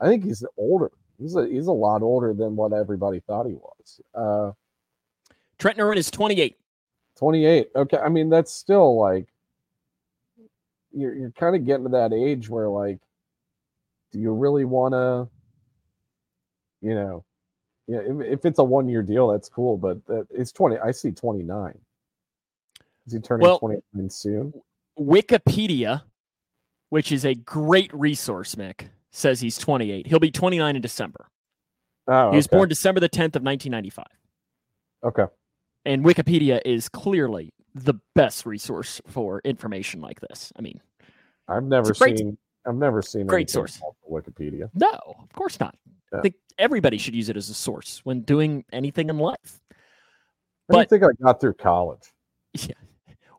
I 0.00 0.06
think 0.06 0.24
he's 0.24 0.44
older. 0.56 0.92
He's 1.18 1.34
a 1.36 1.46
he's 1.46 1.66
a 1.66 1.72
lot 1.72 2.02
older 2.02 2.32
than 2.32 2.56
what 2.56 2.72
everybody 2.72 3.20
thought 3.20 3.46
he 3.46 3.54
was. 3.54 4.00
Uh 4.14 4.52
Trenton 5.58 5.82
Irwin 5.82 5.98
is 5.98 6.10
28. 6.10 6.56
28. 7.16 7.70
Okay. 7.74 7.96
I 7.98 8.08
mean 8.08 8.30
that's 8.30 8.52
still 8.52 8.96
like 8.98 9.26
you're 10.92 11.14
you're 11.14 11.32
kind 11.32 11.56
of 11.56 11.66
getting 11.66 11.84
to 11.84 11.90
that 11.90 12.12
age 12.12 12.48
where 12.48 12.68
like 12.68 12.98
do 14.12 14.18
you 14.20 14.32
really 14.32 14.64
want 14.64 14.94
to 14.94 15.28
you 16.80 16.94
know 16.94 17.24
yeah 17.86 17.98
if, 17.98 18.20
if 18.20 18.44
it's 18.46 18.58
a 18.58 18.64
one 18.64 18.88
year 18.88 19.02
deal 19.02 19.28
that's 19.28 19.48
cool 19.50 19.76
but 19.76 20.04
that, 20.06 20.26
it's 20.30 20.50
20 20.50 20.78
i 20.78 20.90
see 20.90 21.10
29 21.10 21.74
is 23.06 23.12
he 23.12 23.18
turning 23.18 23.46
Well- 23.46 23.58
29 23.58 24.08
soon 24.08 24.54
Wikipedia, 24.98 26.02
which 26.88 27.12
is 27.12 27.24
a 27.24 27.34
great 27.34 27.92
resource, 27.94 28.56
Mick, 28.56 28.88
says 29.18 29.40
he's 29.40 29.58
28. 29.58 30.06
He'll 30.06 30.18
be 30.20 30.30
29 30.30 30.76
in 30.76 30.82
December. 30.82 31.26
oh 32.06 32.30
He 32.30 32.36
was 32.36 32.46
okay. 32.46 32.56
born 32.56 32.68
December 32.68 33.00
the 33.00 33.08
10th 33.08 33.36
of 33.36 33.42
1995. 33.42 34.04
okay 35.04 35.24
And 35.84 36.04
Wikipedia 36.04 36.60
is 36.64 36.88
clearly 36.88 37.52
the 37.74 37.94
best 38.14 38.46
resource 38.46 39.00
for 39.08 39.40
information 39.44 40.00
like 40.00 40.20
this. 40.20 40.52
I 40.56 40.62
mean, 40.62 40.80
i've 41.48 41.64
never 41.64 41.92
great- 41.94 42.18
seen 42.18 42.38
i've 42.66 42.74
never 42.74 43.00
seen 43.02 43.26
great 43.26 43.48
source. 43.50 43.80
wikipedia 44.10 44.68
no, 44.74 44.90
of 45.22 45.32
course 45.32 45.58
not. 45.60 45.74
Yeah. 46.12 46.18
I 46.18 46.22
think 46.22 46.34
everybody 46.58 46.98
should 46.98 47.14
use 47.14 47.28
it 47.28 47.36
as 47.36 47.48
a 47.50 47.54
source 47.54 48.00
when 48.04 48.20
doing 48.22 48.64
anything 48.72 49.08
in 49.10 49.18
life. 49.18 49.60
i 49.70 50.72
don't 50.72 50.80
But- 50.82 50.90
think 50.90 51.02
i 51.04 51.08
got 51.24 51.40
through 51.40 51.54
college 51.54 52.12
Yeah. 52.52 52.74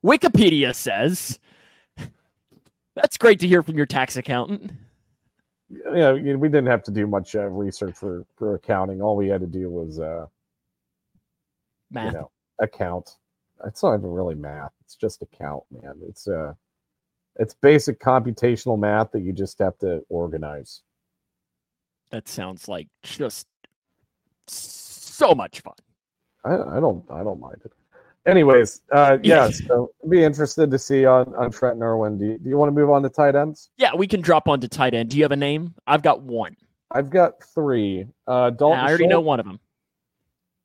Wikipedia 0.04 0.74
says 0.74 1.40
that's 2.96 3.18
great 3.18 3.40
to 3.42 3.48
hear 3.48 3.62
from 3.64 3.76
your 3.78 3.86
tax 3.86 4.18
accountant. 4.18 4.72
Yeah 5.70 6.14
you 6.14 6.34
know, 6.34 6.38
we 6.38 6.50
didn't 6.50 6.68
have 6.68 6.84
to 6.84 6.92
do 6.92 7.08
much 7.08 7.36
uh, 7.36 7.48
research 7.48 7.96
for 7.96 8.26
for 8.36 8.56
accounting. 8.56 9.02
All 9.02 9.16
we 9.16 9.28
had 9.28 9.42
to 9.42 9.48
do 9.48 9.70
was 9.70 10.00
uh 10.00 10.26
Math. 11.92 12.06
you 12.14 12.20
know 12.20 12.32
account. 12.60 13.18
It's 13.66 13.84
not 13.84 13.96
even 13.96 14.10
really 14.12 14.36
math. 14.36 14.72
It's 14.82 14.96
just 14.96 15.22
account 15.22 15.64
man. 15.72 15.94
It's 16.08 16.28
uh 16.28 16.54
it's 17.38 17.54
basic 17.54 18.00
computational 18.00 18.78
math 18.78 19.12
that 19.12 19.22
you 19.22 19.32
just 19.32 19.60
have 19.60 19.78
to 19.80 20.02
organize. 20.10 20.82
That 22.12 22.28
sounds 22.28 22.68
like 22.68 22.88
just 23.04 23.48
so 24.48 25.36
much 25.36 25.62
fun. 25.62 25.74
i, 26.46 26.78
I 26.78 26.80
don't 26.80 27.04
i 27.12 27.24
don't 27.24 27.40
mind 27.40 27.62
it 27.66 27.72
anyways 28.26 28.82
uh 28.92 29.18
yeah 29.24 29.50
so 29.50 29.92
be 30.10 30.24
interested 30.24 30.70
to 30.72 30.80
see 30.80 31.06
on 31.06 31.34
on 31.36 31.52
Trent 31.52 31.82
Irwin. 31.82 32.18
Do 32.18 32.26
you, 32.26 32.38
do 32.38 32.50
you 32.50 32.58
want 32.58 32.70
to 32.70 32.74
move 32.74 32.90
on 32.90 33.04
to 33.04 33.10
tight 33.10 33.36
ends? 33.36 33.70
Yeah, 33.78 33.96
we 33.96 34.08
can 34.08 34.22
drop 34.22 34.48
on 34.48 34.60
to 34.62 34.68
tight 34.68 34.94
end. 34.94 35.10
Do 35.10 35.18
you 35.18 35.24
have 35.24 35.32
a 35.32 35.38
name? 35.38 35.76
I've 35.88 36.02
got 36.02 36.22
one. 36.22 36.56
I've 36.92 37.10
got 37.10 37.44
three. 37.54 38.06
Uh 38.28 38.50
Dalton 38.50 38.80
I 38.80 38.90
already 38.90 39.08
know 39.08 39.22
one 39.22 39.40
of 39.40 39.46
them. 39.46 39.60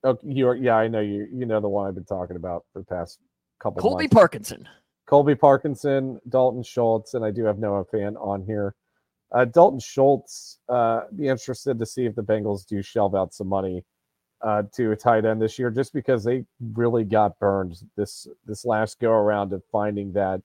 Oh, 0.05 0.19
you're 0.23 0.55
yeah, 0.55 0.77
I 0.77 0.89
know 0.89 1.01
you. 1.01 1.27
You 1.33 1.47
know 1.47 1.61
the 1.61 1.69
one 1.69 1.89
I've 1.89 1.95
been 1.95 2.05
talking 2.05 2.37
about 2.37 2.65
for 2.73 2.81
the 2.81 2.85
past 2.87 3.19
couple 3.61 3.81
Colby 3.81 4.05
months. 4.05 4.15
Parkinson. 4.15 4.69
Colby 5.07 5.35
Parkinson, 5.35 6.19
Dalton 6.29 6.63
Schultz, 6.63 7.15
and 7.15 7.25
I 7.25 7.31
do 7.31 7.45
have 7.45 7.59
Noah 7.59 7.85
Fant 7.85 8.17
on 8.21 8.43
here. 8.43 8.75
Uh, 9.35 9.45
Dalton 9.45 9.81
Schultz, 9.81 10.61
uh, 10.69 11.03
be 11.17 11.29
interested 11.29 11.79
to 11.79 11.87
see 11.87 12.07
if 12.07 12.15
the 12.15 12.23
Bengals 12.23 12.67
do 12.67 12.83
shelve 12.83 13.15
out 13.15 13.35
some 13.35 13.49
money 13.49 13.85
uh, 14.45 14.63
to 14.75 14.93
a 14.93 14.97
tight 14.97 15.25
end 15.25 15.41
this 15.41 15.59
year, 15.59 15.71
just 15.71 15.93
because 15.93 16.23
they 16.23 16.45
really 16.75 17.05
got 17.05 17.39
burned 17.39 17.77
this 17.97 18.29
this 18.47 18.65
last 18.65 19.01
go 19.01 19.11
around 19.11 19.53
of 19.53 19.63
finding 19.73 20.13
that, 20.13 20.41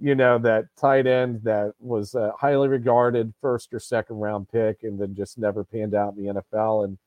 you 0.00 0.14
know, 0.14 0.38
that 0.38 0.66
tight 0.76 1.06
end 1.06 1.40
that 1.42 1.72
was 1.78 2.14
a 2.14 2.32
highly 2.38 2.68
regarded 2.68 3.34
first 3.40 3.74
or 3.74 3.80
second 3.80 4.16
round 4.16 4.48
pick, 4.48 4.82
and 4.82 4.98
then 4.98 5.14
just 5.14 5.38
never 5.38 5.64
panned 5.64 5.94
out 5.94 6.14
in 6.16 6.24
the 6.24 6.34
NFL. 6.34 6.84
And 6.84 6.98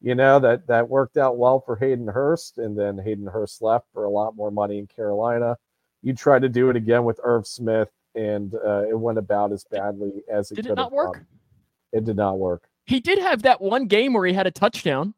you 0.00 0.14
know 0.14 0.38
that 0.40 0.66
that 0.66 0.88
worked 0.88 1.16
out 1.16 1.38
well 1.38 1.60
for 1.60 1.76
Hayden 1.76 2.08
Hurst, 2.08 2.58
and 2.58 2.78
then 2.78 2.98
Hayden 2.98 3.26
Hurst 3.26 3.62
left 3.62 3.86
for 3.92 4.04
a 4.04 4.10
lot 4.10 4.36
more 4.36 4.50
money 4.50 4.78
in 4.78 4.86
Carolina 4.86 5.56
you 6.02 6.14
tried 6.14 6.42
to 6.42 6.48
do 6.48 6.70
it 6.70 6.76
again 6.76 7.04
with 7.04 7.20
Irv 7.22 7.46
Smith, 7.46 7.90
and 8.14 8.54
uh, 8.54 8.88
it 8.88 8.98
went 8.98 9.18
about 9.18 9.52
as 9.52 9.64
badly 9.64 10.22
as 10.30 10.50
it 10.50 10.56
Did 10.56 10.66
it 10.66 10.74
not 10.74 10.92
work? 10.92 11.24
It 11.92 12.04
did 12.04 12.16
not 12.16 12.38
work. 12.38 12.68
He 12.86 13.00
did 13.00 13.18
have 13.18 13.42
that 13.42 13.60
one 13.60 13.86
game 13.86 14.12
where 14.12 14.26
he 14.26 14.32
had 14.32 14.46
a 14.46 14.50
touchdown. 14.50 15.14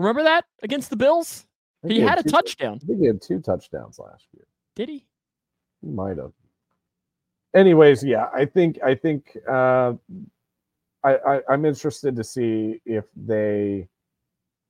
Remember 0.00 0.22
that 0.22 0.46
against 0.62 0.88
the 0.88 0.96
Bills? 0.96 1.44
Think 1.82 1.92
He 1.92 2.00
had 2.00 2.18
a 2.18 2.22
two- 2.22 2.30
touchdown. 2.30 2.80
I 2.82 2.86
think 2.86 3.00
he 3.00 3.06
had 3.06 3.20
two 3.20 3.38
touchdowns 3.40 3.98
last 3.98 4.26
year. 4.34 4.46
Did 4.74 4.88
he? 4.88 5.04
He 5.82 5.88
might 5.88 6.16
have. 6.16 6.32
Anyways, 7.54 8.02
yeah, 8.02 8.28
I 8.32 8.46
think 8.46 8.78
I 8.82 8.94
think 8.94 9.36
uh, 9.46 9.92
I, 11.04 11.16
I 11.16 11.40
I'm 11.50 11.66
interested 11.66 12.16
to 12.16 12.24
see 12.24 12.80
if 12.86 13.04
they 13.14 13.88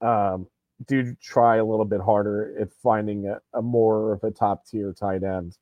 um, 0.01 0.49
do 0.87 1.15
try 1.23 1.57
a 1.57 1.65
little 1.65 1.85
bit 1.85 2.01
harder 2.01 2.57
at 2.61 2.73
finding 2.83 3.29
a, 3.29 3.41
a 3.57 3.63
more 3.63 4.13
of 4.15 4.25
a 4.25 4.31
top 4.33 4.67
tier 4.67 4.93
tight 4.93 5.23
end. 5.23 5.59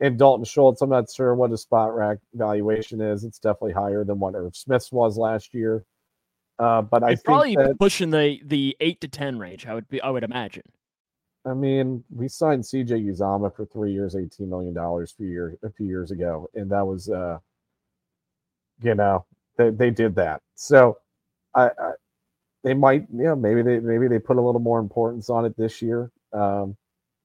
And 0.00 0.18
Dalton 0.18 0.44
Schultz, 0.44 0.82
I'm 0.82 0.90
not 0.90 1.08
sure 1.08 1.36
what 1.36 1.52
his 1.52 1.64
Spotrac 1.64 2.18
valuation 2.32 3.00
is. 3.00 3.22
It's 3.22 3.38
definitely 3.38 3.74
higher 3.74 4.04
than 4.04 4.18
what 4.18 4.34
Irv 4.34 4.56
Smith's 4.56 4.90
was 4.90 5.16
last 5.16 5.54
year. 5.54 5.84
Uh, 6.58 6.82
but 6.82 7.02
I 7.02 7.16
probably 7.16 7.56
that 7.56 7.78
pushing 7.78 8.10
the 8.10 8.40
the 8.44 8.76
eight 8.80 9.00
to 9.00 9.08
ten 9.08 9.38
range. 9.38 9.66
I 9.66 9.74
would 9.74 9.88
be. 9.88 10.00
I 10.00 10.10
would 10.10 10.24
imagine. 10.24 10.62
I 11.46 11.52
mean, 11.52 12.02
we 12.10 12.28
signed 12.28 12.62
CJ 12.62 13.06
Uzomah 13.06 13.54
for 13.54 13.66
three 13.66 13.92
years, 13.92 14.16
eighteen 14.16 14.48
million 14.48 14.72
dollars 14.72 15.12
a 15.12 15.16
few 15.16 15.28
years 15.28 15.56
a 15.62 15.70
few 15.70 15.86
years 15.86 16.10
ago, 16.10 16.48
and 16.54 16.70
that 16.70 16.86
was, 16.86 17.08
uh, 17.08 17.38
you 18.82 18.94
know, 18.94 19.26
they 19.56 19.70
they 19.70 19.90
did 19.90 20.14
that. 20.14 20.42
So, 20.54 20.98
I, 21.54 21.66
I 21.66 21.90
they 22.62 22.74
might, 22.74 23.06
you 23.12 23.24
know, 23.24 23.36
maybe 23.36 23.62
they 23.62 23.80
maybe 23.80 24.08
they 24.08 24.18
put 24.18 24.36
a 24.36 24.40
little 24.40 24.60
more 24.60 24.78
importance 24.78 25.28
on 25.28 25.44
it 25.44 25.56
this 25.56 25.82
year. 25.82 26.10
Um, 26.32 26.76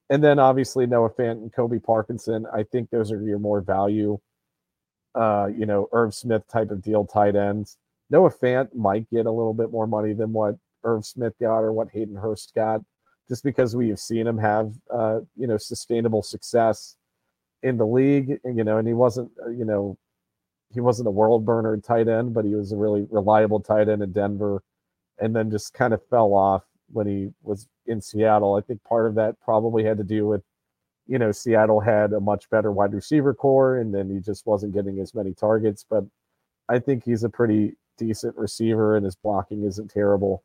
and 0.10 0.24
then 0.24 0.40
obviously 0.40 0.86
Noah 0.86 1.12
Fant 1.12 1.34
and 1.34 1.54
Colby 1.54 1.80
Parkinson. 1.80 2.46
I 2.54 2.64
think 2.64 2.90
those 2.90 3.12
are 3.12 3.22
your 3.22 3.40
more 3.40 3.62
value, 3.62 4.20
uh, 5.16 5.50
you 5.56 5.66
know, 5.66 5.88
Irv 5.94 6.14
Smith 6.14 6.44
type 6.52 6.72
of 6.72 6.82
deal 6.82 7.06
tight 7.06 7.36
ends. 7.36 7.78
Noah 8.10 8.32
Fant 8.32 8.74
might 8.74 9.10
get 9.10 9.26
a 9.26 9.32
little 9.32 9.54
bit 9.54 9.72
more 9.72 9.88
money 9.88 10.14
than 10.14 10.34
what 10.34 10.56
Irv 10.84 11.06
Smith 11.06 11.34
got 11.40 11.60
or 11.60 11.72
what 11.74 11.90
Hayden 11.92 12.16
Hurst 12.16 12.54
got 12.56 12.82
just 13.30 13.44
because 13.44 13.76
we 13.76 13.90
have 13.90 14.00
seen 14.00 14.26
him 14.26 14.38
have 14.38 14.74
uh, 14.92 15.20
you 15.38 15.48
know 15.48 15.58
sustainable 15.58 16.24
success 16.24 16.98
in 17.64 17.78
the 17.78 17.86
league. 17.86 18.40
And 18.44 18.58
you 18.58 18.64
know 18.64 18.78
and 18.78 18.88
he 18.88 18.94
wasn't 18.94 19.32
uh, 19.46 19.50
you 19.50 19.66
know 19.66 19.98
he 20.74 20.82
wasn't 20.82 21.08
a 21.08 21.12
world 21.12 21.46
burner 21.46 21.78
tight 21.78 22.08
end 22.08 22.34
but 22.34 22.46
he 22.46 22.54
was 22.54 22.72
a 22.72 22.78
really 22.78 23.08
reliable 23.10 23.60
tight 23.60 23.90
end 23.90 24.04
in 24.04 24.12
Denver 24.12 24.62
and 25.20 25.36
then 25.36 25.50
just 25.50 25.74
kind 25.74 25.94
of 25.94 26.02
fell 26.10 26.34
off 26.34 26.64
when 26.92 27.08
he 27.08 27.30
was 27.44 27.68
in 27.86 28.02
Seattle. 28.02 28.56
I 28.56 28.62
think 28.62 28.84
part 28.84 29.08
of 29.08 29.16
that 29.16 29.40
probably 29.42 29.84
had 29.84 29.98
to 29.98 30.04
do 30.04 30.28
with 30.28 30.42
you 31.08 31.20
know 31.20 31.32
Seattle 31.32 31.80
had 31.80 32.14
a 32.14 32.20
much 32.20 32.50
better 32.50 32.72
wide 32.72 32.94
receiver 32.94 33.34
core 33.36 33.78
and 33.78 33.94
then 33.94 34.10
he 34.10 34.20
just 34.20 34.48
wasn't 34.48 34.74
getting 34.74 35.00
as 35.00 35.14
many 35.14 35.34
targets. 35.34 35.86
But 35.88 36.06
I 36.68 36.80
think 36.80 37.04
he's 37.04 37.24
a 37.24 37.30
pretty 37.30 37.76
decent 38.00 38.36
receiver 38.38 38.96
and 38.96 39.06
his 39.06 39.16
blocking 39.16 39.64
isn't 39.64 39.92
terrible 39.92 40.44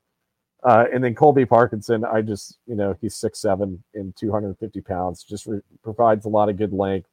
uh, 0.65 0.87
and 0.93 1.05
then 1.05 1.15
Colby 1.15 1.45
Parkinson, 1.45 2.05
I 2.07 2.23
just, 2.23 2.59
you 2.67 2.75
know, 2.75 2.97
he's 3.01 3.15
six 3.15 3.39
seven 3.39 3.85
and 3.93 4.17
250 4.17 4.81
pounds, 4.81 5.23
just 5.23 5.47
re- 5.47 5.61
provides 5.83 6.25
a 6.25 6.31
lot 6.31 6.49
of 6.49 6.57
good 6.57 6.73
length. 6.73 7.09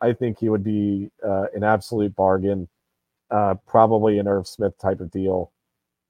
I 0.00 0.12
think 0.12 0.38
he 0.38 0.48
would 0.48 0.62
be 0.62 1.10
uh, 1.26 1.46
an 1.54 1.64
absolute 1.64 2.14
bargain, 2.14 2.68
uh, 3.32 3.54
probably 3.66 4.18
an 4.20 4.28
Irv 4.28 4.46
Smith 4.46 4.78
type 4.78 5.00
of 5.00 5.10
deal. 5.10 5.50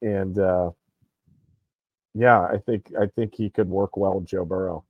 And 0.03 0.39
uh, 0.39 0.73
yeah, 2.13 2.43
I 2.43 2.59
think 2.59 2.93
I 3.01 3.07
think 3.07 3.35
he 3.35 3.49
could 3.49 3.69
work 3.69 3.97
well 3.97 4.17
with 4.21 4.27
Joe 4.27 4.45
Burrow. 4.45 4.85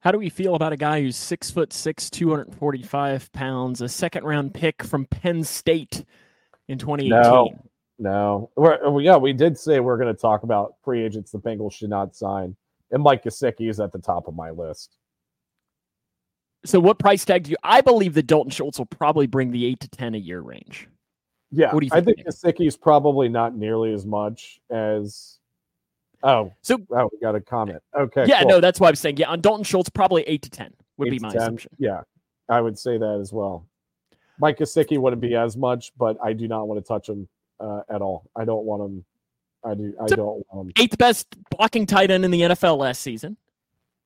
How 0.00 0.10
do 0.10 0.18
we 0.18 0.28
feel 0.28 0.56
about 0.56 0.72
a 0.72 0.76
guy 0.76 1.02
who's 1.02 1.16
six 1.16 1.52
foot 1.52 1.72
six, 1.72 2.10
245 2.10 3.32
pounds, 3.32 3.80
a 3.80 3.88
second 3.88 4.24
round 4.24 4.54
pick 4.54 4.82
from 4.82 5.06
Penn 5.06 5.44
State 5.44 6.04
in 6.68 6.78
2018? 6.78 7.10
No, 7.10 7.50
No. 7.98 8.50
We're, 8.56 8.84
uh, 8.84 8.98
yeah, 8.98 9.16
we 9.16 9.32
did 9.32 9.58
say 9.58 9.80
we're 9.80 9.96
going 9.98 10.14
to 10.14 10.20
talk 10.20 10.42
about 10.42 10.74
free 10.84 11.04
agents 11.04 11.30
the 11.30 11.38
Bengals 11.38 11.72
should 11.72 11.90
not 11.90 12.14
sign, 12.16 12.56
and 12.90 13.02
Mike 13.02 13.24
Gesicki 13.24 13.68
is 13.68 13.80
at 13.80 13.92
the 13.92 13.98
top 13.98 14.28
of 14.28 14.34
my 14.34 14.50
list. 14.50 14.96
So, 16.66 16.80
what 16.80 16.98
price 16.98 17.24
tag 17.24 17.44
do 17.44 17.50
you? 17.50 17.56
I 17.62 17.82
believe 17.82 18.14
that 18.14 18.26
Dalton 18.26 18.50
Schultz 18.50 18.78
will 18.78 18.86
probably 18.86 19.26
bring 19.26 19.50
the 19.50 19.66
eight 19.66 19.80
to 19.80 19.88
ten 19.88 20.14
a 20.14 20.18
year 20.18 20.40
range. 20.40 20.88
Yeah, 21.50 21.72
What 21.72 21.80
do 21.80 21.86
you 21.86 21.92
I 21.92 22.00
think, 22.00 22.16
think 22.24 22.28
Gesicki 22.28 22.66
is 22.66 22.76
probably 22.76 23.28
not 23.28 23.54
nearly 23.54 23.92
as 23.92 24.06
much 24.06 24.60
as. 24.70 25.38
Oh, 26.22 26.52
So, 26.62 26.78
oh, 26.90 27.10
we 27.12 27.20
got 27.20 27.34
a 27.34 27.40
comment. 27.40 27.82
Okay, 27.94 28.24
yeah, 28.26 28.40
cool. 28.40 28.48
no, 28.48 28.60
that's 28.60 28.80
why 28.80 28.88
I'm 28.88 28.94
saying 28.94 29.18
yeah. 29.18 29.28
On 29.28 29.40
Dalton 29.42 29.62
Schultz, 29.62 29.90
probably 29.90 30.22
eight 30.22 30.40
to 30.42 30.50
ten 30.50 30.72
would 30.96 31.08
Eight 31.08 31.10
be 31.12 31.18
my 31.18 31.28
10. 31.28 31.40
assumption. 31.42 31.70
Yeah, 31.78 32.00
I 32.48 32.62
would 32.62 32.78
say 32.78 32.96
that 32.96 33.18
as 33.20 33.30
well. 33.30 33.66
Mike 34.38 34.58
Gesicki 34.58 34.98
wouldn't 34.98 35.22
be 35.22 35.34
as 35.36 35.56
much, 35.56 35.92
but 35.96 36.16
I 36.22 36.32
do 36.32 36.48
not 36.48 36.66
want 36.68 36.84
to 36.84 36.86
touch 36.86 37.08
him 37.08 37.28
uh, 37.60 37.82
at 37.88 38.02
all. 38.02 38.28
I 38.36 38.44
don't 38.44 38.64
want 38.64 38.82
him. 38.82 39.04
I 39.64 39.74
do. 39.74 39.94
I 40.00 40.06
don't 40.06 40.44
want 40.52 40.68
him. 40.68 40.72
Eighth 40.76 40.98
best 40.98 41.26
blocking 41.50 41.86
tight 41.86 42.10
end 42.10 42.24
in 42.24 42.30
the 42.30 42.40
NFL 42.42 42.76
last 42.78 43.00
season. 43.00 43.36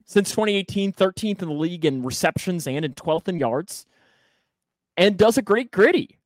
Since 0.04 0.30
2018, 0.30 0.92
13th 0.92 1.42
in 1.42 1.48
the 1.48 1.54
league 1.54 1.84
in 1.84 2.02
receptions 2.02 2.66
and 2.66 2.84
in 2.84 2.94
12th 2.94 3.28
in 3.28 3.38
yards. 3.38 3.86
And 4.96 5.16
does 5.16 5.36
a 5.38 5.42
great 5.42 5.70
gritty. 5.70 6.18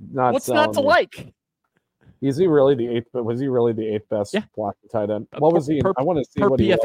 Not 0.00 0.32
What's 0.32 0.48
not 0.48 0.72
to 0.74 0.80
me. 0.80 0.86
like? 0.86 1.34
Is 2.20 2.36
he 2.36 2.46
really 2.46 2.74
the 2.74 2.86
eighth? 2.88 3.08
But 3.12 3.24
was 3.24 3.40
he 3.40 3.48
really 3.48 3.72
the 3.72 3.94
eighth 3.94 4.08
best 4.08 4.32
Yeah. 4.34 4.42
blocking 4.54 4.88
tight 4.90 5.10
end? 5.10 5.26
What 5.38 5.50
per- 5.50 5.54
was 5.56 5.66
he? 5.66 5.80
per- 5.80 5.92
I 5.96 6.02
want 6.02 6.18
to 6.18 6.24
see 6.30 6.40
Per 6.40 6.48
what 6.48 6.60
he 6.60 6.68
was. 6.68 6.78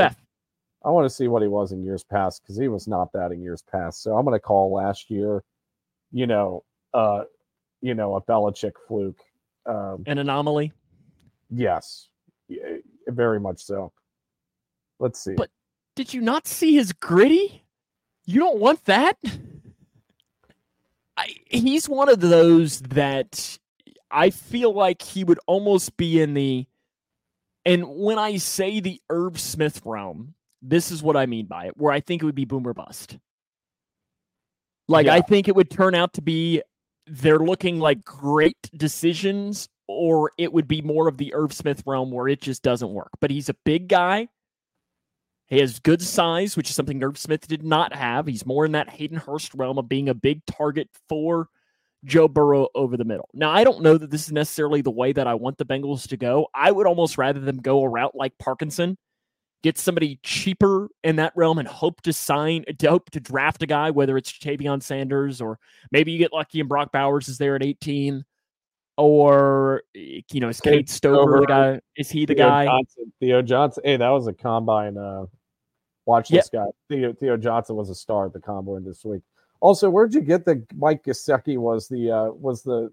I 0.87 0.89
want 0.89 1.03
to 1.03 1.09
see 1.09 1.27
what 1.27 1.41
he 1.41 1.49
was 1.49 1.73
in 1.73 1.83
years 1.83 2.05
past 2.05 2.41
because 2.41 2.55
he 2.57 2.69
was 2.69 2.87
not 2.87 3.11
that 3.11 3.33
in 3.33 3.41
years 3.41 3.61
past. 3.61 4.01
So 4.01 4.15
I'm 4.15 4.23
going 4.23 4.35
to 4.35 4.39
call 4.39 4.71
last 4.73 5.11
year, 5.11 5.43
you 6.13 6.25
know, 6.25 6.63
uh, 6.93 7.23
you 7.81 7.93
know, 7.93 8.15
a 8.15 8.21
Belichick 8.21 8.71
fluke. 8.87 9.19
Um, 9.65 10.03
An 10.07 10.17
anomaly. 10.17 10.71
yes, 11.53 12.07
yeah, 12.47 12.77
very 13.07 13.37
much 13.37 13.59
so. 13.59 13.91
Let's 14.99 15.19
see. 15.21 15.33
But- 15.33 15.49
Did 15.97 16.13
you 16.13 16.21
not 16.21 16.47
see 16.47 16.75
his 16.75 16.93
gritty? 16.93 17.65
You 18.25 18.39
don't 18.39 18.59
want 18.59 18.85
that? 18.85 19.17
I, 21.17 21.35
he's 21.49 21.89
one 21.89 22.07
of 22.07 22.21
those 22.21 22.79
that 22.79 23.59
I 24.09 24.29
feel 24.29 24.71
like 24.71 25.01
he 25.01 25.25
would 25.25 25.39
almost 25.47 25.97
be 25.97 26.21
in 26.21 26.33
the. 26.33 26.65
And 27.65 27.85
when 27.89 28.17
I 28.17 28.37
say 28.37 28.79
the 28.79 29.01
Irv 29.09 29.37
Smith 29.37 29.81
realm, 29.83 30.35
this 30.61 30.91
is 30.91 31.03
what 31.03 31.17
I 31.17 31.25
mean 31.25 31.45
by 31.45 31.67
it, 31.67 31.77
where 31.77 31.91
I 31.91 31.99
think 31.99 32.21
it 32.21 32.25
would 32.25 32.35
be 32.35 32.45
boomer 32.45 32.73
bust. 32.73 33.17
Like, 34.87 35.07
I 35.07 35.21
think 35.21 35.47
it 35.47 35.55
would 35.55 35.69
turn 35.69 35.95
out 35.95 36.13
to 36.13 36.21
be 36.21 36.61
they're 37.07 37.39
looking 37.39 37.79
like 37.79 38.03
great 38.03 38.57
decisions, 38.75 39.67
or 39.87 40.31
it 40.37 40.51
would 40.51 40.67
be 40.67 40.81
more 40.81 41.07
of 41.07 41.17
the 41.17 41.33
Irv 41.33 41.53
Smith 41.53 41.83
realm 41.85 42.11
where 42.11 42.27
it 42.27 42.41
just 42.41 42.63
doesn't 42.63 42.93
work. 42.93 43.11
But 43.19 43.31
he's 43.31 43.49
a 43.49 43.55
big 43.65 43.87
guy. 43.87 44.29
He 45.47 45.59
has 45.59 45.79
good 45.79 46.01
size, 46.01 46.57
which 46.57 46.69
is 46.69 46.75
something 46.75 47.01
Irv 47.01 47.17
Smith 47.17 47.47
did 47.47 47.63
not 47.63 47.95
have. 47.95 48.27
He's 48.27 48.45
more 48.45 48.65
in 48.65 48.73
that 48.73 48.89
Hayden 48.89 49.17
Hurst 49.17 49.53
realm 49.53 49.77
of 49.77 49.87
being 49.87 50.09
a 50.09 50.13
big 50.13 50.45
target 50.45 50.89
for 51.07 51.47
Joe 52.03 52.27
Burrow 52.27 52.67
over 52.75 52.97
the 52.97 53.05
middle. 53.05 53.29
Now, 53.33 53.51
I 53.51 53.63
don't 53.63 53.81
know 53.81 53.97
that 53.97 54.11
this 54.11 54.25
is 54.25 54.31
necessarily 54.33 54.81
the 54.81 54.91
way 54.91 55.13
that 55.13 55.27
I 55.27 55.35
want 55.35 55.57
the 55.57 55.65
Bengals 55.65 56.07
to 56.09 56.17
go. 56.17 56.47
I 56.53 56.71
would 56.71 56.87
almost 56.87 57.17
rather 57.17 57.39
them 57.39 57.57
go 57.57 57.81
a 57.81 57.89
route 57.89 58.15
like 58.15 58.37
Parkinson, 58.37 58.97
get 59.63 59.77
somebody 59.77 60.19
cheaper 60.23 60.87
in 61.03 61.15
that 61.17 61.33
realm 61.35 61.57
and 61.57 61.67
hope 61.67 62.01
to 62.01 62.13
sign, 62.13 62.63
to 62.77 62.89
hope 62.89 63.09
to 63.11 63.19
draft 63.19 63.63
a 63.63 63.65
guy, 63.65 63.89
whether 63.91 64.17
it's 64.17 64.31
Tavion 64.31 64.81
Sanders 64.81 65.41
or 65.41 65.59
maybe 65.91 66.11
you 66.11 66.17
get 66.17 66.31
lucky 66.33 66.59
and 66.59 66.69
Brock 66.69 66.91
Bowers 66.91 67.27
is 67.27 67.37
there 67.37 67.55
at 67.55 67.63
18. 67.63 68.23
Or 68.97 69.83
you 69.93 70.39
know, 70.39 70.49
is 70.49 70.59
Cade 70.59 70.89
Stover 70.89 71.15
Stover, 71.17 71.39
the 71.41 71.45
guy? 71.45 71.81
Is 71.97 72.09
he 72.09 72.25
the 72.25 72.33
Theo 72.33 72.47
guy? 72.47 72.65
Johnson, 72.65 73.13
Theo 73.19 73.41
Johnson. 73.43 73.83
Hey, 73.85 73.97
that 73.97 74.09
was 74.09 74.25
a 74.25 74.33
combine. 74.33 74.97
Uh, 74.97 75.25
watch 76.07 76.31
Yeah. 76.31 76.39
this 76.39 76.49
guy. 76.49 76.65
Theo, 76.89 77.13
Theo 77.13 77.37
Johnson 77.37 77.75
was 77.75 77.91
a 77.91 77.95
star 77.95 78.25
at 78.25 78.33
the 78.33 78.39
combine 78.39 78.83
this 78.83 79.05
week. 79.05 79.21
Also, 79.59 79.89
where'd 79.89 80.15
you 80.15 80.21
get 80.21 80.45
the 80.45 80.63
Mike 80.75 81.03
Gesicki? 81.03 81.57
Was 81.59 81.87
the 81.87 82.11
uh, 82.11 82.31
was 82.31 82.63
the 82.63 82.91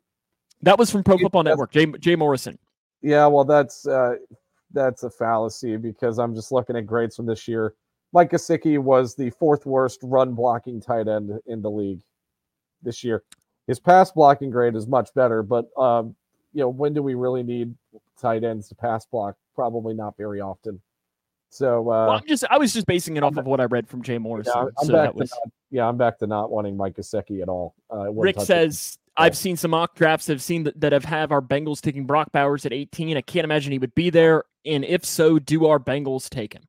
That 0.61 0.79
was 0.79 0.91
from 0.91 1.05
Pro 1.05 1.17
Football 1.17 1.43
Network. 1.43 1.73
Jay, 1.73 1.87
Jay 1.87 2.17
Morrison. 2.17 2.59
Yeah, 3.01 3.27
well, 3.27 3.45
that's 3.45 3.87
uh, 3.87 4.17
that's 4.75 5.05
a 5.05 5.11
fallacy 5.11 5.77
because 5.77 6.19
I'm 6.19 6.35
just 6.35 6.53
looking 6.53 6.77
at 6.77 6.87
grades 6.87 7.17
from 7.17 7.27
this 7.27 7.49
year. 7.49 7.75
Mike 8.13 8.31
Gesicki 8.31 8.79
was 8.79 9.15
the 9.15 9.31
fourth 9.31 9.67
worst 9.67 10.01
run 10.03 10.35
blocking 10.35 10.81
tight 10.81 11.09
end 11.09 11.33
in 11.47 11.63
the 11.63 11.71
league 11.71 12.01
this 12.83 13.03
year. 13.03 13.25
His 13.67 13.81
pass 13.81 14.13
blocking 14.13 14.51
grade 14.51 14.77
is 14.77 14.87
much 14.87 15.13
better, 15.15 15.43
but 15.43 15.67
um, 15.79 16.15
you 16.53 16.61
know, 16.61 16.69
when 16.69 16.93
do 16.93 17.03
we 17.03 17.15
really 17.15 17.43
need 17.43 17.75
tight 18.21 18.45
ends 18.45 18.69
to 18.69 18.75
pass 18.75 19.07
block? 19.07 19.37
Probably 19.55 19.95
not 19.95 20.17
very 20.17 20.41
often. 20.41 20.81
So 21.49 21.83
uh, 21.83 22.07
well, 22.07 22.11
I'm 22.11 22.27
just 22.27 22.45
I 22.51 22.59
was 22.59 22.73
just 22.73 22.87
basing 22.87 23.17
it 23.17 23.23
off 23.23 23.37
of 23.37 23.47
what 23.47 23.61
I 23.61 23.65
read 23.65 23.89
from 23.89 24.03
Jay 24.03 24.19
Morrison. 24.19 24.53
yeah, 24.57 24.65
I'm 24.81 24.87
so 24.87 24.93
back 24.93 25.15
was 25.15 25.31
not, 25.31 25.53
yeah, 25.71 25.89
I'm 25.89 25.97
back 25.97 26.19
to 26.19 26.27
not 26.27 26.51
wanting 26.51 26.77
Mike 26.77 26.95
Gesicki 26.97 27.43
at 27.43 27.49
all. 27.49 27.75
Uh, 27.93 28.13
Rick 28.13 28.41
says 28.41 28.99
I've 29.17 29.37
seen 29.37 29.57
some 29.57 29.71
mock 29.71 29.95
drafts 29.95 30.27
have 30.27 30.43
seen 30.43 30.65
that, 30.65 30.81
that 30.81 30.93
have 30.93 31.05
have 31.05 31.31
our 31.31 31.41
Bengals 31.41 31.81
taking 31.81 32.05
Brock 32.05 32.33
Bowers 32.33 32.67
at 32.67 32.73
18. 32.73 33.17
I 33.17 33.21
can't 33.21 33.45
imagine 33.45 33.71
he 33.71 33.79
would 33.79 33.95
be 33.95 34.11
there. 34.11 34.45
And 34.65 34.85
if 34.85 35.05
so, 35.05 35.39
do 35.39 35.67
our 35.67 35.79
Bengals 35.79 36.29
take 36.29 36.53
him? 36.53 36.63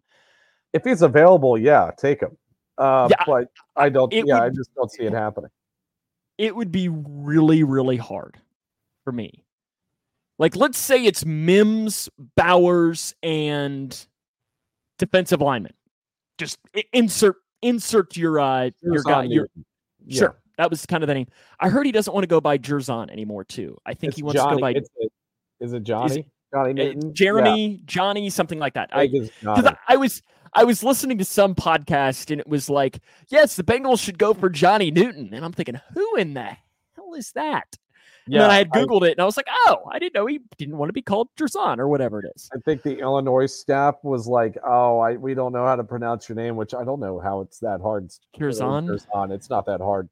if 0.76 0.84
he's 0.84 1.02
available, 1.02 1.58
yeah, 1.58 1.89
take 1.98 2.20
him. 2.20 2.38
Uh, 2.78 3.08
Yeah, 3.10 3.24
but 3.26 3.48
I 3.78 3.88
don't. 3.88 4.12
Yeah, 4.12 4.41
I 4.41 4.50
just 4.50 4.76
don't 4.76 4.91
see 4.91 5.04
it 5.04 5.14
happening. 5.14 5.50
It 6.38 6.54
would 6.54 6.70
be 6.72 6.89
really, 6.89 7.64
really 7.64 7.96
hard 7.96 8.38
for 9.06 9.14
me. 9.14 9.46
Like, 10.38 10.58
let's 10.58 10.78
say 10.78 11.06
it's 11.06 11.24
Mims, 11.24 12.10
Bowers, 12.36 13.16
and 13.24 14.06
defensive 15.00 15.39
lineman. 15.39 15.74
Just 16.38 16.60
insert 16.91 17.38
insert 17.62 18.18
your 18.18 18.41
uh 18.41 18.72
your 18.82 19.02
guy 19.04 19.24
your. 19.24 19.48
Yeah. 20.06 20.20
Sure. 20.20 20.41
That 20.58 20.70
was 20.70 20.86
kind 20.86 21.03
of 21.03 21.08
the 21.08 21.14
name. 21.14 21.28
I 21.60 21.70
heard 21.70 21.86
he 21.86 21.91
doesn't 21.91 22.14
want 22.14 22.24
to 22.24 22.28
go 22.28 22.39
by 22.41 22.58
Jer'Zhan 22.58 23.10
anymore 23.12 23.43
too. 23.43 23.78
I 23.86 23.93
think 23.93 24.12
It's 24.12 24.18
he 24.18 24.24
wants 24.24 24.39
Johnny. 24.41 24.51
to 24.51 24.56
go 24.56 24.62
by 24.62 24.72
it's 24.72 24.89
a- 25.01 25.64
is 25.64 25.74
it 25.74 25.84
Johnny? 25.84 26.28
Johnny 26.53 26.72
uh, 26.72 26.74
Newton? 26.74 27.14
Jeremy, 27.14 27.82
Johnny, 27.86 28.30
something 28.30 28.60
like 28.60 28.74
that. 28.76 28.89
I 28.93 29.01
I 29.01 29.08
think 29.08 29.26
it's 29.26 29.34
because 29.39 29.64
Johnny. 29.64 29.78
I, 29.88 29.93
I 29.93 29.97
was 29.97 30.22
I 30.53 30.64
was 30.64 30.84
listening 30.84 31.18
to 31.18 31.26
some 31.26 31.53
podcast 31.56 32.32
and 32.32 32.39
it 32.39 32.47
was 32.47 32.70
like, 32.70 32.99
yes, 33.30 33.56
the 33.56 33.64
Bengals 33.64 33.99
should 33.99 34.18
go 34.18 34.34
for 34.34 34.49
Johnny 34.49 34.91
Newton, 34.91 35.34
and 35.34 35.43
I'm 35.43 35.51
thinking, 35.51 35.80
who 35.93 36.16
in 36.16 36.34
the 36.34 36.56
hell 36.95 37.14
is 37.16 37.32
that? 37.34 37.78
And 38.26 38.36
then 38.36 38.49
I 38.49 38.58
had 38.58 38.70
I, 38.74 38.80
Googled 38.80 39.03
it 39.08 39.12
and 39.12 39.20
I 39.20 39.26
was 39.26 39.38
like, 39.38 39.45
oh, 39.68 39.84
I 39.91 39.99
didn't 39.99 40.16
know 40.16 40.26
he 40.26 40.39
didn't 40.58 40.78
want 40.78 40.89
to 40.89 40.93
be 40.93 41.01
called 41.03 41.30
Jer'Zhan 41.38 41.78
or 41.78 41.88
whatever 41.88 42.20
it 42.22 42.32
is. 42.36 42.49
I 42.56 42.58
think 42.66 42.82
the 42.82 42.97
Illinois 42.97 43.45
staff 43.45 43.95
was 44.01 44.26
like, 44.28 44.58
"Oh, 44.66 44.97
I 44.97 45.14
we 45.14 45.36
don't 45.36 45.53
know 45.53 45.64
how 45.66 45.76
to 45.76 45.84
pronounce 45.84 46.28
your 46.28 46.36
name," 46.36 46.56
which 46.56 46.74
I 46.74 46.84
don't 46.84 46.99
know 46.99 47.20
how 47.20 47.41
it's 47.41 47.60
that 47.60 47.82
hard. 47.82 48.06
It's 48.06 48.20
really 48.39 48.51
Jer'Zhan. 48.53 48.88
Jer'Zhan. 48.88 49.32
It's 49.32 49.49
not 49.51 49.68
that 49.68 49.80
hard. 49.80 50.10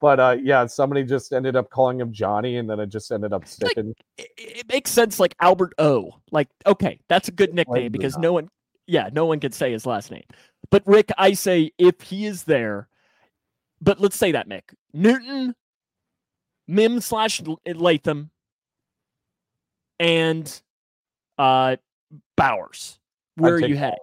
But 0.00 0.20
uh, 0.20 0.36
yeah, 0.42 0.66
somebody 0.66 1.04
just 1.04 1.32
ended 1.32 1.56
up 1.56 1.70
calling 1.70 2.00
him 2.00 2.12
Johnny, 2.12 2.58
and 2.58 2.68
then 2.68 2.78
it 2.80 2.88
just 2.88 3.10
ended 3.10 3.32
up 3.32 3.46
sticking. 3.46 3.94
It, 4.18 4.28
it 4.36 4.68
makes 4.68 4.90
sense 4.90 5.18
like 5.18 5.34
Albert 5.40 5.72
O. 5.78 6.12
Like, 6.30 6.48
okay, 6.66 7.00
that's 7.08 7.28
a 7.28 7.32
good 7.32 7.54
nickname 7.54 7.92
because 7.92 8.18
no 8.18 8.34
one, 8.34 8.48
yeah, 8.86 9.08
no 9.12 9.24
one 9.24 9.40
can 9.40 9.52
say 9.52 9.72
his 9.72 9.86
last 9.86 10.10
name. 10.10 10.24
But 10.70 10.82
Rick, 10.86 11.10
I 11.16 11.32
say 11.32 11.72
if 11.78 12.02
he 12.02 12.26
is 12.26 12.44
there, 12.44 12.88
but 13.80 13.98
let's 13.98 14.16
say 14.16 14.32
that 14.32 14.48
Mick 14.48 14.74
Newton, 14.92 15.54
Mim 16.68 17.00
slash 17.00 17.40
Latham, 17.66 18.30
and 19.98 20.60
uh 21.38 21.76
Bowers. 22.36 22.98
Where 23.36 23.54
are 23.54 23.60
you 23.60 23.76
headed? 23.76 23.98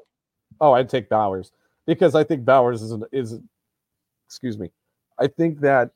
Oh, 0.60 0.74
I'd 0.74 0.90
take 0.90 1.10
Bowers 1.10 1.52
because 1.86 2.16
I 2.16 2.24
think 2.24 2.46
Bowers 2.46 2.82
is 2.82 2.92
an, 2.92 3.04
is, 3.12 3.40
excuse 4.28 4.58
me, 4.58 4.72
I 5.24 5.28
think 5.28 5.62
that 5.62 5.92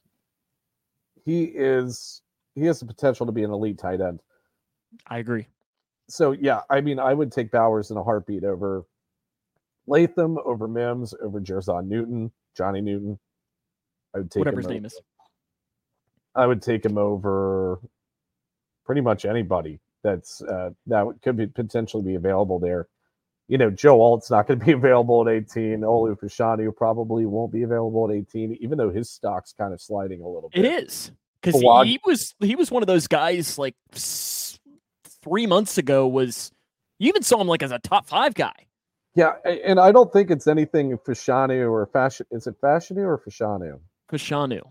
he 1.25 1.43
is 1.43 2.21
he 2.55 2.61
has 2.63 2.79
the 2.79 2.85
potential 2.85 3.25
to 3.25 3.31
be 3.33 3.43
an 3.43 3.51
elite 3.51 3.77
tight 3.77 3.99
end. 3.99 4.21
I 5.07 5.17
agree. 5.19 5.47
so 6.07 6.31
yeah, 6.31 6.61
I 6.69 6.79
mean, 6.79 6.97
I 6.97 7.13
would 7.13 7.31
take 7.31 7.51
Bowers 7.51 7.91
in 7.91 7.97
a 7.97 8.03
heartbeat 8.03 8.45
over 8.45 8.85
Latham, 9.85 10.37
over 10.45 10.67
Mims, 10.67 11.13
over 11.21 11.41
Jer'Zhan 11.41 11.87
Newton, 11.87 12.31
Johnny 12.55 12.79
Newton. 12.79 13.19
I 14.15 14.19
would 14.19 14.31
take 14.31 14.39
Whatever 14.39 14.61
him 14.61 14.63
his 14.63 14.69
name 14.69 14.77
over- 14.77 14.87
is. 14.87 15.01
I 16.35 16.45
would 16.47 16.61
take 16.61 16.85
him 16.85 16.97
over 16.97 17.79
pretty 18.85 19.01
much 19.01 19.25
anybody 19.25 19.79
that's 20.03 20.41
uh, 20.41 20.69
that 20.85 21.05
could 21.21 21.35
be 21.35 21.47
potentially 21.47 22.03
be 22.03 22.15
available 22.15 22.59
there. 22.59 22.87
You 23.47 23.57
know, 23.57 23.69
Joe 23.69 24.01
Alt's 24.01 24.29
not 24.29 24.47
going 24.47 24.59
to 24.59 24.65
be 24.65 24.71
available 24.73 25.27
at 25.27 25.33
18. 25.33 25.79
Olu 25.79 26.19
Fashanu 26.19 26.75
probably 26.75 27.25
won't 27.25 27.51
be 27.51 27.63
available 27.63 28.09
at 28.09 28.15
18, 28.15 28.57
even 28.59 28.77
though 28.77 28.89
his 28.89 29.09
stock's 29.09 29.53
kind 29.53 29.73
of 29.73 29.81
sliding 29.81 30.21
a 30.21 30.27
little 30.27 30.49
bit. 30.53 30.65
It 30.65 30.83
is 30.83 31.11
because 31.41 31.61
he, 31.61 31.91
he 31.91 31.99
was 32.05 32.35
he 32.39 32.55
was 32.55 32.71
one 32.71 32.83
of 32.83 32.87
those 32.87 33.07
guys 33.07 33.57
like 33.57 33.75
three 33.93 35.47
months 35.47 35.77
ago 35.77 36.07
was 36.07 36.51
you 36.99 37.09
even 37.09 37.23
saw 37.23 37.39
him 37.39 37.47
like 37.47 37.63
as 37.63 37.71
a 37.71 37.79
top 37.79 38.07
five 38.07 38.33
guy. 38.33 38.53
Yeah, 39.15 39.33
and 39.45 39.79
I 39.79 39.91
don't 39.91 40.13
think 40.13 40.29
it's 40.29 40.45
anything 40.45 40.95
Fashanu 40.97 41.71
or 41.71 41.87
fashion. 41.87 42.27
Is 42.31 42.45
it 42.45 42.59
Fashanu 42.61 42.97
or 42.97 43.17
Fashanu? 43.17 43.79
Fashanu. 44.11 44.61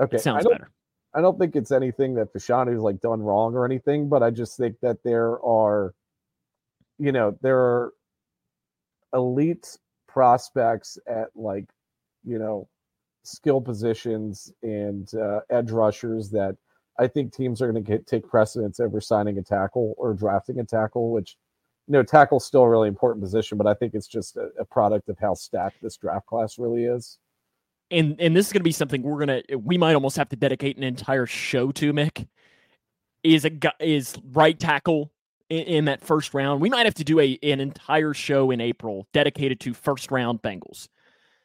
Okay, 0.00 0.16
It 0.16 0.20
sounds 0.20 0.44
don't 0.44 0.52
better. 0.52 0.70
I 1.14 1.20
don't 1.20 1.38
think 1.38 1.56
it's 1.56 1.70
anything 1.70 2.14
that 2.14 2.32
Fashanu's 2.32 2.80
like 2.80 3.00
done 3.00 3.20
wrong 3.20 3.54
or 3.54 3.66
anything, 3.66 4.08
but 4.08 4.22
I 4.22 4.30
just 4.30 4.56
think 4.56 4.76
that 4.80 5.02
there 5.04 5.42
are, 5.44 5.94
you 6.98 7.12
know, 7.12 7.36
there 7.42 7.58
are 7.58 7.92
elite 9.14 9.78
prospects 10.08 10.98
at 11.06 11.28
like, 11.34 11.66
you 12.24 12.38
know, 12.38 12.68
skill 13.24 13.60
positions 13.60 14.52
and 14.62 15.14
uh, 15.14 15.40
edge 15.50 15.70
rushers 15.70 16.30
that 16.30 16.56
I 16.98 17.06
think 17.06 17.32
teams 17.32 17.62
are 17.62 17.70
going 17.72 17.84
to 17.84 17.98
take 18.00 18.28
precedence 18.28 18.80
over 18.80 19.00
signing 19.00 19.38
a 19.38 19.42
tackle 19.42 19.94
or 19.96 20.12
drafting 20.14 20.60
a 20.60 20.64
tackle, 20.64 21.10
which 21.10 21.36
you 21.88 21.92
know, 21.92 22.02
tackle's 22.02 22.46
still 22.46 22.62
a 22.62 22.68
really 22.68 22.88
important 22.88 23.22
position, 23.22 23.58
but 23.58 23.66
I 23.66 23.74
think 23.74 23.94
it's 23.94 24.06
just 24.06 24.36
a, 24.36 24.50
a 24.58 24.64
product 24.64 25.08
of 25.08 25.18
how 25.18 25.34
stacked 25.34 25.82
this 25.82 25.96
draft 25.96 26.26
class 26.26 26.58
really 26.58 26.84
is. 26.84 27.18
And 27.90 28.18
and 28.20 28.34
this 28.34 28.46
is 28.46 28.52
going 28.52 28.60
to 28.60 28.64
be 28.64 28.72
something 28.72 29.02
we're 29.02 29.26
going 29.26 29.42
to 29.46 29.56
we 29.56 29.76
might 29.76 29.94
almost 29.94 30.16
have 30.16 30.28
to 30.30 30.36
dedicate 30.36 30.76
an 30.78 30.82
entire 30.82 31.26
show 31.26 31.70
to 31.72 31.92
Mick 31.92 32.26
is 33.22 33.44
a 33.44 33.50
is 33.80 34.16
right 34.32 34.58
tackle 34.58 35.11
in, 35.52 35.66
in, 35.66 35.84
that 35.84 36.02
first 36.02 36.32
round. 36.32 36.60
We 36.60 36.70
might 36.70 36.86
have 36.86 36.94
to 36.94 37.04
do 37.04 37.20
a 37.20 37.38
an 37.42 37.60
entire 37.60 38.14
show 38.14 38.50
in 38.50 38.60
April 38.60 39.06
dedicated 39.12 39.60
to 39.60 39.74
first 39.74 40.10
round 40.10 40.42
Bengals. 40.42 40.88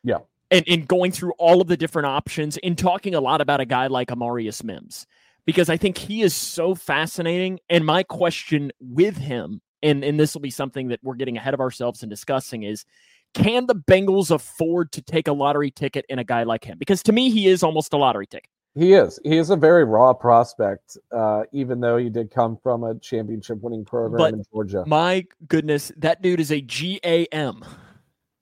Yeah. 0.03 0.20
And 0.49 0.64
and 0.68 0.88
going 0.88 1.12
through 1.12 1.34
all 1.38 1.62
of 1.62 1.68
the 1.68 1.78
different 1.78 2.05
options 2.05 2.58
and 2.64 2.78
talking 2.78 3.16
a 3.16 3.22
lot 3.22 3.41
about 3.41 3.60
a 3.60 3.66
guy 3.66 3.88
like 3.88 4.08
Amarius 4.08 4.64
Mims 4.64 5.05
because 5.45 5.70
I 5.70 5.78
think 5.78 5.97
he 5.97 6.22
is 6.22 6.34
so 6.34 6.74
fascinating 6.74 7.60
and 7.70 7.86
my 7.86 8.03
question 8.03 8.72
with 8.80 9.18
him 9.18 9.62
and 9.84 10.03
and 10.05 10.18
this 10.18 10.34
will 10.34 10.41
be 10.41 10.49
something 10.49 10.88
that 10.88 10.99
we're 11.03 11.16
getting 11.16 11.36
ahead 11.36 11.53
of 11.53 11.60
ourselves 11.60 12.01
and 12.01 12.10
discussing 12.10 12.64
is 12.64 12.86
can 13.34 13.68
the 13.68 13.76
Bengals 13.76 14.32
afford 14.32 14.91
to 14.93 15.01
take 15.01 15.28
a 15.28 15.34
lottery 15.34 15.70
ticket 15.70 16.05
in 16.10 16.18
a 16.18 16.24
guy 16.24 16.43
like 16.43 16.64
him? 16.64 16.78
Because 16.78 17.03
to 17.03 17.12
me, 17.12 17.30
he 17.30 17.47
is 17.47 17.62
almost 17.62 17.93
a 17.93 17.97
lottery 17.97 18.26
ticket. 18.26 18.49
He 18.78 18.93
is. 18.93 19.19
He 19.23 19.38
is 19.38 19.49
a 19.49 19.55
very 19.55 19.84
raw 19.86 20.13
prospect, 20.13 20.97
uh, 21.11 21.43
even 21.51 21.80
though 21.80 21.97
he 21.97 22.09
did 22.09 22.32
come 22.32 22.57
from 22.57 22.84
a 22.84 22.95
championship 22.99 23.59
winning 23.61 23.84
program 23.84 24.17
but 24.17 24.34
in 24.34 24.43
Georgia. 24.53 24.84
My 24.86 25.25
goodness, 25.47 25.91
that 25.97 26.21
dude 26.21 26.39
is 26.39 26.51
a 26.51 26.61
GAM. 26.61 27.65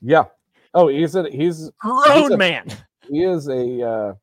Yeah. 0.01 0.25
Oh, 0.73 0.89
he's 0.89 1.15
a 1.15 1.29
he's 1.29 1.71
grown 1.79 2.21
he's 2.21 2.31
a, 2.31 2.37
man. 2.37 2.67
He 3.09 3.23
is 3.23 3.47
a 3.47 3.81
uh, 3.81 4.13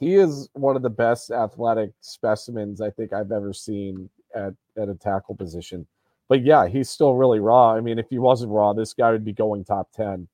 he 0.00 0.16
is 0.16 0.48
one 0.54 0.74
of 0.74 0.82
the 0.82 0.90
best 0.90 1.30
athletic 1.30 1.92
specimens 2.00 2.80
I 2.80 2.90
think 2.90 3.12
I've 3.12 3.30
ever 3.30 3.52
seen 3.52 4.10
at 4.34 4.54
at 4.76 4.88
a 4.88 4.94
tackle 4.94 5.36
position 5.36 5.86
but 6.28 6.44
yeah, 6.44 6.68
he's 6.68 6.90
still 6.90 7.14
really 7.14 7.40
raw. 7.40 7.74
I 7.74 7.80
mean, 7.80 7.98
if 7.98 8.06
he 8.10 8.18
wasn't 8.18 8.52
raw, 8.52 8.72
this 8.72 8.92
guy 8.92 9.10
would 9.10 9.24
be 9.24 9.32
going 9.32 9.64
top 9.64 9.90
10. 9.92 10.28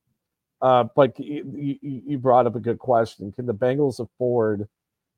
Uh, 0.60 0.84
but 0.96 1.18
you, 1.18 1.78
you, 1.82 2.18
brought 2.18 2.46
up 2.46 2.56
a 2.56 2.60
good 2.60 2.78
question. 2.78 3.32
Can 3.32 3.44
the 3.44 3.54
Bengals 3.54 4.00
afford 4.00 4.66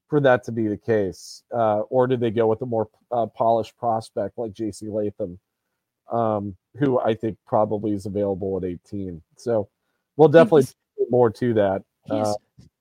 for 0.09 0.21
that 0.21 0.43
to 0.45 0.53
be 0.53 0.67
the 0.67 0.77
case? 0.77 1.43
Uh, 1.55 1.81
or 1.81 2.07
did 2.07 2.21
they 2.21 2.31
go 2.31 2.47
with 2.49 2.63
a 2.63 2.67
more 2.67 2.89
uh, 3.13 3.27
polished 3.27 3.77
prospect 3.77 4.39
like 4.39 4.53
JC 4.53 4.91
Latham, 4.91 5.39
um, 6.11 6.57
who 6.79 6.99
I 6.99 7.15
think 7.15 7.39
probably 7.47 7.93
is 7.93 8.07
available 8.07 8.57
at 8.57 8.65
18? 8.65 9.23
So 9.37 9.69
we'll 10.17 10.29
definitely 10.29 10.63
he's, 10.63 11.11
more 11.11 11.31
to 11.31 11.55
that. 11.55 11.83
He's 12.05 12.13
uh, 12.13 12.35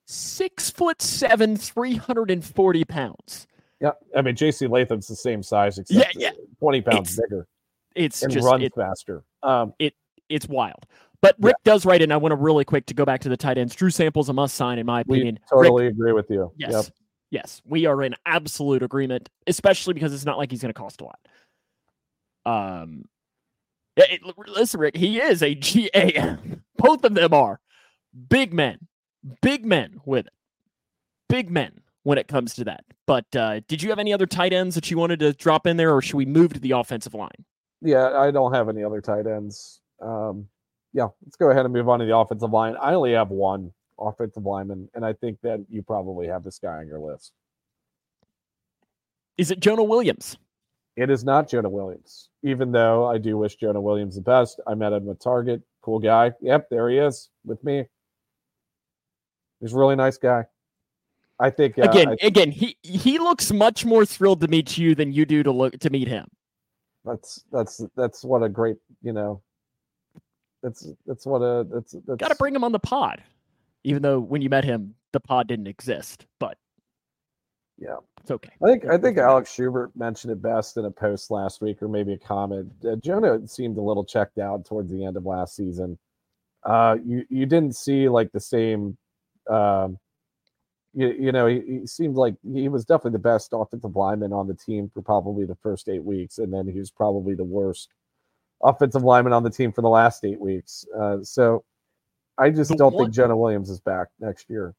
six 0.08 0.72
foot 0.72 1.02
seven, 1.02 1.58
340 1.58 2.86
pounds. 2.86 3.48
Yeah. 3.80 3.92
I 4.16 4.22
mean, 4.22 4.36
JC 4.36 4.70
Latham's 4.70 5.08
the 5.08 5.16
same 5.16 5.44
size, 5.44 5.78
except 5.78 6.16
yeah, 6.16 6.32
yeah. 6.34 6.44
20 6.60 6.82
pounds 6.82 7.10
it's, 7.10 7.22
bigger 7.22 7.48
it's 7.96 8.22
and 8.22 8.32
just 8.32 8.46
runs 8.46 8.64
it, 8.64 8.74
faster. 8.76 9.24
Um, 9.42 9.74
it 9.80 9.96
it's 10.30 10.48
wild. 10.48 10.86
But 11.26 11.36
Rick 11.40 11.56
yeah. 11.66 11.72
does 11.72 11.88
write 11.88 12.02
it, 12.02 12.04
and 12.04 12.14
I 12.14 12.18
want 12.18 12.34
to 12.34 12.36
really 12.36 12.64
quick 12.64 12.86
to 12.86 12.94
go 12.94 13.04
back 13.04 13.22
to 13.22 13.30
the 13.30 13.38
tight 13.38 13.58
ends. 13.58 13.74
Drew 13.74 13.90
Sample's 13.90 14.30
a 14.30 14.34
must 14.34 14.54
sign, 14.54 14.78
in 14.78 14.86
my 14.86 15.02
opinion. 15.02 15.40
We 15.52 15.58
totally 15.58 15.86
Rick, 15.86 15.94
agree 15.96 16.12
with 16.12 16.30
you. 16.30 16.52
Yes. 16.56 16.72
Yep. 16.72 16.86
Yes. 17.32 17.62
We 17.66 17.88
are 17.88 18.04
in 18.04 18.14
absolute 18.28 18.84
agreement, 18.84 19.30
especially 19.48 19.96
because 19.96 20.14
it's 20.14 20.24
not 20.24 20.38
like 20.38 20.52
he's 20.52 20.62
going 20.62 20.72
to 20.72 20.80
cost 20.80 21.02
a 21.02 21.06
lot. 21.06 21.20
Um, 22.46 23.06
it, 23.98 24.22
listen, 24.48 24.80
Rick, 24.80 24.96
he 24.96 25.20
is 25.20 25.42
a 25.42 25.56
GAM. 25.56 26.64
Both 26.78 27.04
of 27.04 27.16
them 27.16 27.34
are 27.34 27.60
big 28.30 28.54
men, 28.54 28.78
big 29.42 29.66
men 29.66 30.02
with 30.06 30.28
it, 30.28 30.34
big 31.28 31.50
men 31.50 31.82
when 32.04 32.20
it 32.20 32.28
comes 32.28 32.54
to 32.54 32.66
that. 32.66 32.86
But 33.08 33.36
uh, 33.36 33.62
did 33.68 33.82
you 33.82 33.90
have 33.90 33.98
any 33.98 34.14
other 34.14 34.28
tight 34.28 34.54
ends 34.54 34.76
that 34.76 34.92
you 34.92 35.00
wanted 35.00 35.22
to 35.22 35.34
drop 35.34 35.66
in 35.66 35.78
there, 35.78 35.92
or 35.92 36.04
should 36.04 36.18
we 36.18 36.28
move 36.28 36.54
to 36.54 36.60
the 36.60 36.72
offensive 36.72 37.16
line? 37.16 37.46
yeah, 37.82 38.16
I 38.16 38.30
don't 38.30 38.54
have 38.54 38.70
any 38.70 38.84
other 38.84 39.02
tight 39.02 39.26
ends. 39.26 39.82
Um, 40.00 40.48
yeah, 40.96 41.10
let's 41.26 41.36
go 41.36 41.50
ahead 41.50 41.66
and 41.66 41.74
move 41.74 41.90
on 41.90 42.00
to 42.00 42.06
the 42.06 42.16
offensive 42.16 42.52
line. 42.52 42.78
I 42.82 42.94
only 42.94 43.12
have 43.12 43.30
one 43.30 43.74
offensive 44.00 44.46
lineman, 44.46 44.88
and 44.96 45.06
I 45.06 45.12
think 45.12 45.42
that 45.42 45.60
you 45.70 45.84
probably 45.84 46.26
have 46.28 46.42
this 46.42 46.58
guy 46.58 46.78
on 46.78 46.88
your 46.88 47.00
list. 47.00 47.34
Is 49.38 49.52
it 49.52 49.60
Jonah 49.60 49.84
Williams? 49.84 50.38
It 50.96 51.10
is 51.10 51.26
not 51.26 51.50
Jonah 51.50 51.70
Williams, 51.70 52.30
even 52.44 52.72
though 52.72 53.06
I 53.06 53.18
do 53.18 53.38
wish 53.38 53.58
Jonah 53.58 53.82
Williams 53.82 54.16
the 54.16 54.22
best. 54.22 54.62
I 54.66 54.74
met 54.74 54.94
him 54.94 55.10
at 55.10 55.20
Target. 55.20 55.62
Cool 55.82 56.00
guy. 56.00 56.32
Yep, 56.40 56.70
there 56.70 56.90
he 56.90 56.98
is 56.98 57.30
with 57.44 57.62
me. 57.62 57.84
He's 59.60 59.74
a 59.74 59.78
really 59.78 59.98
nice 59.98 60.18
guy. 60.18 60.46
I 61.42 61.50
think 61.50 61.78
uh, 61.78 61.82
again, 61.82 62.16
I, 62.22 62.26
again, 62.26 62.52
he 62.52 62.78
he 62.84 63.20
looks 63.20 63.52
much 63.52 63.84
more 63.84 64.06
thrilled 64.06 64.40
to 64.40 64.48
meet 64.48 64.78
you 64.78 64.96
than 64.96 65.12
you 65.12 65.26
do 65.26 65.44
to 65.44 65.52
look 65.52 65.78
to 65.80 65.90
meet 65.90 66.08
him. 66.08 66.30
That's 67.04 67.44
that's 67.52 67.82
that's 67.98 68.24
what 68.24 68.44
a 68.44 68.48
great 68.48 68.78
you 69.02 69.12
know. 69.12 69.42
That's 70.64 70.88
that's 71.06 71.26
what 71.26 71.40
a 71.40 71.66
that's, 71.72 71.96
that's 72.08 72.18
got 72.18 72.30
to 72.30 72.36
bring 72.36 72.56
him 72.56 72.64
on 72.64 72.72
the 72.72 72.80
pod, 72.80 73.24
even 73.84 74.02
though 74.02 74.20
when 74.20 74.42
you 74.42 74.50
met 74.50 74.64
him 74.64 74.96
the 75.14 75.20
pod 75.20 75.48
didn't 75.48 75.68
exist. 75.68 76.26
But 76.40 76.58
yeah, 77.78 77.98
it's 78.22 78.32
okay. 78.32 78.52
I 78.64 78.68
think 78.68 78.86
I 78.86 78.98
think 78.98 79.18
Alex 79.18 79.54
Schubert 79.54 79.92
mentioned 79.96 80.32
it 80.32 80.42
best 80.42 80.78
in 80.78 80.86
a 80.86 80.92
post 80.92 81.30
last 81.30 81.62
week, 81.62 81.82
or 81.82 81.88
maybe 81.88 82.14
a 82.14 82.18
comment. 82.18 82.72
Uh, 82.84 82.96
Jonah 82.96 83.48
seemed 83.48 83.78
a 83.78 83.82
little 83.82 84.06
checked 84.06 84.40
out 84.40 84.66
towards 84.66 84.92
the 84.92 85.06
end 85.06 85.18
of 85.18 85.26
last 85.26 85.56
season. 85.56 85.98
Uh, 86.64 86.98
you 87.06 87.26
you 87.30 87.46
didn't 87.46 87.76
see 87.76 88.10
like 88.10 88.32
the 88.32 88.40
same 88.40 88.98
um, 89.50 90.00
you, 90.96 91.14
you 91.20 91.32
know, 91.32 91.46
he, 91.46 91.62
he, 91.68 91.88
seemed 91.88 92.16
like 92.16 92.36
he 92.54 92.70
was 92.70 92.86
definitely 92.86 93.12
the 93.12 93.20
best 93.20 93.50
offensive 93.52 93.96
lineman 93.96 94.32
on 94.32 94.48
the 94.48 94.54
team 94.54 94.90
for 94.94 95.02
probably 95.02 95.46
the 95.46 95.56
first 95.56 95.90
eight 95.90 96.04
weeks, 96.04 96.38
and 96.38 96.54
then 96.54 96.68
he 96.68 96.80
was 96.80 96.90
probably 96.90 97.36
the 97.36 97.44
worst 97.44 97.90
offensive 98.64 99.04
lineman 99.04 99.34
on 99.34 99.44
the 99.44 99.50
team 99.50 99.72
for 99.72 99.82
the 99.82 99.90
last 99.90 100.24
eight 100.26 100.40
weeks. 100.40 100.86
Uh, 100.98 101.18
so 101.22 101.64
I 102.38 102.50
just 102.50 102.72
the 102.72 102.78
don't 102.78 102.94
one, 102.94 103.06
think 103.06 103.16
Jonah 103.16 103.38
Williams 103.38 103.70
is 103.70 103.80
back 103.80 104.08
next 104.20 104.50
year. 104.50 104.76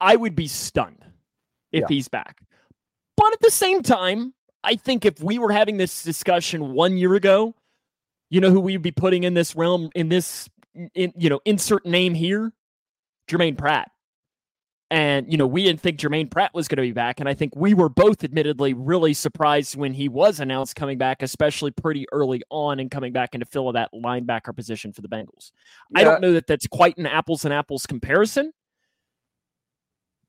I 0.00 0.16
would 0.16 0.34
be 0.34 0.48
stunned 0.48 1.04
if 1.72 1.82
yeah. 1.82 1.86
he's 1.88 2.08
back. 2.08 2.42
But 3.16 3.32
at 3.32 3.40
the 3.40 3.50
same 3.50 3.82
time, 3.82 4.34
I 4.62 4.76
think 4.76 5.04
if 5.04 5.22
we 5.22 5.38
were 5.38 5.52
having 5.52 5.76
this 5.76 6.02
discussion 6.02 6.72
one 6.72 6.96
year 6.96 7.14
ago, 7.14 7.54
you 8.30 8.40
know 8.40 8.50
who 8.50 8.60
we'd 8.60 8.82
be 8.82 8.90
putting 8.90 9.24
in 9.24 9.34
this 9.34 9.54
realm 9.54 9.90
in 9.94 10.08
this 10.08 10.48
in 10.94 11.12
you 11.16 11.30
know 11.30 11.40
insert 11.44 11.86
name 11.86 12.14
here, 12.14 12.52
Jermaine 13.30 13.56
Pratt. 13.56 13.90
And, 14.88 15.30
you 15.30 15.36
know, 15.36 15.48
we 15.48 15.64
didn't 15.64 15.80
think 15.80 15.98
Jermaine 15.98 16.30
Pratt 16.30 16.54
was 16.54 16.68
going 16.68 16.76
to 16.76 16.82
be 16.82 16.92
back. 16.92 17.18
And 17.18 17.28
I 17.28 17.34
think 17.34 17.56
we 17.56 17.74
were 17.74 17.88
both 17.88 18.22
admittedly 18.22 18.72
really 18.72 19.14
surprised 19.14 19.74
when 19.74 19.92
he 19.92 20.08
was 20.08 20.38
announced 20.38 20.76
coming 20.76 20.96
back, 20.96 21.22
especially 21.22 21.72
pretty 21.72 22.06
early 22.12 22.42
on 22.50 22.78
and 22.78 22.88
coming 22.88 23.12
back 23.12 23.34
into 23.34 23.46
fill 23.46 23.68
of 23.68 23.74
that 23.74 23.90
linebacker 23.92 24.54
position 24.54 24.92
for 24.92 25.02
the 25.02 25.08
Bengals. 25.08 25.50
Yeah. 25.90 26.00
I 26.00 26.04
don't 26.04 26.20
know 26.20 26.32
that 26.34 26.46
that's 26.46 26.68
quite 26.68 26.96
an 26.98 27.06
apples 27.06 27.44
and 27.44 27.52
apples 27.52 27.84
comparison. 27.84 28.52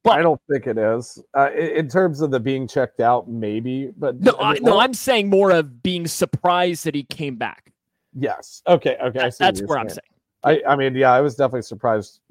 But 0.04 0.20
I 0.20 0.22
don't 0.24 0.42
think 0.50 0.66
it 0.66 0.78
is. 0.78 1.22
Uh, 1.36 1.52
in 1.52 1.88
terms 1.88 2.22
of 2.22 2.32
the 2.32 2.40
being 2.40 2.68
checked 2.68 3.00
out, 3.00 3.30
maybe, 3.30 3.92
but 3.96 4.20
no, 4.22 4.38
I, 4.40 4.58
no, 4.60 4.80
I'm 4.80 4.94
saying 4.94 5.30
more 5.30 5.52
of 5.52 5.84
being 5.84 6.08
surprised 6.08 6.86
that 6.86 6.96
he 6.96 7.04
came 7.04 7.36
back. 7.36 7.74
Yes. 8.18 8.64
Okay. 8.68 8.98
Okay. 9.04 9.20
That, 9.20 9.38
that's 9.38 9.62
where 9.62 9.78
saying. 9.78 9.80
I'm 9.80 9.90
saying. 9.90 10.64
I, 10.66 10.72
I 10.72 10.76
mean, 10.76 10.96
yeah, 10.96 11.12
I 11.12 11.20
was 11.20 11.36
definitely 11.36 11.64
surprised 11.64 12.22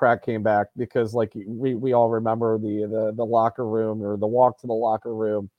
Pratt 0.00 0.22
came 0.22 0.42
back 0.42 0.68
because 0.78 1.12
like 1.12 1.30
we 1.46 1.74
we 1.74 1.92
all 1.92 2.08
remember 2.08 2.56
the 2.56 2.86
the 2.90 3.12
the 3.14 3.24
locker 3.24 3.66
room 3.66 4.02
or 4.02 4.16
the 4.16 4.26
walk 4.26 4.58
to 4.60 4.66
the 4.66 4.72
locker 4.72 5.14
room 5.14 5.50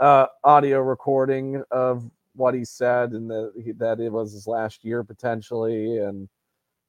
uh 0.00 0.24
audio 0.42 0.80
recording 0.80 1.62
of 1.70 2.10
what 2.34 2.54
he 2.54 2.64
said 2.64 3.12
and 3.12 3.30
the, 3.30 3.52
that 3.76 4.00
it 4.00 4.10
was 4.10 4.32
his 4.32 4.46
last 4.46 4.86
year 4.86 5.04
potentially. 5.04 5.98
And 5.98 6.30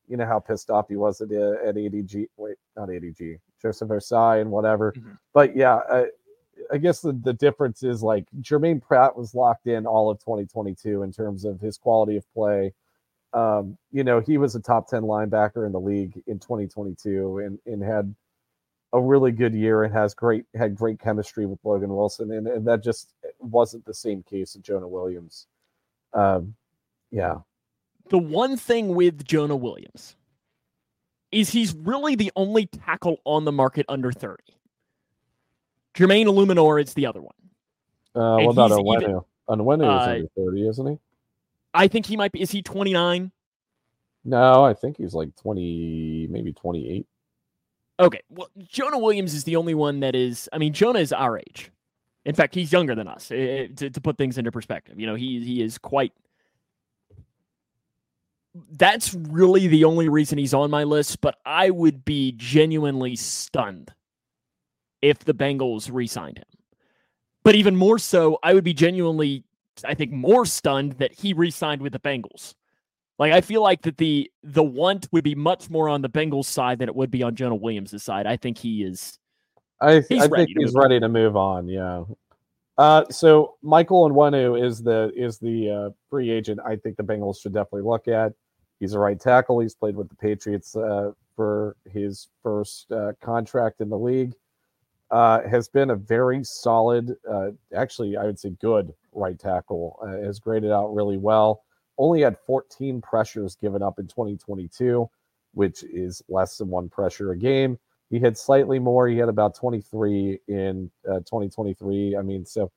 you 0.08 0.16
know 0.16 0.26
how 0.26 0.40
pissed 0.40 0.70
off 0.70 0.88
he 0.88 0.96
was 0.96 1.20
at 1.20 1.34
at 1.34 1.76
ADG 1.76 2.28
wait 2.38 2.56
not 2.78 2.88
ADG 2.88 3.40
Joseph 3.62 3.90
Ossai 3.90 4.40
and 4.40 4.50
whatever. 4.50 4.94
Mm-hmm. 4.94 5.12
but 5.34 5.54
yeah 5.54 5.82
I, 5.92 6.06
I 6.72 6.78
guess 6.78 7.02
the, 7.02 7.12
the 7.12 7.34
difference 7.34 7.84
is 7.84 8.04
like 8.04 8.26
Jermaine 8.40 8.82
Pratt 8.82 9.18
was 9.18 9.36
locked 9.36 9.68
in 9.68 9.86
all 9.86 10.10
of 10.10 10.20
2022 10.20 11.04
in 11.04 11.12
terms 11.12 11.44
of 11.44 11.60
his 11.60 11.78
quality 11.78 12.16
of 12.16 12.34
play 12.34 12.74
um, 13.36 13.78
you 13.92 14.04
know, 14.06 14.22
he 14.22 14.38
was 14.38 14.56
a 14.56 14.62
top 14.62 14.90
10 14.90 15.02
linebacker 15.04 15.66
in 15.66 15.74
the 15.74 15.80
league 15.80 16.24
in 16.26 16.40
2022 16.40 17.40
and, 17.40 17.60
and 17.66 17.84
had 17.84 18.16
a 18.94 19.02
really 19.02 19.34
good 19.34 19.54
year 19.54 19.84
and 19.84 19.94
has 19.94 20.14
great 20.14 20.46
had 20.56 20.74
great 20.74 21.00
chemistry 21.00 21.46
with 21.46 21.60
Logan 21.66 21.94
Wilson. 21.94 22.32
And, 22.32 22.48
and 22.48 22.66
that 22.66 22.82
just 22.82 23.14
wasn't 23.40 23.84
the 23.84 23.94
same 23.94 24.24
case 24.24 24.56
of 24.56 24.64
Jonah 24.64 24.88
Williams. 24.88 25.48
Um, 26.14 26.56
yeah. 27.12 27.40
The 28.10 28.18
one 28.18 28.56
thing 28.56 28.96
with 28.96 29.26
Jonah 29.26 29.56
Williams 29.58 30.16
is 31.34 31.50
he's 31.50 31.76
really 31.76 32.16
the 32.16 32.32
only 32.38 32.68
tackle 32.68 33.18
on 33.26 33.44
the 33.44 33.52
market 33.52 33.86
under 33.90 34.14
30. 34.14 34.42
Jermaine 35.94 36.26
Eluemunor 36.26 36.82
is 36.82 36.94
the 36.94 37.06
other 37.06 37.22
one. 37.22 37.36
Uh, 38.16 38.46
what 38.46 38.52
about 38.52 38.72
Onwenu? 38.72 39.26
Onwenu 39.50 39.82
is 39.82 40.08
Uh, 40.08 40.12
under 40.12 40.28
thirty, 40.36 40.68
isn't 40.68 40.88
he? 40.88 41.00
I 41.76 41.88
think 41.88 42.06
he 42.06 42.18
might 42.18 42.32
be. 42.32 42.42
Is 42.42 42.52
he 42.52 42.62
29? 42.62 43.32
No, 44.24 44.64
I 44.66 44.74
think 44.74 44.98
he's 44.98 45.14
like 45.14 45.36
twenty, 45.36 46.28
maybe 46.32 46.52
twenty-eight. 46.52 47.06
Okay. 48.00 48.22
Well, 48.30 48.50
Jonah 48.68 48.98
Williams 48.98 49.36
is 49.36 49.44
the 49.44 49.56
only 49.56 49.76
one 49.76 50.00
that 50.00 50.16
is. 50.16 50.50
I 50.52 50.58
mean, 50.58 50.74
Jonah 50.74 51.00
is 51.00 51.14
our 51.14 51.38
age. 51.38 51.72
In 52.26 52.34
fact, 52.34 52.56
he's 52.56 52.72
younger 52.72 52.96
than 52.96 53.08
us. 53.08 53.30
eh, 53.32 53.68
to, 53.76 53.90
to 53.92 54.02
put 54.02 54.18
things 54.18 54.40
into 54.40 54.52
perspective, 54.52 55.00
you 55.00 55.06
know, 55.06 55.14
he 55.16 55.44
he 55.44 55.62
is 55.62 55.78
quite. 55.78 56.12
That's 58.72 59.14
really 59.14 59.68
the 59.68 59.84
only 59.84 60.10
reason 60.10 60.38
he's 60.40 60.54
on 60.54 60.72
my 60.72 60.86
list. 60.86 61.22
But 61.22 61.36
I 61.46 61.70
would 61.70 62.04
be 62.04 62.32
genuinely 62.36 63.16
stunned 63.16 63.94
if 65.02 65.20
the 65.20 65.34
Bengals 65.34 65.90
re-signed 65.94 66.38
him. 66.40 66.46
But 67.44 67.54
even 67.56 67.76
more 67.76 68.00
so, 68.00 68.40
I 68.42 68.56
would 68.56 68.64
be 68.64 68.74
genuinely, 68.74 69.44
I 69.84 69.94
think, 69.94 70.12
more 70.12 70.46
stunned 70.46 70.94
that 70.94 71.14
he 71.14 71.34
re-signed 71.34 71.82
with 71.82 71.94
the 71.94 72.00
Bengals. 72.00 72.54
Like 73.18 73.32
I 73.32 73.42
feel 73.42 73.62
like 73.62 73.82
that 73.84 73.98
the 73.98 74.30
the 74.44 74.64
want 74.64 75.08
would 75.12 75.24
be 75.24 75.36
much 75.36 75.70
more 75.70 75.88
on 75.90 76.02
the 76.02 76.10
Bengals 76.10 76.46
side 76.46 76.80
than 76.80 76.90
it 76.90 76.96
would 76.96 77.12
be 77.12 77.24
on 77.24 77.36
Jonah 77.36 77.56
Williams' 77.56 78.04
side. 78.04 78.28
I 78.28 78.38
think 78.38 78.58
he 78.58 78.84
is. 78.84 79.18
I, 79.82 80.04
He's 80.08 80.24
I 80.24 80.28
think 80.28 80.50
he's 80.50 80.74
move 80.74 80.76
on. 80.76 80.82
ready 80.82 81.00
to 81.00 81.10
move 81.10 81.36
on. 81.38 81.68
Yeah. 81.68 82.04
Uh, 82.78 83.06
so 83.10 83.56
Michael 83.62 84.10
Nwenu 84.10 84.62
is 84.62 84.84
the 84.84 85.12
is 85.16 85.40
the 85.40 85.70
uh, 85.70 85.90
free 86.10 86.30
agent. 86.30 86.60
I 86.66 86.76
think 86.76 86.98
the 86.98 87.04
Bengals 87.04 87.42
should 87.42 87.54
definitely 87.54 87.84
look 87.84 88.08
at. 88.08 88.34
He's 88.82 88.94
a 88.94 89.00
right 89.00 89.20
tackle. 89.20 89.60
He's 89.60 89.76
played 89.76 89.96
with 89.96 90.10
the 90.10 90.16
Patriots 90.16 90.76
uh, 90.76 91.12
for 91.38 91.78
his 91.90 92.28
first 92.44 92.92
uh, 92.92 93.14
contract 93.22 93.80
in 93.80 93.90
the 93.90 93.98
league. 93.98 94.34
Uh, 95.12 95.48
has 95.48 95.68
been 95.68 95.92
a 95.92 95.96
very 95.96 96.44
solid, 96.44 97.16
uh, 97.30 97.52
actually, 97.76 98.18
I 98.18 98.26
would 98.26 98.40
say 98.40 98.50
good 98.60 98.92
right 99.14 99.38
tackle. 99.38 100.00
Uh, 100.02 100.26
has 100.26 100.40
graded 100.40 100.72
out 100.72 100.94
really 100.94 101.18
well. 101.18 101.64
Only 101.98 102.22
had 102.22 102.38
14 102.40 103.02
pressures 103.02 103.56
given 103.56 103.84
up 103.84 104.00
in 104.00 104.08
2022, 104.08 105.08
which 105.54 105.84
is 105.84 106.22
less 106.28 106.58
than 106.58 106.70
one 106.70 106.90
pressure 106.90 107.32
a 107.32 107.38
game. 107.38 107.78
He 108.10 108.20
had 108.20 108.38
slightly 108.38 108.80
more. 108.80 109.08
He 109.08 109.18
had 109.18 109.30
about 109.30 109.56
23 109.56 110.40
in 110.48 110.92
uh, 111.08 111.20
2023. 111.20 112.18
I 112.18 112.22
mean, 112.22 112.46
so 112.46 112.72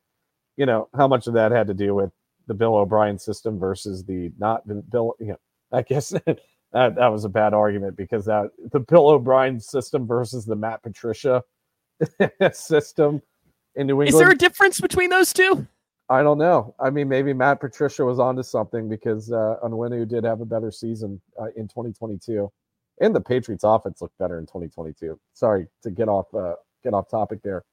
you 0.57 0.67
know 0.67 0.89
how 0.97 1.09
much 1.09 1.27
of 1.27 1.35
that 1.35 1.53
had 1.53 1.67
to 1.69 1.75
do 1.75 1.95
with 1.95 2.11
the 2.47 2.55
Bill 2.55 2.75
O'Brien 2.75 3.19
system 3.19 3.59
versus 3.59 4.05
the 4.05 4.33
not 4.39 4.67
Bill. 4.91 5.15
You 5.21 5.29
know, 5.29 5.39
I 5.73 5.83
guess 5.83 6.09
that 6.27 6.41
that 6.73 7.09
was 7.09 7.25
a 7.25 7.29
bad 7.29 7.55
argument 7.55 7.97
because 7.97 8.25
that 8.27 8.51
the 8.73 8.81
Bill 8.81 9.09
O'Brien 9.09 9.61
system 9.61 10.07
versus 10.07 10.45
the 10.45 10.57
Matt 10.57 10.83
Patricia 10.83 11.43
system 12.53 13.23
in 13.75 13.87
New 13.87 14.03
England. 14.03 14.09
Is 14.09 14.19
there 14.19 14.31
a 14.31 14.37
difference 14.37 14.81
between 14.81 15.11
those 15.11 15.33
two? 15.33 15.67
I 16.11 16.23
don't 16.23 16.39
know. 16.39 16.75
I 16.81 16.91
mean, 16.91 17.09
maybe 17.09 17.33
Matt 17.35 17.61
Patricia 17.61 18.05
was 18.05 18.19
onto 18.19 18.43
something 18.43 18.89
because 18.89 19.31
uh, 19.31 19.57
Onwenu 19.63 20.09
did 20.09 20.25
have 20.25 20.41
a 20.41 20.47
better 20.47 20.71
season 20.71 21.21
uh, 21.39 21.49
in 21.57 21.69
2022, 21.69 22.51
and 23.01 23.15
the 23.15 23.21
Patriots' 23.21 23.65
offense 23.65 24.01
looked 24.01 24.17
better 24.19 24.39
in 24.39 24.47
2022. 24.47 25.19
Sorry 25.35 25.67
to 25.83 25.91
get 25.91 26.09
off 26.09 26.33
uh, 26.35 26.55
get 26.83 26.95
off 26.95 27.11
topic 27.11 27.41
there, 27.43 27.65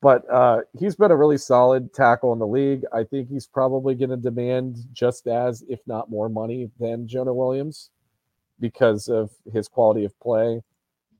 but 0.00 0.28
uh, 0.32 0.60
he's 0.78 0.96
been 0.96 1.10
a 1.10 1.16
really 1.16 1.36
solid 1.36 1.92
tackle 1.92 2.32
in 2.32 2.38
the 2.38 2.46
league. 2.46 2.84
I 2.92 3.04
think 3.04 3.28
he's 3.28 3.46
probably 3.46 3.94
going 3.94 4.10
to 4.10 4.16
demand 4.16 4.78
just 4.92 5.26
as, 5.26 5.62
if 5.68 5.80
not 5.86 6.10
more, 6.10 6.30
money 6.30 6.70
than 6.80 7.06
Jonah 7.06 7.34
Williams 7.34 7.90
because 8.60 9.08
of 9.08 9.30
his 9.52 9.68
quality 9.68 10.04
of 10.04 10.18
play. 10.20 10.62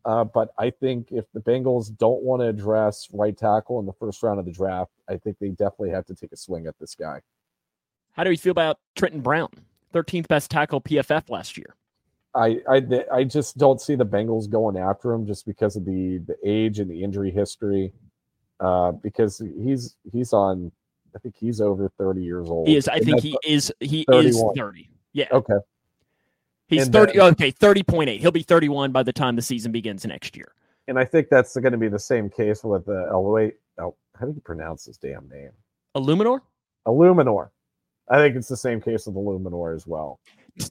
Uh, 0.05 0.24
but 0.24 0.51
I 0.59 0.70
think 0.70 1.09
if 1.11 1.24
the 1.32 1.40
Bengals 1.40 1.96
don't 1.96 2.22
want 2.22 2.40
to 2.40 2.49
address 2.49 3.09
right 3.12 3.36
tackle 3.36 3.80
in 3.80 3.86
the 3.86 3.92
first 3.92 4.22
round 4.22 4.38
of 4.38 4.46
the 4.46 4.53
draft, 4.53 4.92
I 5.09 5.16
think 5.16 5.38
they 5.38 5.49
definitely 5.49 5.90
have 5.90 6.07
to 6.07 6.14
take 6.14 6.32
a 6.32 6.36
swing 6.36 6.66
at 6.66 6.78
this 6.78 6.94
guy. 6.94 7.20
How 8.12 8.24
do 8.24 8.30
you 8.30 8.36
feel 8.36 8.53
about 8.53 8.78
Trenton 8.96 9.20
Brown, 9.20 9.51
13th 9.94 10.28
best 10.28 10.51
tackle 10.51 10.80
PFF 10.80 11.30
last 11.30 11.57
year? 11.57 11.74
I, 12.34 12.61
I 12.68 13.05
I 13.12 13.24
just 13.24 13.57
don't 13.59 13.80
see 13.80 13.94
the 13.94 14.07
Bengals 14.07 14.49
going 14.49 14.76
after 14.76 15.12
him 15.12 15.26
just 15.26 15.46
because 15.46 15.76
of 15.76 15.84
the 15.84 16.18
the 16.18 16.36
age 16.44 16.78
and 16.78 16.90
the 16.90 17.03
injury 17.03 17.30
history. 17.30 17.92
Uh, 18.61 18.92
because 18.92 19.38
he's 19.38 19.96
he's 20.12 20.32
on, 20.32 20.70
I 21.14 21.18
think 21.20 21.36
he's 21.38 21.61
over 21.61 21.90
thirty 21.99 22.22
years 22.22 22.49
old. 22.49 22.68
He 22.68 22.76
is. 22.76 22.86
I 22.86 22.96
And 22.96 23.05
think 23.05 23.20
he 23.22 23.38
is. 23.44 23.72
He 23.80 24.05
is 24.12 24.42
30. 24.57 24.90
Yeah, 25.12 25.26
okay. 25.32 25.55
He's 26.69 26.85
and 26.85 26.93
30. 26.93 27.12
then- 27.19 27.33
Okay, 27.33 27.51
30.8. 27.51 28.21
He'll 28.21 28.31
be 28.31 28.43
31 28.43 28.93
by 28.93 29.03
the 29.03 29.12
time 29.12 29.37
the 29.37 29.43
season 29.43 29.73
begins 29.73 30.05
next 30.07 30.37
year. 30.37 30.53
And 30.87 30.99
I 30.99 31.05
think 31.05 31.29
that's 31.29 31.57
going 31.57 31.73
to 31.73 31.79
be 31.79 31.89
the 31.89 31.99
same 31.99 32.31
case 32.31 32.62
with 32.64 32.89
uh. 32.89 32.93
Oh, 33.12 33.95
how 34.19 34.27
do 34.27 34.33
you 34.33 34.41
pronounce 34.41 34.87
his 34.87 34.97
damn 34.97 35.29
name? 35.29 35.51
Illuminor? 35.95 36.43
Illuminor. 36.87 37.51
I 38.11 38.16
think 38.19 38.37
it's 38.37 38.49
the 38.49 38.57
same 38.57 38.81
case 38.81 39.07
with 39.07 39.16
Illuminor 39.16 39.75
as 39.75 39.87
well. 39.87 40.19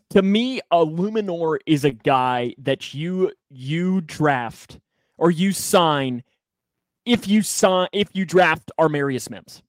to 0.10 0.22
me, 0.22 0.60
a 0.72 0.78
Luminor 0.86 1.60
is 1.66 1.86
a 1.86 1.91
guy 1.91 2.54
that 2.60 2.93
you 2.93 3.32
you 3.50 4.02
draft 4.02 4.80
or 5.18 5.30
you 5.32 5.52
sign 5.52 6.24
if 7.06 7.28
you 7.28 7.41
sign 7.43 7.88
if 7.93 8.10
you 8.14 8.26
draft 8.26 8.72
Amarius 8.80 9.30
Mims, 9.30 9.62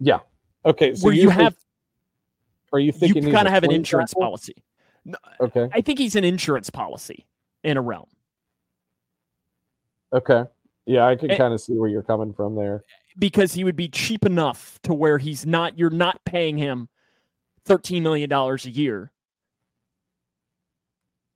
Yeah. 0.00 0.20
Okay. 0.64 0.94
So 0.94 1.04
where 1.04 1.14
you, 1.14 1.28
think- 1.28 1.40
have 1.40 1.56
are 2.72 2.78
you 2.80 2.86
you 2.86 2.92
thinking 2.92 3.24
he's 3.24 3.34
kind 3.34 3.46
of 3.46 3.52
have 3.54 3.64
an 3.64 3.70
insurance 3.72 4.10
tackle? 4.10 4.22
policy. 4.22 4.54
Okay. 5.40 5.68
I 5.72 5.80
think 5.80 5.98
he's 5.98 6.16
an 6.16 6.24
insurance 6.24 6.70
policy 6.70 7.26
in 7.64 7.76
a 7.76 7.82
realm 7.82 8.06
Okay. 10.12 10.44
Yeah, 10.86 11.04
I 11.06 11.16
can 11.16 11.30
Eh. 11.32 11.36
kind 11.36 11.52
of 11.52 11.60
see 11.60 11.72
where 11.74 11.88
you're 11.90 12.02
coming 12.02 12.32
from 12.32 12.54
there. 12.54 12.84
because 13.18 13.52
he 13.54 13.64
would 13.64 13.76
be 13.76 13.88
cheap 13.88 14.24
enough 14.24 14.78
to 14.82 14.92
where 14.94 15.18
he's 15.18 15.44
not 15.46 15.78
you're 15.78 15.90
not 15.90 16.24
paying 16.24 16.56
him 16.58 16.88
thirteen 17.64 18.02
million 18.02 18.28
dollars 18.30 18.66
a 18.66 18.70
year. 18.70 19.10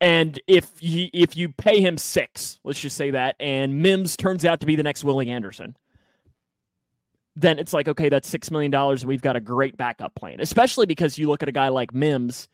And 0.01 0.41
if 0.47 0.71
you 0.81 1.09
if 1.13 1.37
you 1.37 1.51
pay 1.51 1.81
him 1.81 1.99
six, 1.99 2.59
let's 2.65 2.81
just 2.81 2.97
say 2.97 3.11
that, 3.11 3.37
and 3.41 3.83
Mims 3.83 4.17
turns 4.17 4.45
out 4.45 4.61
to 4.61 4.67
be 4.67 4.77
the 4.77 4.83
next 4.83 5.05
Willie 5.05 5.29
Anderson, 5.31 5.77
then 7.37 7.59
it's 7.59 7.73
like 7.73 7.89
okay, 7.89 8.09
that's 8.09 8.29
six 8.29 8.51
million 8.51 8.71
dollars, 8.71 9.03
and 9.03 9.09
we've 9.09 9.21
got 9.23 9.37
a 9.37 9.41
great 9.41 9.77
backup 9.77 10.15
plan. 10.15 10.41
Especially 10.41 10.87
because 10.87 11.19
you 11.19 11.29
look 11.29 11.43
at 11.43 11.49
a 11.49 11.53
guy 11.53 11.69
like 11.69 11.93
Mims, 11.93 12.49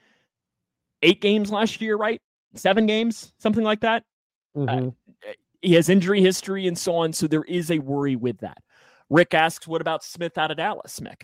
eight 1.02 1.20
games 1.20 1.50
last 1.50 1.80
year, 1.80 1.96
right? 1.96 2.20
Seven 2.54 2.86
games, 2.86 3.32
something 3.38 3.64
like 3.64 3.80
that. 3.80 4.04
Mhm. 4.56 4.94
He 5.62 5.74
has 5.74 5.88
injury 5.88 6.20
history 6.20 6.66
and 6.66 6.78
so 6.78 6.94
on, 6.96 7.12
so 7.12 7.26
there 7.26 7.44
is 7.44 7.70
a 7.70 7.78
worry 7.78 8.16
with 8.16 8.38
that. 8.38 8.58
Rick 9.10 9.34
asks, 9.34 9.66
"What 9.66 9.80
about 9.80 10.04
Smith 10.04 10.38
out 10.38 10.50
of 10.50 10.56
Dallas, 10.56 11.00
Mick?" 11.00 11.22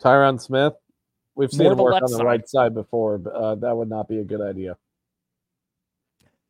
Tyron 0.00 0.40
Smith, 0.40 0.74
we've 1.34 1.50
seen 1.50 1.64
More 1.64 1.72
him 1.72 1.78
work 1.78 1.94
on 1.94 2.02
the 2.02 2.08
side. 2.08 2.24
right 2.26 2.48
side 2.48 2.74
before, 2.74 3.18
but 3.18 3.34
uh, 3.34 3.54
that 3.56 3.76
would 3.76 3.88
not 3.88 4.08
be 4.08 4.18
a 4.18 4.24
good 4.24 4.40
idea. 4.40 4.76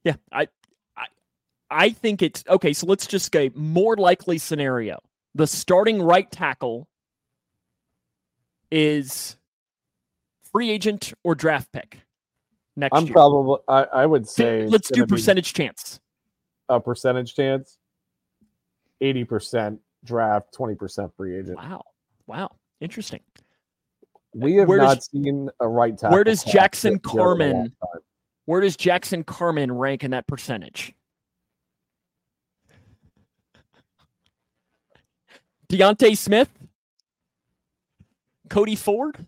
Yeah, 0.04 0.16
I, 0.32 0.48
I, 0.96 1.06
I 1.70 1.90
think 1.90 2.22
it's 2.22 2.42
okay. 2.48 2.72
So 2.72 2.86
let's 2.86 3.06
just 3.06 3.30
go 3.30 3.50
more 3.54 3.96
likely 3.96 4.38
scenario: 4.38 4.98
the 5.34 5.46
starting 5.46 6.02
right 6.02 6.30
tackle 6.30 6.88
is 8.70 9.36
free 10.52 10.70
agent 10.70 11.12
or 11.24 11.34
draft 11.34 11.72
pick 11.72 11.98
next 12.76 12.94
I'm 12.96 13.04
year. 13.06 13.12
probably, 13.14 13.58
I, 13.68 13.82
I 13.84 14.06
would 14.06 14.28
say, 14.28 14.66
let's 14.66 14.90
do 14.90 15.06
percentage 15.06 15.52
chance. 15.54 15.98
a 16.68 16.80
percentage 16.80 17.34
chance. 17.34 17.78
Eighty 19.00 19.24
percent 19.24 19.80
draft, 20.04 20.52
twenty 20.54 20.74
percent 20.76 21.10
free 21.16 21.36
agent. 21.38 21.56
Wow, 21.56 21.82
wow, 22.26 22.50
interesting. 22.80 23.20
We 24.34 24.54
have 24.56 24.68
Where 24.68 24.78
does- 24.78 24.88
not 24.88 25.02
seen 25.04 25.50
a 25.60 25.68
right 25.68 25.96
tackle. 25.98 26.14
where 26.14 26.24
does 26.24 26.44
Jackson 26.44 26.94
that 26.94 27.02
good 27.02 27.12
in 27.12 27.18
a 27.18 27.22
long 27.24 27.36
Carman- 27.38 27.72
Where 28.46 28.60
does 28.60 28.76
Jackson 28.76 29.24
Carman 29.24 29.72
rank 29.72 30.04
in 30.04 30.12
that 30.12 30.26
percentage? 30.26 30.94
D'Ante 35.68 36.14
Smith, 36.14 36.50
Cody 38.50 38.76
Ford. 38.76 39.26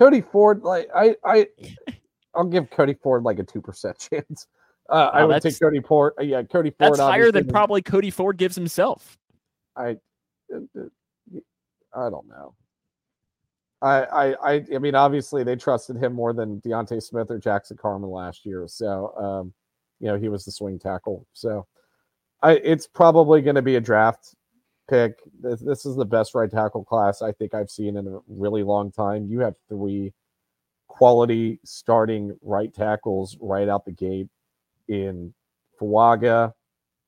Cody 0.00 0.22
Ford, 0.22 0.62
like 0.62 0.88
I, 0.94 1.14
I, 1.24 1.46
I'll 2.34 2.44
give 2.44 2.70
Cody 2.70 2.94
Ford 2.94 3.22
like 3.22 3.38
a 3.38 3.44
two 3.44 3.60
percent 3.60 3.98
chance. 4.10 4.46
Uh, 4.88 5.10
I 5.12 5.24
would 5.24 5.42
take 5.42 5.60
Cody 5.60 5.80
Ford. 5.80 6.14
uh, 6.18 6.22
yeah, 6.22 6.42
Cody 6.42 6.70
Ford. 6.70 6.94
That's 6.94 7.00
higher 7.00 7.30
than 7.30 7.46
probably 7.46 7.82
Cody 7.82 8.10
Ford 8.10 8.38
gives 8.38 8.56
himself. 8.56 9.18
I, 9.76 9.96
I 10.50 12.10
don't 12.10 12.26
know. 12.28 12.54
I, 13.82 14.02
I, 14.02 14.52
I, 14.52 14.64
I 14.74 14.78
mean, 14.78 14.94
obviously 14.94 15.44
they 15.44 15.56
trusted 15.56 15.96
him 15.96 16.12
more 16.12 16.32
than 16.32 16.60
D'Ante 16.60 16.98
Smith 17.00 17.30
or 17.30 17.38
Jackson 17.38 17.76
Carman 17.76 18.10
last 18.10 18.44
year. 18.44 18.66
So, 18.66 19.14
um, 19.16 19.54
you 20.00 20.08
know, 20.08 20.18
he 20.18 20.28
was 20.28 20.44
the 20.44 20.50
swing 20.50 20.78
tackle. 20.78 21.26
So, 21.32 21.66
I, 22.42 22.52
it's 22.56 22.86
probably 22.86 23.42
going 23.42 23.54
to 23.54 23.62
be 23.62 23.76
a 23.76 23.80
draft 23.80 24.34
pick. 24.90 25.20
This, 25.40 25.60
this 25.60 25.86
is 25.86 25.96
the 25.96 26.04
best 26.04 26.34
right 26.34 26.50
tackle 26.50 26.84
class 26.84 27.22
I 27.22 27.32
think 27.32 27.54
I've 27.54 27.70
seen 27.70 27.96
in 27.96 28.06
a 28.06 28.18
really 28.28 28.62
long 28.62 28.90
time. 28.90 29.26
You 29.28 29.40
have 29.40 29.54
three 29.68 30.12
quality 30.88 31.60
starting 31.64 32.36
right 32.42 32.74
tackles 32.74 33.38
right 33.40 33.68
out 33.68 33.84
the 33.84 33.92
gate 33.92 34.28
in 34.88 35.32
Fuaga, 35.80 36.52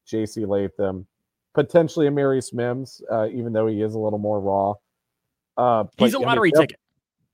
J.C. 0.07 0.47
Latham, 0.47 1.07
potentially 1.55 2.07
Amarius 2.07 2.55
Mims, 2.55 3.03
uh, 3.11 3.29
even 3.29 3.53
though 3.53 3.67
he 3.67 3.83
is 3.83 3.95
a 3.95 3.99
little 3.99 4.21
more 4.21 4.41
raw. 4.41 4.71
Uh, 5.57 5.85
but, 5.99 6.05
He's 6.07 6.15
a 6.15 6.19
lottery 6.21 6.53
I 6.55 6.59
mean, 6.59 6.69
ticket. 6.69 6.81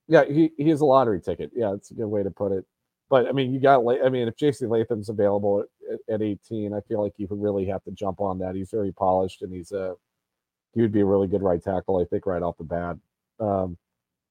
Yeah, 0.09 0.25
he, 0.25 0.51
he 0.57 0.71
is 0.71 0.81
a 0.81 0.87
lottery 0.87 1.21
ticket. 1.21 1.51
Yeah, 1.55 1.75
it's 1.75 1.91
a 1.91 1.95
good 1.95 2.07
way 2.07 2.23
to 2.23 2.31
put 2.31 2.51
it. 2.51 2.65
But 3.11 3.29
I 3.29 3.33
mean, 3.33 3.53
you 3.53 3.61
got. 3.61 3.81
I 4.05 4.09
mean, 4.09 4.29
if 4.29 4.37
J.C. 4.37 4.67
Latham's 4.67 5.09
available 5.09 5.65
at, 5.91 6.15
at, 6.15 6.23
18, 6.23 6.75
I 6.75 6.81
feel 6.81 7.03
like 7.03 7.15
you 7.17 7.27
really 7.31 7.65
have 7.67 7.83
to 7.85 7.91
jump 7.91 8.21
on 8.21 8.39
that. 8.41 8.55
He's 8.55 8.71
very 8.71 8.93
polished, 8.93 9.41
and 9.43 9.53
he's 9.53 9.73
a 9.73 9.95
he 10.79 10.83
would 10.83 10.93
be 10.93 11.01
a 11.01 11.05
really 11.05 11.27
good 11.27 11.43
right 11.43 11.61
tackle. 11.61 12.01
I 12.01 12.05
think 12.05 12.25
right 12.25 12.41
off 12.41 12.57
the 12.57 12.63
bat. 12.63 12.97
Um, 13.41 13.77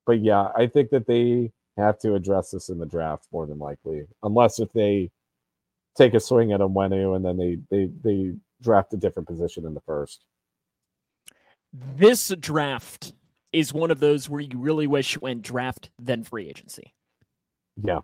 but 0.06 0.22
yeah, 0.22 0.48
I 0.56 0.68
think 0.68 0.92
that 0.92 1.06
they 1.06 1.52
have 1.76 2.00
to 2.00 2.16
address 2.16 2.52
this 2.52 2.70
in 2.70 2.80
the 2.80 2.86
draft 2.86 3.28
more 3.34 3.46
than 3.46 3.60
likely, 3.60 4.06
unless 4.24 4.58
if 4.58 4.72
they 4.72 5.12
take 5.98 6.14
a 6.14 6.22
swing 6.22 6.54
at 6.54 6.62
Onwenu 6.62 7.18
and 7.18 7.26
then 7.26 7.36
they 7.36 7.58
they 7.70 7.92
they 8.02 8.34
draft 8.62 8.94
a 8.94 8.98
different 8.98 9.28
position 9.28 9.66
in 9.66 9.74
the 9.74 9.82
first. 9.82 10.24
This 11.74 12.30
draft 12.40 13.12
is 13.52 13.74
one 13.74 13.92
of 13.92 14.00
those 14.00 14.30
where 14.30 14.40
you 14.40 14.58
really 14.58 14.88
wish 14.88 15.20
went 15.20 15.42
draft 15.42 15.90
then 16.00 16.24
free 16.24 16.48
agency. 16.48 16.94
Yeah. 17.84 18.00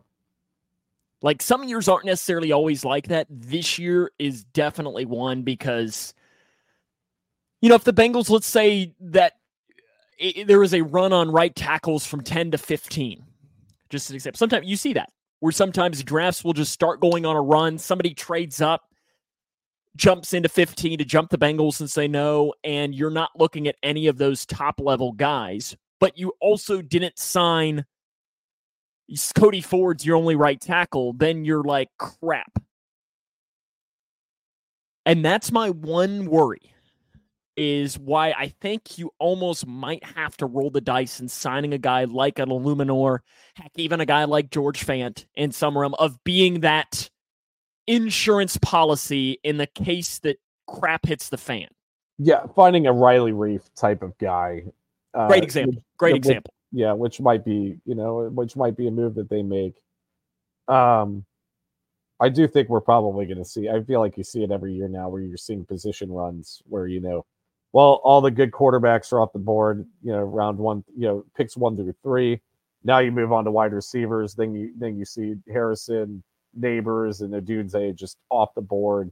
Like 1.22 1.42
some 1.42 1.64
years 1.64 1.88
aren't 1.88 2.06
necessarily 2.06 2.52
always 2.52 2.84
like 2.84 3.08
that. 3.08 3.28
This 3.30 3.80
year 3.80 4.12
is 4.20 4.44
definitely 4.44 5.06
one 5.06 5.44
because, 5.44 6.14
you 7.64 7.70
know, 7.70 7.76
if 7.76 7.86
the 7.86 7.94
Bengals, 7.94 8.30
let's 8.30 8.46
say 8.46 8.94
that 9.00 9.36
it, 10.20 10.48
there 10.48 10.64
is 10.64 10.74
a 10.74 10.82
run 10.82 11.14
on 11.14 11.32
right 11.32 11.56
tackles 11.56 12.06
from 12.06 12.22
10 12.22 12.52
to 12.52 12.58
15, 12.58 13.24
just 13.90 14.10
an 14.10 14.18
example. 14.18 14.38
Sometimes 14.38 14.68
you 14.68 14.76
see 14.76 14.92
that 14.92 15.10
where 15.40 15.54
sometimes 15.54 16.04
drafts 16.04 16.44
will 16.44 16.52
just 16.52 16.74
start 16.74 17.00
going 17.00 17.26
on 17.26 17.38
a 17.38 17.42
run. 17.42 17.78
Somebody 17.78 18.14
trades 18.14 18.60
up, 18.60 18.82
jumps 19.96 20.34
into 20.34 20.50
15 20.50 20.98
to 20.98 21.06
jump 21.06 21.30
the 21.30 21.38
Bengals 21.38 21.80
and 21.80 21.90
say 21.90 22.06
no, 22.06 22.54
and 22.66 22.94
you're 22.94 23.10
not 23.10 23.30
looking 23.38 23.70
at 23.70 23.78
any 23.82 24.08
of 24.08 24.18
those 24.18 24.46
top 24.46 24.82
level 24.82 25.14
guys, 25.14 25.74
but 26.02 26.18
you 26.18 26.34
also 26.42 26.82
didn't 26.82 27.18
sign 27.18 27.86
Cody 29.36 29.62
Ford's 29.62 30.06
your 30.06 30.18
only 30.18 30.36
right 30.36 30.60
tackle, 30.60 31.14
then 31.14 31.46
you're 31.46 31.64
like 31.64 31.88
crap. 31.98 32.62
And 35.06 35.24
that's 35.24 35.50
my 35.50 35.70
one 35.70 36.26
worry 36.26 36.73
is 37.56 38.00
why 38.00 38.34
I 38.38 38.48
think 38.62 38.98
you 38.98 39.12
almost 39.20 39.68
might 39.68 40.04
have 40.04 40.36
to 40.38 40.46
roll 40.46 40.70
the 40.70 40.82
dice 40.82 41.20
in 41.20 41.28
signing 41.28 41.74
a 41.74 41.78
guy 41.78 42.06
like 42.06 42.40
an 42.40 42.50
Eluemunor, 42.50 43.20
heck, 43.56 43.72
even 43.76 44.02
a 44.02 44.06
guy 44.06 44.24
like 44.26 44.50
George 44.50 44.86
Fant 44.86 45.26
in 45.36 45.52
some 45.52 45.78
realm 45.78 45.94
of 45.96 46.24
being 46.24 46.62
that 46.62 47.10
insurance 47.88 48.58
policy 48.58 49.40
in 49.44 49.58
the 49.58 49.68
case 49.68 50.20
that 50.20 50.38
crap 50.68 51.06
hits 51.06 51.30
the 51.30 51.38
fan. 51.38 51.68
Yeah, 52.18 52.46
finding 52.56 52.88
a 52.88 52.94
Riley 52.94 53.32
Reiff 53.32 53.70
type 53.76 54.02
of 54.02 54.18
guy. 54.18 54.64
Uh, 55.14 55.28
Great 55.28 55.44
example. 55.44 55.84
Great 55.98 56.14
which, 56.14 56.20
example. 56.20 56.54
Yeah, 56.72 56.94
which 56.94 57.20
might 57.20 57.46
be, 57.46 57.78
you 57.86 57.96
know, 57.96 58.30
which 58.34 58.56
might 58.56 58.78
be 58.78 58.88
a 58.88 58.92
move 58.92 59.16
that 59.16 59.30
they 59.30 59.44
make. 59.44 59.76
Um, 60.68 61.26
I 62.20 62.30
do 62.30 62.48
think 62.48 62.70
we're 62.70 62.82
probably 62.82 63.26
going 63.26 63.40
to 63.40 63.46
see. 63.46 63.70
I 63.70 63.84
feel 63.84 64.00
like 64.00 64.18
you 64.18 64.24
see 64.24 64.44
it 64.44 64.52
every 64.52 64.74
year 64.74 64.88
now, 64.88 65.10
where 65.10 65.22
you're 65.22 65.38
seeing 65.38 65.66
position 65.66 66.12
runs 66.12 66.62
where 66.66 66.88
you 66.88 67.02
know 67.02 67.26
well, 67.74 68.00
all 68.04 68.22
the 68.22 68.32
good 68.32 68.52
quarterbacks 68.52 69.12
are 69.12 69.20
off 69.20 69.34
the 69.34 69.40
board, 69.40 69.86
you 70.04 70.12
know, 70.12 70.22
round 70.22 70.60
one, 70.60 70.84
you 70.96 71.08
know, 71.08 71.26
picks 71.36 71.58
one 71.58 71.76
through 71.76 71.94
three. 72.04 72.40
Now 72.84 73.00
you 73.00 73.12
move 73.12 73.32
on 73.32 73.46
to 73.46 73.52
wide 73.52 73.74
receivers. 73.74 74.36
Then 74.36 74.54
you 74.54 74.72
then 74.78 74.98
you 74.98 75.06
see 75.06 75.36
Harrison, 75.52 76.24
Nabers, 76.60 77.22
and 77.22 77.34
Odunze 77.34 77.96
just 77.96 78.18
off 78.30 78.54
the 78.56 78.62
board. 78.62 79.12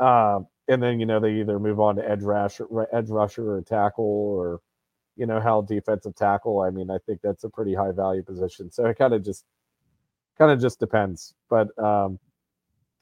Uh, 0.00 0.40
and 0.68 0.82
then 0.82 0.98
you 0.98 1.06
know 1.06 1.20
they 1.20 1.34
either 1.34 1.58
move 1.58 1.78
on 1.78 1.96
to 1.96 2.08
edge 2.08 2.22
rusher, 2.22 2.66
edge 2.92 3.10
rusher 3.10 3.52
or 3.52 3.62
tackle, 3.62 4.04
or 4.04 4.60
you 5.16 5.26
know 5.26 5.40
how 5.40 5.60
defensive 5.60 6.14
tackle. 6.14 6.60
I 6.60 6.70
mean, 6.70 6.90
I 6.90 6.98
think 7.04 7.20
that's 7.22 7.44
a 7.44 7.50
pretty 7.50 7.74
high 7.74 7.92
value 7.92 8.22
position. 8.22 8.70
So 8.70 8.86
it 8.86 8.96
kind 8.96 9.12
of 9.12 9.22
just 9.22 9.44
kind 10.38 10.50
of 10.50 10.60
just 10.60 10.80
depends. 10.80 11.34
But 11.50 11.76
um, 11.78 12.18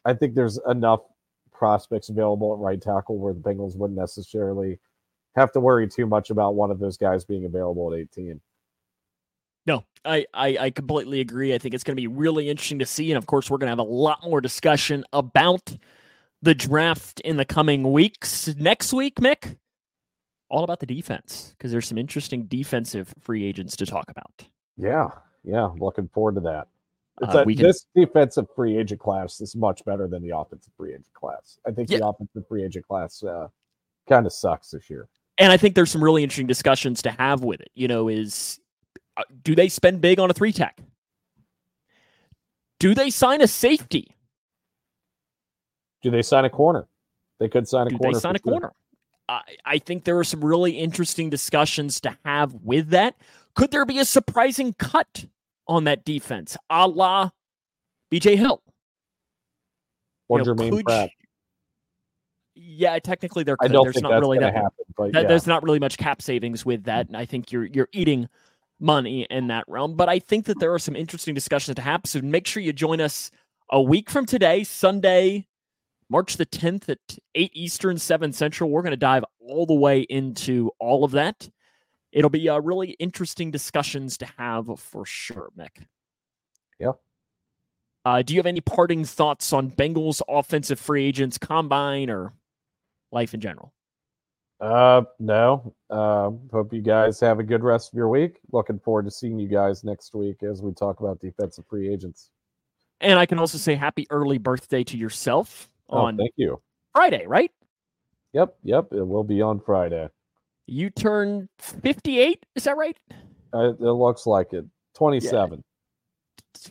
I 0.05 0.15
think 0.15 0.35
there's 0.35 0.59
enough 0.69 1.03
prospects 1.53 2.09
available 2.09 2.53
at 2.53 2.59
right 2.59 2.81
tackle 2.81 3.19
where 3.19 3.33
the 3.33 3.41
Bengals 3.41 3.77
wouldn't 3.77 3.99
necessarily 3.99 4.79
have 5.37 5.53
to 5.53 5.61
worry 5.61 5.89
too 5.89 6.07
much 6.07 6.31
about 6.31 6.55
one 6.55 6.71
of 6.71 6.79
those 6.79 6.97
guys 6.97 7.25
being 7.25 7.45
available 7.45 7.93
at 7.93 7.99
18. 7.99 8.41
No, 9.65 9.85
I, 10.05 10.27
I, 10.35 10.57
I 10.59 10.71
completely 10.71 11.21
agree. 11.21 11.55
I 11.55 11.59
think 11.59 11.75
it's 11.75 11.85
going 11.85 11.97
to 11.97 12.01
be 12.01 12.09
really 12.09 12.49
interesting 12.49 12.81
to 12.81 12.87
see. 12.87 13.11
And 13.11 13.19
of 13.19 13.27
course, 13.27 13.49
we're 13.49 13.59
going 13.59 13.69
to 13.69 13.73
have 13.73 13.79
a 13.79 13.83
lot 13.83 14.23
more 14.25 14.41
discussion 14.41 15.05
about 15.13 15.77
the 16.43 16.55
draft 16.55 17.21
in 17.21 17.37
the 17.37 17.45
coming 17.45 17.93
weeks. 17.93 18.53
Next 18.57 18.93
week, 18.93 19.17
Mick, 19.17 19.57
all 20.51 20.65
about 20.65 20.81
the 20.81 20.87
defense 20.87 21.55
because 21.57 21.71
there's 21.71 21.87
some 21.87 21.99
interesting 21.99 22.45
defensive 22.45 23.15
free 23.21 23.45
agents 23.45 23.77
to 23.77 23.87
talk 23.87 24.11
about. 24.11 24.45
Yeah, 24.77 25.11
yeah, 25.45 25.71
looking 25.79 26.09
forward 26.09 26.35
to 26.35 26.41
that. 26.43 26.67
Uh, 27.21 27.39
a, 27.39 27.45
can, 27.45 27.57
this 27.57 27.87
defensive 27.95 28.47
free 28.57 28.77
agent 28.79 29.01
class 29.01 29.41
is 29.41 29.55
much 29.55 29.85
better 29.85 30.09
than 30.09 30.23
the 30.23 30.37
offensive 30.37 30.73
free 30.77 30.91
agent 30.91 31.07
class. 31.13 31.59
I 31.67 31.71
think 31.71 31.91
yeah. 31.91 31.99
the 31.99 32.07
offensive 32.09 32.47
free 32.49 32.65
agent 32.65 32.87
class 32.87 33.23
uh, 33.23 33.49
kind 34.09 34.27
of 34.27 34.33
sucks 34.33 34.71
this 34.71 34.89
year. 34.89 35.09
And 35.39 35.53
I 35.53 35.57
think 35.57 35.75
there's 35.75 35.91
some 35.91 36.03
really 36.03 36.23
interesting 36.23 36.47
discussions 36.47 37.03
to 37.03 37.11
have 37.11 37.43
with 37.43 37.61
it. 37.61 37.71
You 37.75 37.89
know, 37.89 38.09
is 38.09 38.61
uh, 39.17 39.23
do 39.43 39.55
they 39.55 39.69
spend 39.69 40.01
big 40.01 40.19
on 40.19 40.31
a 40.31 40.35
three 40.35 40.53
tech? 40.53 40.79
Do 42.79 42.95
they 42.95 43.11
sign 43.11 43.41
a 43.43 43.47
safety? 43.47 44.17
Do 46.03 46.11
they 46.11 46.23
sign 46.23 46.45
a 46.45 46.51
corner? 46.51 46.89
They 47.39 47.49
could 47.49 47.69
sign 47.69 47.87
a 47.87 47.91
do 47.91 47.99
corner. 47.99 48.15
They 48.15 48.21
sign 48.21 48.37
a 48.37 48.39
sure. 48.45 48.53
corner. 48.53 48.73
I, 49.29 49.43
I 49.65 49.79
think 49.79 50.05
there 50.05 50.19
are 50.19 50.25
some 50.25 50.45
really 50.45 50.73
interesting 50.73 51.31
discussions 51.31 52.01
to 52.01 52.17
have 52.25 52.55
with 52.55 52.89
that. 52.89 53.17
Could 53.55 53.71
there 53.71 53.85
be 53.85 53.99
a 53.99 54.05
surprising 54.05 54.75
cut 54.75 55.27
on 55.69 55.85
that 55.85 56.05
defense, 56.05 56.57
a 56.71 56.87
la 56.87 57.31
BJ 58.13 58.37
Hill. 58.37 58.63
Or 60.29 60.39
you 60.39 60.45
know, 60.45 60.55
Germaine 60.55 60.83
Pratt. 60.83 61.11
Yeah, 62.55 62.99
technically 62.99 63.45
there 63.45 63.57
could. 63.57 63.71
I 63.71 63.73
don't 63.73 63.85
there's 63.85 63.95
think 63.95 64.05
not 64.05 64.11
that's 64.11 64.21
really 64.21 64.39
that, 64.39 64.55
happen, 64.55 64.85
but 64.97 65.13
that, 65.13 65.23
yeah. 65.23 65.29
there's 65.29 65.47
not 65.47 65.63
really 65.63 65.79
much 65.79 65.97
cap 65.97 66.21
savings 66.21 66.65
with 66.67 66.85
that. 66.85 67.09
And 67.09 67.17
I 67.17 67.25
think 67.25 67.51
you're 67.51 67.65
you're 67.65 67.89
eating 67.93 68.29
money 68.79 69.27
in 69.31 69.47
that 69.47 69.65
realm. 69.69 69.97
But 69.97 70.09
I 70.09 70.19
think 70.19 70.47
that 70.47 70.59
there 70.59 70.75
are 70.75 70.79
some 70.79 70.97
interesting 70.97 71.35
discussions 71.35 71.77
to 71.77 71.83
happen. 71.83 72.07
So 72.07 72.21
make 72.21 72.47
sure 72.47 72.63
you 72.63 72.73
join 72.73 73.01
us 73.01 73.31
a 73.71 73.81
week 73.81 74.11
from 74.11 74.27
today, 74.27 74.65
Sunday, 74.65 75.47
March 76.11 76.37
the 76.37 76.45
10th 76.45 76.91
at 76.91 76.99
8 77.35 77.51
Eastern, 77.55 77.97
7 77.97 78.33
Central. 78.33 78.69
We're 78.69 78.83
going 78.83 78.91
to 78.91 78.97
dive 78.97 79.25
all 79.41 79.65
the 79.65 79.75
way 79.75 80.01
into 80.03 80.71
all 80.79 81.05
of 81.05 81.13
that 81.13 81.49
it'll 82.13 82.31
be 82.31 82.49
uh, 82.49 82.61
really 82.61 82.91
interesting 82.93 83.51
discussions 83.51 84.17
to 84.19 84.27
have 84.39 84.69
for 84.79 85.05
sure, 85.05 85.51
Mick. 85.59 85.87
Yeah. 86.79 86.93
Uh, 88.05 88.23
do 88.23 88.35
you 88.35 88.39
have 88.39 88.47
any 88.47 88.61
parting 88.61 89.05
thoughts 89.05 89.53
on 89.53 89.71
Bengals 89.71 90.21
offensive 90.29 90.79
free 90.79 91.05
agents, 91.05 91.39
combine, 91.39 92.11
or 92.11 92.33
life 93.13 93.33
in 93.33 93.41
general? 93.41 93.73
Uh, 94.61 95.03
no. 95.19 95.75
Uh, 95.91 96.31
hope 96.53 96.73
you 96.73 96.83
guys 96.83 97.19
have 97.21 97.41
a 97.41 97.43
good 97.43 97.65
rest 97.65 97.93
of 97.93 97.97
your 97.97 98.09
week. 98.09 98.39
Looking 98.53 98.79
forward 98.79 99.05
to 99.07 99.11
seeing 99.11 99.39
you 99.39 99.49
guys 99.49 99.83
next 99.83 100.15
week 100.15 100.43
as 100.43 100.63
we 100.63 100.73
talk 100.73 101.01
about 101.01 101.21
defensive 101.21 101.65
free 101.69 101.93
agents. 101.93 102.31
And 103.01 103.19
I 103.19 103.27
can 103.27 103.41
also 103.41 103.59
say 103.59 103.75
happy 103.75 104.07
early 104.11 104.39
birthday 104.39 104.85
to 104.85 104.97
yourself 104.97 105.69
oh, 105.89 105.99
on 105.99 106.17
thank 106.17 106.33
you. 106.37 106.61
Friday, 106.95 107.27
right? 107.27 107.51
Yep, 108.33 108.55
yep. 108.63 108.93
It 108.93 109.03
will 109.03 109.25
be 109.25 109.43
on 109.43 109.61
Friday. 109.61 110.09
You 110.67 110.91
turn 110.91 111.49
58, 111.59 112.45
is 112.55 112.65
that 112.65 112.77
right? 112.77 112.97
Uh, 113.53 113.73
it 113.73 113.81
looks 113.81 114.27
like 114.27 114.53
it. 114.53 114.65
27. 114.95 115.63
Yeah. 116.65 116.71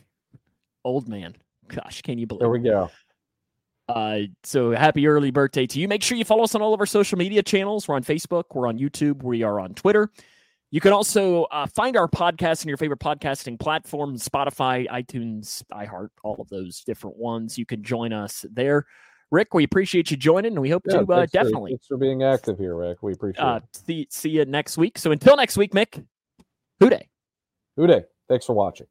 Old 0.84 1.08
man. 1.08 1.36
Gosh, 1.68 2.02
can 2.02 2.18
you 2.18 2.26
believe 2.26 2.40
There 2.40 2.50
we 2.50 2.58
go. 2.60 2.90
Uh, 3.88 4.20
so 4.42 4.70
happy 4.72 5.06
early 5.06 5.30
birthday 5.30 5.66
to 5.66 5.78
you. 5.78 5.88
Make 5.88 6.02
sure 6.02 6.16
you 6.16 6.24
follow 6.24 6.44
us 6.44 6.54
on 6.54 6.62
all 6.62 6.72
of 6.72 6.80
our 6.80 6.86
social 6.86 7.18
media 7.18 7.42
channels. 7.42 7.86
We're 7.86 7.96
on 7.96 8.04
Facebook, 8.04 8.44
we're 8.54 8.66
on 8.66 8.78
YouTube, 8.78 9.22
we 9.22 9.42
are 9.42 9.60
on 9.60 9.74
Twitter. 9.74 10.10
You 10.70 10.80
can 10.80 10.92
also 10.92 11.44
uh, 11.44 11.66
find 11.66 11.98
our 11.98 12.08
podcast 12.08 12.62
in 12.62 12.68
your 12.68 12.78
favorite 12.78 13.00
podcasting 13.00 13.60
platforms 13.60 14.26
Spotify, 14.26 14.88
iTunes, 14.88 15.62
iHeart, 15.70 16.08
all 16.24 16.36
of 16.38 16.48
those 16.48 16.80
different 16.80 17.18
ones. 17.18 17.58
You 17.58 17.66
can 17.66 17.82
join 17.82 18.14
us 18.14 18.46
there. 18.50 18.86
Rick, 19.32 19.54
we 19.54 19.64
appreciate 19.64 20.10
you 20.10 20.16
joining, 20.18 20.52
and 20.52 20.60
we 20.60 20.68
hope 20.68 20.82
yeah, 20.86 21.00
to 21.00 21.12
uh, 21.12 21.26
definitely. 21.26 21.70
For, 21.70 21.76
thanks 21.76 21.86
for 21.86 21.96
being 21.96 22.22
active 22.22 22.58
here, 22.58 22.76
Rick. 22.76 23.02
We 23.02 23.14
appreciate 23.14 23.42
uh, 23.42 23.56
it. 23.56 23.76
See, 23.76 24.06
see 24.10 24.28
you 24.28 24.44
next 24.44 24.76
week. 24.76 24.98
So 24.98 25.10
until 25.10 25.36
next 25.36 25.56
week, 25.56 25.72
Mick, 25.72 26.04
Who 26.80 26.90
Dey. 26.90 27.08
Who 27.76 27.86
Dey. 27.86 28.04
Thanks 28.28 28.44
for 28.44 28.52
watching. 28.52 28.86